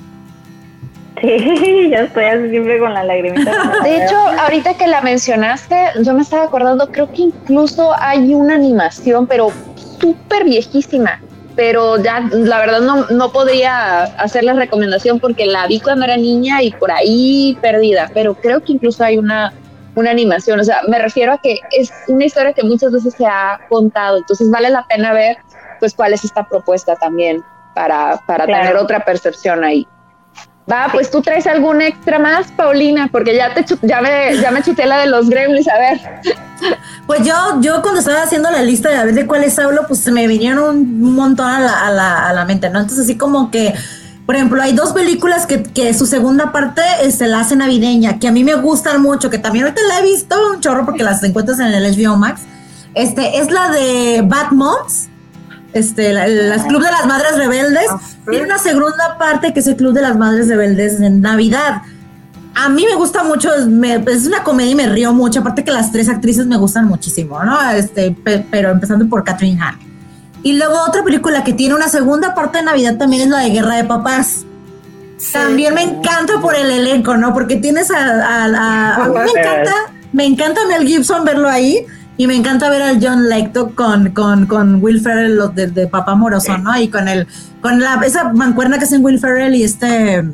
Sí, 1.22 1.88
ya 1.90 2.00
estoy 2.00 2.24
así 2.24 2.50
siempre 2.50 2.78
con 2.78 2.92
la 2.92 3.04
lagrimita. 3.04 3.80
De 3.84 4.04
hecho, 4.04 4.18
ahorita 4.18 4.74
que 4.74 4.86
la 4.86 5.00
mencionaste, 5.00 5.76
yo 6.02 6.12
me 6.12 6.20
estaba 6.20 6.44
acordando, 6.44 6.92
creo 6.92 7.10
que 7.10 7.22
incluso 7.22 7.90
hay 7.98 8.34
una 8.34 8.56
animación, 8.56 9.26
pero 9.26 9.50
súper 9.98 10.44
viejísima, 10.44 11.22
pero 11.56 11.96
ya 11.96 12.20
la 12.30 12.60
verdad 12.60 12.80
no, 12.82 13.06
no 13.06 13.32
podría 13.32 14.04
hacer 14.04 14.44
la 14.44 14.52
recomendación 14.52 15.18
porque 15.18 15.46
la 15.46 15.66
vi 15.66 15.80
cuando 15.80 16.04
era 16.04 16.16
niña 16.16 16.62
y 16.62 16.70
por 16.70 16.92
ahí 16.92 17.58
perdida, 17.62 18.10
pero 18.12 18.34
creo 18.34 18.62
que 18.62 18.72
incluso 18.72 19.02
hay 19.02 19.16
una, 19.16 19.54
una 19.94 20.10
animación, 20.10 20.60
o 20.60 20.64
sea, 20.64 20.82
me 20.86 20.98
refiero 20.98 21.32
a 21.32 21.38
que 21.38 21.58
es 21.72 21.90
una 22.08 22.26
historia 22.26 22.52
que 22.52 22.62
muchas 22.62 22.92
veces 22.92 23.14
se 23.14 23.26
ha 23.26 23.58
contado, 23.70 24.18
entonces 24.18 24.50
vale 24.50 24.68
la 24.68 24.86
pena 24.86 25.14
ver 25.14 25.38
pues 25.80 25.94
cuál 25.94 26.12
es 26.12 26.24
esta 26.24 26.46
propuesta 26.46 26.94
también 26.96 27.42
para, 27.74 28.20
para 28.26 28.46
tener 28.46 28.76
otra 28.76 29.00
percepción 29.00 29.64
ahí. 29.64 29.88
Va, 30.70 30.88
pues 30.90 31.10
tú 31.12 31.22
traes 31.22 31.46
algún 31.46 31.80
extra 31.80 32.18
más, 32.18 32.50
Paulina, 32.50 33.08
porque 33.12 33.36
ya 33.36 33.54
te 33.54 33.64
ya 33.82 34.00
me, 34.00 34.36
ya 34.40 34.50
me 34.50 34.62
chuté 34.62 34.84
la 34.84 34.98
de 34.98 35.06
los 35.06 35.28
gremlins, 35.28 35.68
a 35.68 35.78
ver. 35.78 36.00
Pues 37.06 37.20
yo, 37.24 37.34
yo 37.60 37.82
cuando 37.82 38.00
estaba 38.00 38.22
haciendo 38.22 38.50
la 38.50 38.62
lista 38.62 38.88
de 38.88 38.96
a 38.96 39.04
ver 39.04 39.14
de 39.14 39.26
cuáles 39.28 39.56
hablo, 39.60 39.86
pues 39.86 40.00
se 40.00 40.10
me 40.10 40.26
vinieron 40.26 40.76
un 40.78 41.14
montón 41.14 41.46
a 41.46 41.60
la, 41.60 41.86
a 41.86 41.92
la, 41.92 42.28
a 42.28 42.32
la 42.32 42.44
mente, 42.44 42.68
¿no? 42.68 42.80
Entonces 42.80 43.04
así 43.04 43.16
como 43.16 43.52
que, 43.52 43.74
por 44.24 44.34
ejemplo, 44.34 44.60
hay 44.60 44.72
dos 44.72 44.92
películas 44.92 45.46
que, 45.46 45.62
que 45.62 45.94
su 45.94 46.04
segunda 46.04 46.50
parte 46.50 46.82
se 46.98 47.06
este, 47.06 47.26
la 47.28 47.40
hace 47.40 47.54
navideña, 47.54 48.18
que 48.18 48.26
a 48.26 48.32
mí 48.32 48.42
me 48.42 48.54
gustan 48.56 49.00
mucho, 49.00 49.30
que 49.30 49.38
también 49.38 49.66
ahorita 49.66 49.82
la 49.88 50.00
he 50.00 50.02
visto 50.02 50.34
un 50.52 50.60
chorro 50.60 50.84
porque 50.84 51.04
las 51.04 51.22
encuentras 51.22 51.60
en 51.60 51.66
el 51.66 51.94
HBO 51.94 52.16
Max. 52.16 52.40
Este, 52.94 53.38
es 53.38 53.52
la 53.52 53.68
de 53.68 54.22
Bad 54.24 54.50
Moms 54.50 55.10
este, 55.78 56.12
las 56.12 56.64
Club 56.64 56.82
de 56.82 56.90
las 56.90 57.06
Madres 57.06 57.36
Rebeldes. 57.36 57.86
Ah, 57.90 58.00
Tiene 58.28 58.46
una 58.46 58.58
segunda 58.58 59.16
parte 59.18 59.52
que 59.52 59.60
es 59.60 59.66
el 59.66 59.76
Club 59.76 59.92
de 59.92 60.02
las 60.02 60.16
Madres 60.16 60.48
Rebeldes 60.48 61.00
en 61.00 61.20
Navidad. 61.20 61.82
A 62.54 62.68
mí 62.68 62.86
me 62.88 62.96
gusta 62.96 63.22
mucho, 63.22 63.50
es 63.54 64.26
una 64.26 64.42
comedia 64.42 64.72
y 64.72 64.74
me 64.74 64.88
río 64.88 65.12
mucho, 65.12 65.40
aparte 65.40 65.62
que 65.62 65.70
las 65.70 65.92
tres 65.92 66.08
actrices 66.08 66.46
me 66.46 66.56
gustan 66.56 66.86
muchísimo, 66.86 67.42
¿no? 67.44 67.70
Este, 67.70 68.16
pero 68.50 68.70
empezando 68.70 69.06
por 69.08 69.24
Catherine 69.24 69.60
Hahn. 69.60 69.78
Y 70.42 70.54
luego 70.54 70.74
otra 70.86 71.02
película 71.02 71.44
que 71.44 71.52
tiene 71.52 71.74
una 71.74 71.88
segunda 71.88 72.34
parte 72.34 72.58
de 72.58 72.64
Navidad 72.64 72.96
también 72.96 73.22
es 73.22 73.28
la 73.28 73.40
de 73.40 73.50
Guerra 73.50 73.76
de 73.76 73.84
Papás. 73.84 74.44
También 75.32 75.74
me 75.74 75.82
encanta 75.82 76.40
por 76.40 76.54
el 76.54 76.70
elenco, 76.70 77.16
¿no? 77.16 77.34
Porque 77.34 77.56
tienes 77.56 77.90
a, 77.90 78.44
a, 78.44 79.08
mí 79.08 79.14
me 79.14 79.40
encanta, 79.40 79.74
me 80.12 80.24
encanta 80.24 80.60
Mel 80.68 80.86
Gibson 80.86 81.24
verlo 81.24 81.48
ahí 81.48 81.86
y 82.16 82.26
me 82.26 82.34
encanta 82.34 82.70
ver 82.70 82.82
al 82.82 82.98
John 83.02 83.28
Lecto 83.28 83.74
con, 83.74 84.10
con, 84.10 84.46
con 84.46 84.82
Will 84.82 85.00
Ferrell 85.00 85.36
los 85.36 85.54
de, 85.54 85.66
de 85.68 85.86
Papá 85.86 86.14
Moroso, 86.14 86.56
¿no? 86.58 86.76
Y 86.78 86.88
con 86.88 87.08
el, 87.08 87.26
con 87.60 87.80
la, 87.80 88.00
esa 88.04 88.32
mancuerna 88.32 88.78
que 88.78 88.84
hacen 88.84 89.04
Will 89.04 89.18
Ferrell 89.18 89.54
y 89.54 89.64
este. 89.64 90.24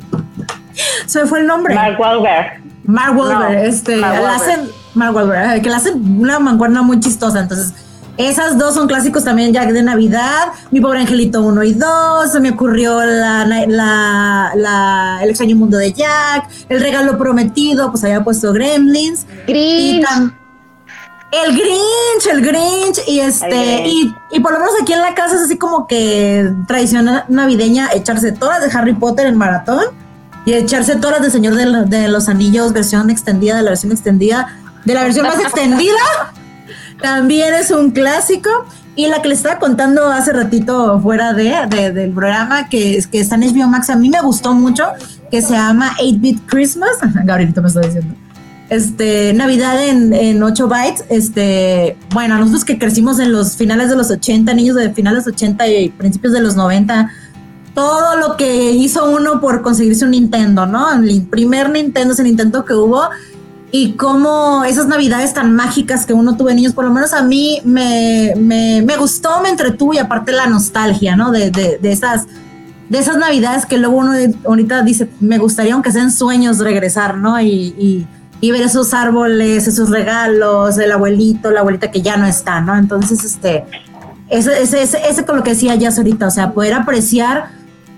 Se 1.05 1.21
me 1.21 1.27
fue 1.27 1.39
el 1.41 1.47
nombre. 1.47 1.75
Mark 1.75 1.99
Wahlberg. 1.99 2.63
Mark 2.85 3.17
Wahlberg, 3.17 3.65
este, 3.65 3.97
Mark 3.97 4.21
Wahlberg. 4.21 4.41
hacen, 4.41 4.69
Mark 4.95 5.15
Wahlberg, 5.15 5.61
que 5.61 5.69
le 5.69 5.75
hacen 5.75 6.19
una 6.19 6.39
mancuerna 6.39 6.81
muy 6.81 6.99
chistosa, 6.99 7.41
entonces. 7.41 7.73
Esas 8.15 8.59
dos 8.59 8.75
son 8.75 8.87
clásicos 8.87 9.23
también 9.23 9.53
ya 9.53 9.65
de 9.65 9.81
Navidad. 9.81 10.49
Mi 10.69 10.79
pobre 10.79 10.99
angelito 10.99 11.41
1 11.41 11.63
y 11.63 11.73
2. 11.73 12.31
Se 12.31 12.39
me 12.39 12.51
ocurrió 12.51 13.03
la, 13.03 13.43
la, 13.43 14.51
la, 14.55 15.19
El 15.23 15.31
extraño 15.31 15.55
mundo 15.55 15.77
de 15.77 15.93
Jack. 15.93 16.47
El 16.69 16.79
regalo 16.79 17.17
prometido, 17.17 17.89
pues 17.89 18.03
había 18.03 18.23
puesto 18.23 18.53
Gremlins. 18.53 19.25
Grinch. 19.47 20.05
El 21.33 21.55
Grinch, 21.55 22.27
el 22.31 22.41
Grinch, 22.45 23.01
y 23.07 23.19
este, 23.19 23.87
y, 23.87 24.13
y, 24.31 24.39
por 24.39 24.53
lo 24.53 24.59
menos 24.59 24.75
aquí 24.79 24.93
en 24.93 25.01
la 25.01 25.15
casa 25.15 25.33
es 25.33 25.41
así 25.41 25.57
como 25.57 25.87
que 25.87 26.47
tradición 26.67 27.09
navideña 27.27 27.89
echarse 27.91 28.31
todas 28.33 28.61
de 28.61 28.77
Harry 28.77 28.93
Potter 28.93 29.25
en 29.25 29.35
maratón 29.35 29.83
y 30.45 30.53
echarse 30.53 30.95
todas 30.95 31.23
de 31.23 31.31
Señor 31.31 31.55
de, 31.55 32.07
los 32.07 32.29
Anillos, 32.29 32.71
versión 32.71 33.09
extendida, 33.09 33.55
de 33.55 33.63
la 33.63 33.71
versión 33.71 33.91
extendida, 33.91 34.59
de 34.85 34.93
la 34.93 35.03
versión 35.03 35.25
más 35.25 35.39
extendida, 35.41 36.33
también 37.01 37.55
es 37.55 37.71
un 37.71 37.91
clásico. 37.91 38.49
Y 38.95 39.07
la 39.07 39.23
que 39.23 39.29
le 39.29 39.33
estaba 39.33 39.57
contando 39.57 40.11
hace 40.11 40.33
ratito 40.33 41.01
fuera 41.01 41.33
de, 41.33 41.67
del 41.91 42.11
programa, 42.11 42.69
que, 42.69 43.03
que 43.11 43.21
está 43.21 43.33
en 43.33 43.41
HBO 43.41 43.67
Max, 43.67 43.89
a 43.89 43.95
mí 43.95 44.07
me 44.07 44.21
gustó 44.21 44.53
mucho, 44.53 44.85
que 45.31 45.41
se 45.41 45.53
llama 45.53 45.95
8-Bit 45.99 46.45
Christmas. 46.45 46.91
Gabrielito 47.25 47.63
me 47.63 47.69
está 47.69 47.79
diciendo 47.79 48.13
este, 48.73 49.33
Navidad 49.33 49.83
en, 49.83 50.13
en 50.13 50.41
8 50.41 50.67
bytes, 50.67 51.05
este, 51.09 51.97
bueno, 52.13 52.37
nosotros 52.37 52.65
que 52.65 52.77
crecimos 52.77 53.19
en 53.19 53.31
los 53.31 53.55
finales 53.55 53.89
de 53.89 53.95
los 53.95 54.09
80, 54.09 54.53
niños 54.53 54.75
de 54.75 54.91
finales 54.93 55.25
de 55.25 55.31
80 55.31 55.67
y 55.67 55.89
principios 55.89 56.33
de 56.33 56.41
los 56.41 56.55
90, 56.55 57.11
todo 57.73 58.17
lo 58.17 58.37
que 58.37 58.71
hizo 58.71 59.09
uno 59.09 59.39
por 59.39 59.61
conseguirse 59.61 60.05
un 60.05 60.11
Nintendo, 60.11 60.65
¿no? 60.65 60.91
El 60.93 61.23
primer 61.23 61.69
Nintendo, 61.69 62.13
ese 62.13 62.23
Nintendo 62.23 62.65
que 62.65 62.73
hubo, 62.73 63.09
y 63.71 63.93
cómo 63.93 64.63
esas 64.63 64.87
navidades 64.87 65.33
tan 65.33 65.55
mágicas 65.55 66.05
que 66.05 66.13
uno 66.13 66.37
tuvo 66.37 66.49
de 66.49 66.55
niños, 66.55 66.73
por 66.73 66.85
lo 66.85 66.91
menos 66.91 67.11
a 67.13 67.23
mí 67.23 67.59
me, 67.65 68.33
me, 68.37 68.83
me 68.83 68.97
gustó, 68.97 69.41
me 69.41 69.49
entretuvo 69.49 69.95
y 69.95 69.97
aparte 69.97 70.31
la 70.31 70.45
nostalgia, 70.45 71.15
¿no? 71.15 71.31
De, 71.31 71.49
de, 71.49 71.79
de, 71.79 71.91
esas, 71.91 72.27
de 72.89 72.99
esas 72.99 73.17
navidades 73.17 73.65
que 73.65 73.79
luego 73.79 73.97
uno 73.97 74.13
ahorita 74.45 74.83
dice, 74.83 75.09
me 75.19 75.39
gustaría 75.39 75.73
aunque 75.73 75.91
sean 75.91 76.11
sueños 76.11 76.59
regresar, 76.59 77.17
¿no? 77.17 77.41
Y, 77.41 77.47
y 77.47 78.07
y 78.41 78.51
ver 78.51 78.61
esos 78.61 78.93
árboles, 78.93 79.67
esos 79.67 79.89
regalos, 79.89 80.77
el 80.77 80.91
abuelito, 80.91 81.51
la 81.51 81.61
abuelita 81.61 81.91
que 81.91 82.01
ya 82.01 82.17
no 82.17 82.25
está, 82.25 82.61
¿no? 82.61 82.75
Entonces, 82.75 83.23
este, 83.23 83.65
ese, 84.29 84.61
ese, 84.61 85.07
ese, 85.07 85.25
con 85.25 85.37
lo 85.37 85.43
que 85.43 85.51
decía 85.51 85.75
ya 85.75 85.89
ahorita, 85.89 86.27
o 86.27 86.31
sea, 86.31 86.53
poder 86.53 86.73
apreciar 86.73 87.51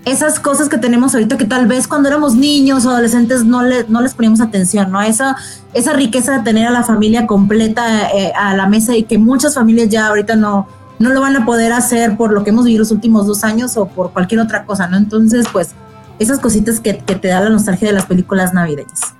esas 0.05 0.39
cosas 0.39 0.69
que 0.69 0.77
tenemos 0.77 1.13
ahorita 1.15 1.35
que 1.35 1.45
tal 1.45 1.65
vez 1.65 1.87
cuando 1.87 2.07
éramos 2.07 2.35
niños 2.35 2.85
o 2.85 2.91
adolescentes 2.91 3.43
no, 3.43 3.63
le, 3.63 3.85
no 3.87 4.01
les 4.01 4.13
poníamos 4.13 4.39
atención, 4.39 4.91
¿no? 4.91 5.01
Esa, 5.01 5.35
esa 5.73 5.93
riqueza 5.93 6.37
de 6.37 6.43
tener 6.43 6.67
a 6.67 6.71
la 6.71 6.83
familia 6.83 7.25
completa 7.25 8.11
eh, 8.11 8.31
a 8.35 8.55
la 8.55 8.67
mesa 8.67 8.95
y 8.95 9.03
que 9.03 9.17
muchas 9.17 9.55
familias 9.55 9.89
ya 9.89 10.07
ahorita 10.07 10.35
no, 10.35 10.67
no 10.99 11.09
lo 11.09 11.21
van 11.21 11.35
a 11.35 11.45
poder 11.45 11.73
hacer 11.73 12.17
por 12.17 12.31
lo 12.31 12.43
que 12.43 12.51
hemos 12.51 12.65
vivido 12.65 12.81
los 12.81 12.91
últimos 12.91 13.25
dos 13.25 13.43
años 13.43 13.77
o 13.77 13.87
por 13.87 14.11
cualquier 14.11 14.41
otra 14.41 14.65
cosa, 14.65 14.87
¿no? 14.87 14.97
Entonces, 14.97 15.47
pues, 15.51 15.71
esas 16.19 16.39
cositas 16.39 16.79
que, 16.79 16.99
que 16.99 17.15
te 17.15 17.27
da 17.27 17.41
la 17.41 17.49
nostalgia 17.49 17.87
de 17.87 17.93
las 17.93 18.05
películas 18.05 18.53
navideñas. 18.53 19.15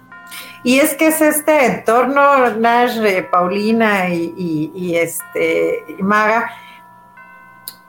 Y 0.66 0.80
es 0.80 0.96
que 0.96 1.10
es 1.10 1.22
este 1.22 1.64
entorno, 1.64 2.56
Nash, 2.56 2.98
Paulina 3.30 4.10
y, 4.10 4.72
y, 4.74 4.96
este, 4.96 5.86
y 5.96 6.02
Maga, 6.02 6.52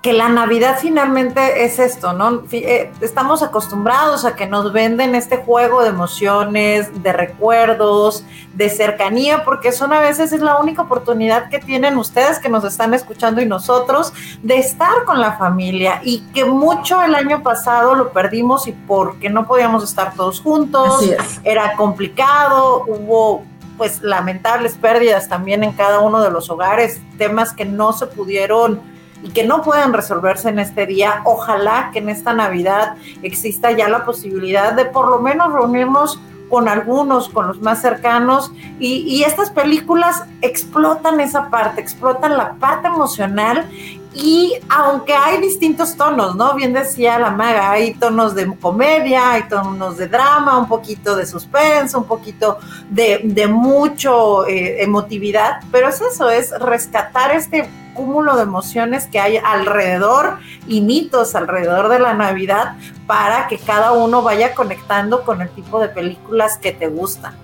que 0.07 0.13
la 0.13 0.29
Navidad 0.29 0.79
finalmente 0.81 1.65
es 1.65 1.81
esto, 1.81 2.13
¿no? 2.13 2.45
Eh, 2.53 2.93
estamos 3.01 3.43
acostumbrados 3.43 4.25
a 4.25 4.37
que 4.37 4.47
nos 4.47 4.73
venden 4.73 5.17
este 5.17 5.39
juego 5.39 5.83
de 5.83 5.89
emociones, 5.89 7.03
de 7.03 7.13
recuerdos, 7.13 8.25
de 8.55 8.69
cercanía, 8.69 9.45
porque 9.45 9.73
son 9.73 9.93
a 9.93 9.99
veces 9.99 10.33
es 10.33 10.43
la 10.43 10.61
única 10.61 10.83
oportunidad 10.83 11.49
que 11.49 11.59
tienen 11.59 11.99
ustedes 11.99 12.39
que 12.39 12.49
nos 12.49 12.63
están 12.63 12.95
escuchando 12.95 13.41
y 13.41 13.47
nosotros 13.47 14.13
de 14.45 14.59
estar 14.59 15.05
con 15.07 15.21
la 15.21 15.33
familia 15.33 16.01
y 16.05 16.21
que 16.33 16.45
mucho 16.45 17.03
el 17.03 17.17
año 17.17 17.43
pasado 17.43 17.97
lo 17.97 18.13
perdimos 18.13 18.69
y 18.69 18.73
porque 18.75 19.29
no 19.29 19.45
podíamos 19.49 19.83
estar 19.83 20.15
todos 20.15 20.41
juntos, 20.41 21.03
era 21.43 21.75
complicado, 21.75 22.85
hubo 22.87 23.43
pues 23.77 24.03
lamentables 24.03 24.75
pérdidas 24.77 25.29
también 25.29 25.65
en 25.65 25.73
cada 25.73 25.99
uno 25.99 26.21
de 26.21 26.31
los 26.31 26.49
hogares, 26.49 27.01
temas 27.19 27.53
que 27.53 27.65
no 27.65 27.93
se 27.93 28.07
pudieron 28.07 28.95
y 29.23 29.31
que 29.31 29.45
no 29.45 29.63
puedan 29.63 29.93
resolverse 29.93 30.49
en 30.49 30.59
este 30.59 30.87
día. 30.87 31.23
Ojalá 31.25 31.91
que 31.93 31.99
en 32.01 32.09
esta 32.09 32.33
Navidad 32.33 32.97
exista 33.23 33.71
ya 33.73 33.89
la 33.89 34.05
posibilidad 34.05 34.73
de 34.73 34.85
por 34.85 35.09
lo 35.09 35.21
menos 35.21 35.53
reunirnos 35.53 36.21
con 36.49 36.69
algunos, 36.69 37.29
con 37.29 37.49
los 37.49 37.61
más 37.61 37.81
cercanos, 37.81 38.53
y, 38.79 39.25
estas 39.25 39.51
películas 39.51 40.25
explotan 40.43 41.21
esa 41.21 41.51
parte, 41.51 41.81
explotan 41.81 42.37
la 42.37 42.55
parte 42.55 42.87
emocional, 42.87 43.69
y 44.19 44.59
aunque 44.71 45.13
hay 45.13 45.43
distintos 45.43 45.95
tonos, 45.95 46.37
¿no? 46.37 46.55
Bien 46.55 46.73
decía 46.73 47.19
la 47.19 47.31
maga, 47.31 47.71
hay 47.73 47.93
tonos 47.93 48.35
de 48.35 48.51
comedia, 48.57 49.33
hay 49.33 49.43
tonos 49.43 49.99
de 49.99 50.09
drama, 50.09 50.57
un 50.57 50.69
poquito 50.69 51.15
de 51.17 51.27
suspenso, 51.27 51.99
un 51.99 52.07
poquito 52.07 52.59
de, 52.89 53.21
de 53.25 53.47
mucho 53.47 54.47
eh, 54.47 54.83
emotividad, 54.83 55.61
pero 55.71 55.91
es 55.91 56.01
eso, 56.01 56.31
es 56.31 56.51
rescatar 56.59 57.33
este 57.37 57.69
cúmulo 57.93 58.37
de 58.37 58.45
emociones 58.45 59.07
que 59.07 59.21
hay 59.21 59.37
alrededor 59.37 60.39
y 60.67 60.81
mitos 60.81 61.35
alrededor 61.35 61.91
de 61.91 61.99
la 61.99 62.15
Navidad 62.15 62.77
para 63.07 63.49
que 63.49 63.59
cada 63.59 63.93
uno 63.93 64.23
vaya 64.23 64.55
conectando 64.55 65.25
con 65.25 65.43
el 65.43 65.51
tipo 65.51 65.79
de 65.79 65.89
películas 65.89 66.57
que 66.57 66.73
te 66.73 66.89
gustan. 66.89 67.35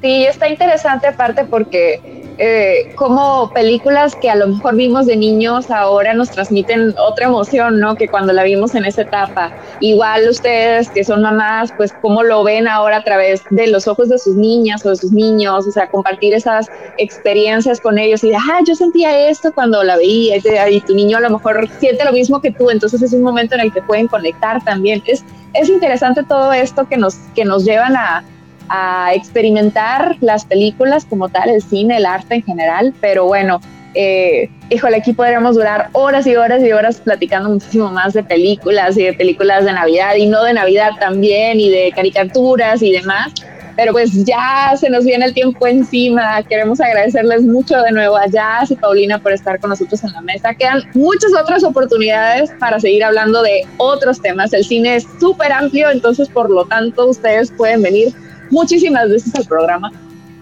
Sí, 0.00 0.24
está 0.24 0.48
interesante 0.48 1.06
aparte 1.06 1.44
porque 1.44 2.25
eh, 2.38 2.92
como 2.96 3.50
películas 3.54 4.14
que 4.14 4.28
a 4.28 4.36
lo 4.36 4.48
mejor 4.48 4.76
vimos 4.76 5.06
de 5.06 5.16
niños 5.16 5.70
ahora 5.70 6.12
nos 6.12 6.30
transmiten 6.30 6.94
otra 6.98 7.26
emoción, 7.26 7.80
¿no? 7.80 7.96
Que 7.96 8.08
cuando 8.08 8.32
la 8.32 8.42
vimos 8.42 8.74
en 8.74 8.84
esa 8.84 9.02
etapa. 9.02 9.52
Igual 9.80 10.28
ustedes 10.28 10.90
que 10.90 11.02
son 11.02 11.22
mamás, 11.22 11.72
pues 11.76 11.94
cómo 12.02 12.22
lo 12.22 12.44
ven 12.44 12.68
ahora 12.68 12.98
a 12.98 13.04
través 13.04 13.42
de 13.50 13.68
los 13.68 13.88
ojos 13.88 14.10
de 14.10 14.18
sus 14.18 14.36
niñas 14.36 14.84
o 14.84 14.90
de 14.90 14.96
sus 14.96 15.12
niños, 15.12 15.66
o 15.66 15.70
sea, 15.70 15.88
compartir 15.88 16.34
esas 16.34 16.66
experiencias 16.98 17.80
con 17.80 17.98
ellos 17.98 18.22
y 18.22 18.32
ah, 18.34 18.60
yo 18.66 18.74
sentía 18.74 19.28
esto 19.28 19.52
cuando 19.54 19.82
la 19.82 19.96
veía 19.96 20.36
y 20.36 20.80
tu 20.80 20.94
niño 20.94 21.16
a 21.16 21.20
lo 21.20 21.30
mejor 21.30 21.68
siente 21.78 22.04
lo 22.04 22.12
mismo 22.12 22.40
que 22.40 22.50
tú, 22.50 22.70
entonces 22.70 23.00
es 23.02 23.12
un 23.12 23.22
momento 23.22 23.54
en 23.54 23.62
el 23.62 23.72
que 23.72 23.80
pueden 23.82 24.08
conectar 24.08 24.62
también. 24.62 25.02
Es, 25.06 25.24
es 25.54 25.68
interesante 25.70 26.22
todo 26.22 26.52
esto 26.52 26.86
que 26.86 26.96
nos, 26.96 27.14
que 27.34 27.44
nos 27.44 27.64
llevan 27.64 27.96
a 27.96 28.24
a 28.68 29.12
experimentar 29.14 30.16
las 30.20 30.44
películas 30.44 31.04
como 31.04 31.28
tal, 31.28 31.50
el 31.50 31.62
cine, 31.62 31.96
el 31.98 32.06
arte 32.06 32.36
en 32.36 32.42
general, 32.42 32.94
pero 33.00 33.26
bueno, 33.26 33.60
Eh, 33.98 34.50
híjole, 34.68 34.98
aquí 34.98 35.14
podríamos 35.14 35.54
durar 35.54 35.88
horas 35.92 36.26
y 36.26 36.36
horas 36.36 36.62
y 36.62 36.70
horas 36.70 37.00
platicando 37.00 37.48
muchísimo 37.48 37.90
más 37.90 38.12
de 38.12 38.22
películas 38.22 38.94
y 38.98 39.04
de 39.04 39.14
películas 39.14 39.64
de 39.64 39.72
Navidad 39.72 40.16
y 40.16 40.26
no 40.26 40.42
de 40.42 40.52
Navidad 40.52 40.90
también 41.00 41.58
y 41.58 41.70
de 41.70 41.92
caricaturas 41.96 42.82
y 42.82 42.92
demás. 42.92 43.32
Pero 43.74 43.92
pues 43.92 44.10
ya 44.26 44.74
se 44.78 44.90
nos 44.90 45.06
viene 45.06 45.24
el 45.24 45.32
tiempo 45.32 45.66
encima. 45.66 46.42
Queremos 46.42 46.78
agradecerles 46.78 47.42
mucho 47.44 47.80
de 47.80 47.90
nuevo 47.90 48.18
a 48.18 48.26
Jazz 48.26 48.70
y 48.70 48.76
Paulina 48.76 49.18
por 49.18 49.32
estar 49.32 49.58
con 49.60 49.70
nosotros 49.70 50.04
en 50.04 50.12
la 50.12 50.20
mesa. 50.20 50.54
Quedan 50.54 50.82
muchas 50.92 51.32
otras 51.42 51.64
oportunidades 51.64 52.50
para 52.58 52.78
seguir 52.78 53.02
hablando 53.02 53.42
de 53.42 53.62
otros 53.78 54.20
temas. 54.20 54.52
El 54.52 54.64
cine 54.64 54.96
es 54.96 55.06
súper 55.18 55.52
amplio, 55.52 55.90
entonces 55.90 56.28
por 56.28 56.50
lo 56.50 56.66
tanto 56.66 57.06
ustedes 57.06 57.50
pueden 57.50 57.80
venir 57.80 58.12
muchísimas 58.50 59.10
veces 59.10 59.34
al 59.34 59.44
programa. 59.44 59.90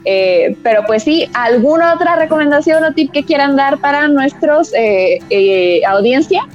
Eh, 0.04 0.56
pero 0.62 0.84
pues 0.86 1.02
sí, 1.02 1.28
¿alguna 1.32 1.94
otra 1.94 2.16
recomendación 2.16 2.84
o 2.84 2.92
tip 2.92 3.10
que 3.10 3.24
quieran 3.24 3.56
dar 3.56 3.78
para 3.78 4.06
nuestros 4.08 4.72
eh, 4.74 5.18
eh, 5.30 5.80
audiencia? 5.86 6.46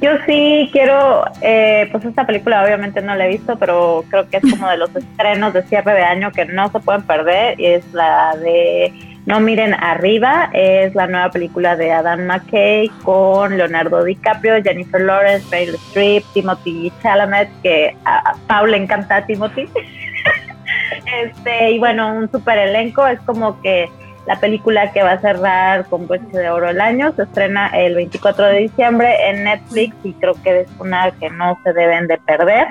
Yo 0.00 0.12
sí 0.24 0.68
quiero, 0.72 1.24
eh, 1.42 1.88
pues 1.92 2.04
esta 2.04 2.26
película 2.26 2.64
obviamente 2.64 3.02
no 3.02 3.14
la 3.14 3.26
he 3.26 3.28
visto, 3.28 3.58
pero 3.58 4.04
creo 4.08 4.28
que 4.28 4.38
es 4.38 4.42
como 4.50 4.68
de 4.68 4.78
los 4.78 4.94
estrenos 4.96 5.52
de 5.52 5.62
cierre 5.64 5.92
de 5.92 6.04
año 6.04 6.32
que 6.32 6.46
no 6.46 6.70
se 6.70 6.80
pueden 6.80 7.02
perder. 7.02 7.56
Es 7.58 7.84
la 7.92 8.34
de 8.36 8.92
No 9.26 9.40
miren 9.40 9.74
arriba, 9.74 10.48
es 10.54 10.94
la 10.94 11.06
nueva 11.06 11.30
película 11.30 11.76
de 11.76 11.92
Adam 11.92 12.26
McKay 12.26 12.88
con 13.02 13.58
Leonardo 13.58 14.04
DiCaprio, 14.04 14.62
Jennifer 14.62 15.02
Lawrence, 15.02 15.46
Meryl 15.50 15.74
Streep, 15.74 16.24
Timothy 16.32 16.90
Chalamet, 17.02 17.50
que 17.62 17.94
a, 18.06 18.36
Paul 18.46 18.70
le 18.70 18.78
encanta 18.78 19.16
a 19.16 19.26
Timothy. 19.26 19.68
Este, 21.22 21.70
y 21.72 21.78
bueno, 21.78 22.12
un 22.14 22.30
super 22.30 22.58
elenco, 22.58 23.06
es 23.06 23.20
como 23.20 23.60
que 23.60 23.88
la 24.26 24.38
película 24.38 24.92
que 24.92 25.02
va 25.02 25.12
a 25.12 25.20
cerrar 25.20 25.86
con 25.86 26.06
Broche 26.06 26.36
de 26.36 26.50
Oro 26.50 26.68
el 26.68 26.80
año 26.82 27.12
se 27.12 27.22
estrena 27.22 27.68
el 27.68 27.94
24 27.94 28.46
de 28.46 28.58
diciembre 28.58 29.16
en 29.30 29.44
Netflix 29.44 29.96
y 30.04 30.12
creo 30.12 30.34
que 30.42 30.60
es 30.60 30.68
una 30.78 31.10
que 31.12 31.30
no 31.30 31.58
se 31.64 31.72
deben 31.72 32.06
de 32.08 32.18
perder. 32.18 32.66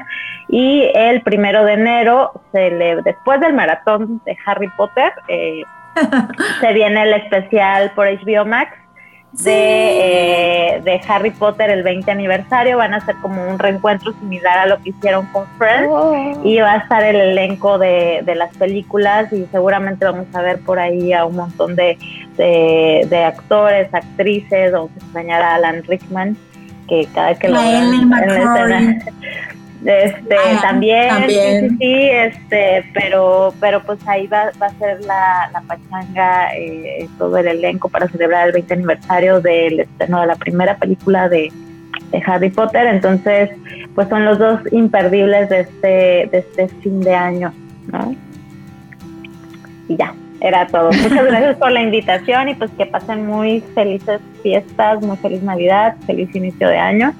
Y 0.49 0.91
el 0.93 1.21
primero 1.23 1.65
de 1.65 1.73
enero, 1.73 2.31
se 2.51 2.69
le, 2.69 3.01
después 3.01 3.39
del 3.41 3.53
maratón 3.53 4.21
de 4.23 4.37
Harry 4.45 4.69
Potter, 4.77 5.11
eh, 5.27 5.63
se 6.61 6.73
viene 6.73 7.01
el 7.01 7.13
especial 7.13 7.91
por 7.95 8.07
HBO 8.07 8.45
Max 8.45 8.77
de, 9.33 10.77
eh, 10.77 10.81
de, 10.83 11.01
Harry 11.07 11.31
Potter 11.31 11.69
el 11.69 11.83
20 11.83 12.09
aniversario. 12.09 12.77
Van 12.77 12.93
a 12.93 13.05
ser 13.05 13.15
como 13.17 13.47
un 13.47 13.59
reencuentro 13.59 14.13
similar 14.13 14.57
a 14.57 14.65
lo 14.65 14.81
que 14.81 14.89
hicieron 14.89 15.25
con 15.27 15.45
Friends. 15.57 15.89
Oh. 15.89 16.41
Y 16.43 16.59
va 16.59 16.73
a 16.73 16.77
estar 16.77 17.03
el 17.03 17.15
elenco 17.15 17.77
de, 17.77 18.21
de, 18.23 18.35
las 18.35 18.55
películas 18.57 19.31
y 19.31 19.45
seguramente 19.51 20.05
vamos 20.05 20.27
a 20.33 20.41
ver 20.41 20.59
por 20.59 20.79
ahí 20.79 21.13
a 21.13 21.25
un 21.25 21.35
montón 21.35 21.75
de, 21.75 21.97
de 22.37 23.23
actores, 23.23 23.93
actrices. 23.93 24.71
Vamos 24.71 24.91
a 24.95 24.99
extrañar 24.99 25.41
a 25.41 25.55
Alan 25.55 25.83
Rickman, 25.83 26.37
que 26.87 27.07
cada 27.13 27.29
vez 27.29 27.39
que 27.39 27.49
lo 27.49 27.61
en 27.61 28.09
la 28.09 28.25
escena 28.25 29.05
este 29.87 30.35
ah, 30.35 30.59
también, 30.61 31.09
Sí, 31.27 31.77
sí, 31.79 32.09
este 32.09 32.83
pero 32.93 33.53
pero 33.59 33.81
pues 33.83 33.99
ahí 34.07 34.27
va, 34.27 34.51
va 34.61 34.67
a 34.67 34.73
ser 34.79 35.01
la, 35.05 35.49
la 35.53 35.61
pachanga 35.61 36.53
eh, 36.55 37.07
todo 37.17 37.37
el 37.37 37.47
elenco 37.47 37.87
para 37.87 38.07
celebrar 38.09 38.47
el 38.47 38.53
20 38.53 38.73
aniversario 38.73 39.39
del 39.39 39.79
estreno 39.81 40.21
de 40.21 40.27
la 40.27 40.35
primera 40.35 40.77
película 40.77 41.29
de, 41.29 41.51
de, 42.11 42.23
Harry 42.25 42.49
Potter. 42.49 42.85
Entonces 42.87 43.49
pues 43.95 44.09
son 44.09 44.25
los 44.25 44.37
dos 44.37 44.59
imperdibles 44.71 45.49
de 45.49 45.61
este 45.61 46.29
de 46.31 46.37
este 46.39 46.67
fin 46.81 46.99
de 46.99 47.15
año 47.15 47.53
no 47.91 48.13
y 49.87 49.95
ya 49.95 50.13
era 50.41 50.67
todo. 50.67 50.91
Muchas 51.01 51.25
gracias 51.25 51.55
por 51.55 51.71
la 51.71 51.81
invitación 51.81 52.49
y 52.49 52.55
pues 52.55 52.69
que 52.77 52.85
pasen 52.85 53.25
muy 53.25 53.61
felices 53.73 54.19
fiestas 54.43 55.01
muy 55.01 55.15
feliz 55.17 55.41
navidad 55.43 55.95
feliz 56.05 56.35
inicio 56.35 56.67
de 56.67 56.77
año 56.77 57.13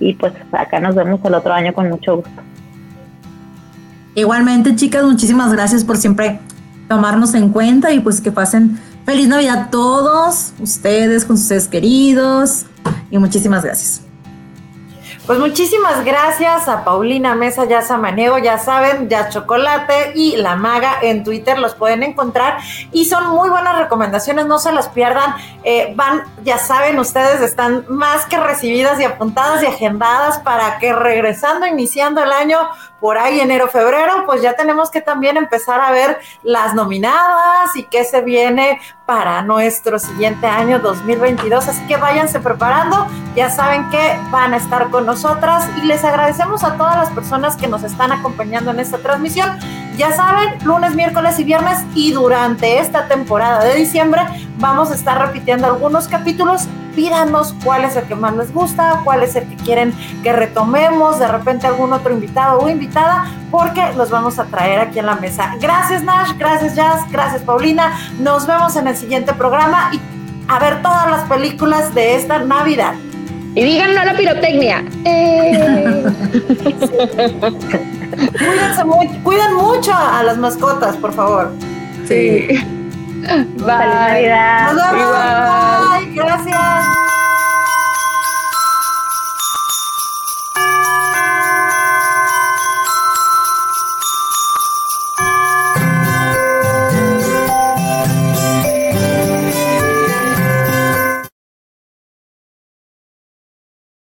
y 0.00 0.14
pues 0.14 0.32
acá 0.52 0.80
nos 0.80 0.94
vemos 0.94 1.20
el 1.24 1.34
otro 1.34 1.52
año 1.52 1.72
con 1.72 1.88
mucho 1.88 2.16
gusto. 2.16 2.42
Igualmente, 4.14 4.74
chicas, 4.74 5.04
muchísimas 5.04 5.52
gracias 5.52 5.84
por 5.84 5.96
siempre 5.96 6.40
tomarnos 6.88 7.34
en 7.34 7.50
cuenta 7.50 7.92
y 7.92 8.00
pues 8.00 8.20
que 8.20 8.32
pasen 8.32 8.78
feliz 9.06 9.28
Navidad 9.28 9.58
a 9.58 9.70
todos, 9.70 10.52
ustedes 10.58 11.24
con 11.24 11.38
sus 11.38 11.46
seres 11.46 11.68
queridos 11.68 12.66
y 13.10 13.18
muchísimas 13.18 13.62
gracias. 13.62 14.09
Pues 15.30 15.38
muchísimas 15.38 16.04
gracias 16.04 16.66
a 16.66 16.82
Paulina 16.82 17.36
Mesa, 17.36 17.64
ya 17.64 17.82
Samaniego, 17.82 18.38
ya 18.38 18.58
saben, 18.58 19.08
ya 19.08 19.28
Chocolate 19.28 20.10
y 20.16 20.34
La 20.34 20.56
Maga 20.56 20.98
en 21.02 21.22
Twitter 21.22 21.56
los 21.56 21.76
pueden 21.76 22.02
encontrar 22.02 22.58
y 22.90 23.04
son 23.04 23.28
muy 23.28 23.48
buenas 23.48 23.78
recomendaciones, 23.78 24.46
no 24.46 24.58
se 24.58 24.72
las 24.72 24.88
pierdan. 24.88 25.36
Eh, 25.62 25.92
van, 25.94 26.24
ya 26.42 26.58
saben, 26.58 26.98
ustedes 26.98 27.42
están 27.42 27.84
más 27.88 28.26
que 28.26 28.40
recibidas 28.40 28.98
y 28.98 29.04
apuntadas 29.04 29.62
y 29.62 29.66
agendadas 29.66 30.40
para 30.40 30.80
que 30.80 30.92
regresando, 30.92 31.64
iniciando 31.64 32.24
el 32.24 32.32
año, 32.32 32.58
por 33.00 33.18
ahí 33.18 33.40
enero, 33.40 33.68
febrero, 33.68 34.24
pues 34.26 34.42
ya 34.42 34.54
tenemos 34.54 34.90
que 34.90 35.00
también 35.00 35.36
empezar 35.36 35.80
a 35.80 35.90
ver 35.90 36.18
las 36.42 36.74
nominadas 36.74 37.74
y 37.74 37.84
qué 37.84 38.04
se 38.04 38.20
viene 38.20 38.80
para 39.06 39.42
nuestro 39.42 39.98
siguiente 39.98 40.46
año 40.46 40.78
2022. 40.78 41.66
Así 41.66 41.86
que 41.86 41.96
váyanse 41.96 42.40
preparando, 42.40 43.06
ya 43.34 43.50
saben 43.50 43.88
que 43.90 44.18
van 44.30 44.54
a 44.54 44.58
estar 44.58 44.90
con 44.90 45.06
nosotras 45.06 45.68
y 45.82 45.86
les 45.86 46.04
agradecemos 46.04 46.62
a 46.62 46.76
todas 46.76 46.96
las 46.96 47.10
personas 47.10 47.56
que 47.56 47.66
nos 47.66 47.82
están 47.82 48.12
acompañando 48.12 48.70
en 48.70 48.80
esta 48.80 48.98
transmisión. 48.98 49.58
Ya 49.96 50.12
saben, 50.12 50.54
lunes, 50.64 50.94
miércoles 50.94 51.38
y 51.38 51.44
viernes 51.44 51.78
y 51.94 52.12
durante 52.12 52.78
esta 52.78 53.08
temporada 53.08 53.64
de 53.64 53.74
diciembre 53.74 54.22
vamos 54.58 54.90
a 54.90 54.94
estar 54.94 55.18
repitiendo 55.26 55.66
algunos 55.66 56.08
capítulos 56.08 56.68
pídanos 56.94 57.54
cuál 57.64 57.84
es 57.84 57.96
el 57.96 58.04
que 58.04 58.14
más 58.14 58.36
les 58.36 58.52
gusta, 58.52 59.00
cuál 59.04 59.22
es 59.22 59.36
el 59.36 59.48
que 59.48 59.56
quieren 59.56 59.94
que 60.22 60.32
retomemos, 60.32 61.18
de 61.18 61.28
repente 61.28 61.66
algún 61.66 61.92
otro 61.92 62.12
invitado 62.12 62.60
o 62.60 62.68
invitada, 62.68 63.26
porque 63.50 63.82
los 63.96 64.10
vamos 64.10 64.38
a 64.38 64.44
traer 64.44 64.80
aquí 64.80 64.98
en 64.98 65.06
la 65.06 65.14
mesa. 65.16 65.54
Gracias 65.60 66.02
Nash, 66.02 66.32
gracias 66.38 66.74
Jazz, 66.74 67.10
gracias 67.10 67.42
Paulina. 67.42 67.96
Nos 68.18 68.46
vemos 68.46 68.76
en 68.76 68.88
el 68.88 68.96
siguiente 68.96 69.32
programa 69.32 69.90
y 69.92 70.00
a 70.48 70.58
ver 70.58 70.82
todas 70.82 71.10
las 71.10 71.22
películas 71.28 71.94
de 71.94 72.16
esta 72.16 72.40
Navidad. 72.40 72.94
Y 73.54 73.64
digan 73.64 73.94
no 73.94 74.00
a 74.00 74.04
la 74.04 74.14
pirotecnia. 74.14 74.84
Eh. 75.04 76.04
Cuídense 78.16 78.84
mucho, 78.84 79.10
cuiden 79.22 79.54
mucho 79.54 79.92
a 79.94 80.22
las 80.22 80.36
mascotas, 80.38 80.96
por 80.96 81.12
favor. 81.12 81.52
Sí. 82.06 82.48
Bye. 83.20 83.26
Feliz 83.26 83.66
Navidad. 83.66 84.72
Nos 84.72 84.92
vemos. 84.92 86.00
Bye. 86.00 86.14
Gracias. 86.14 86.86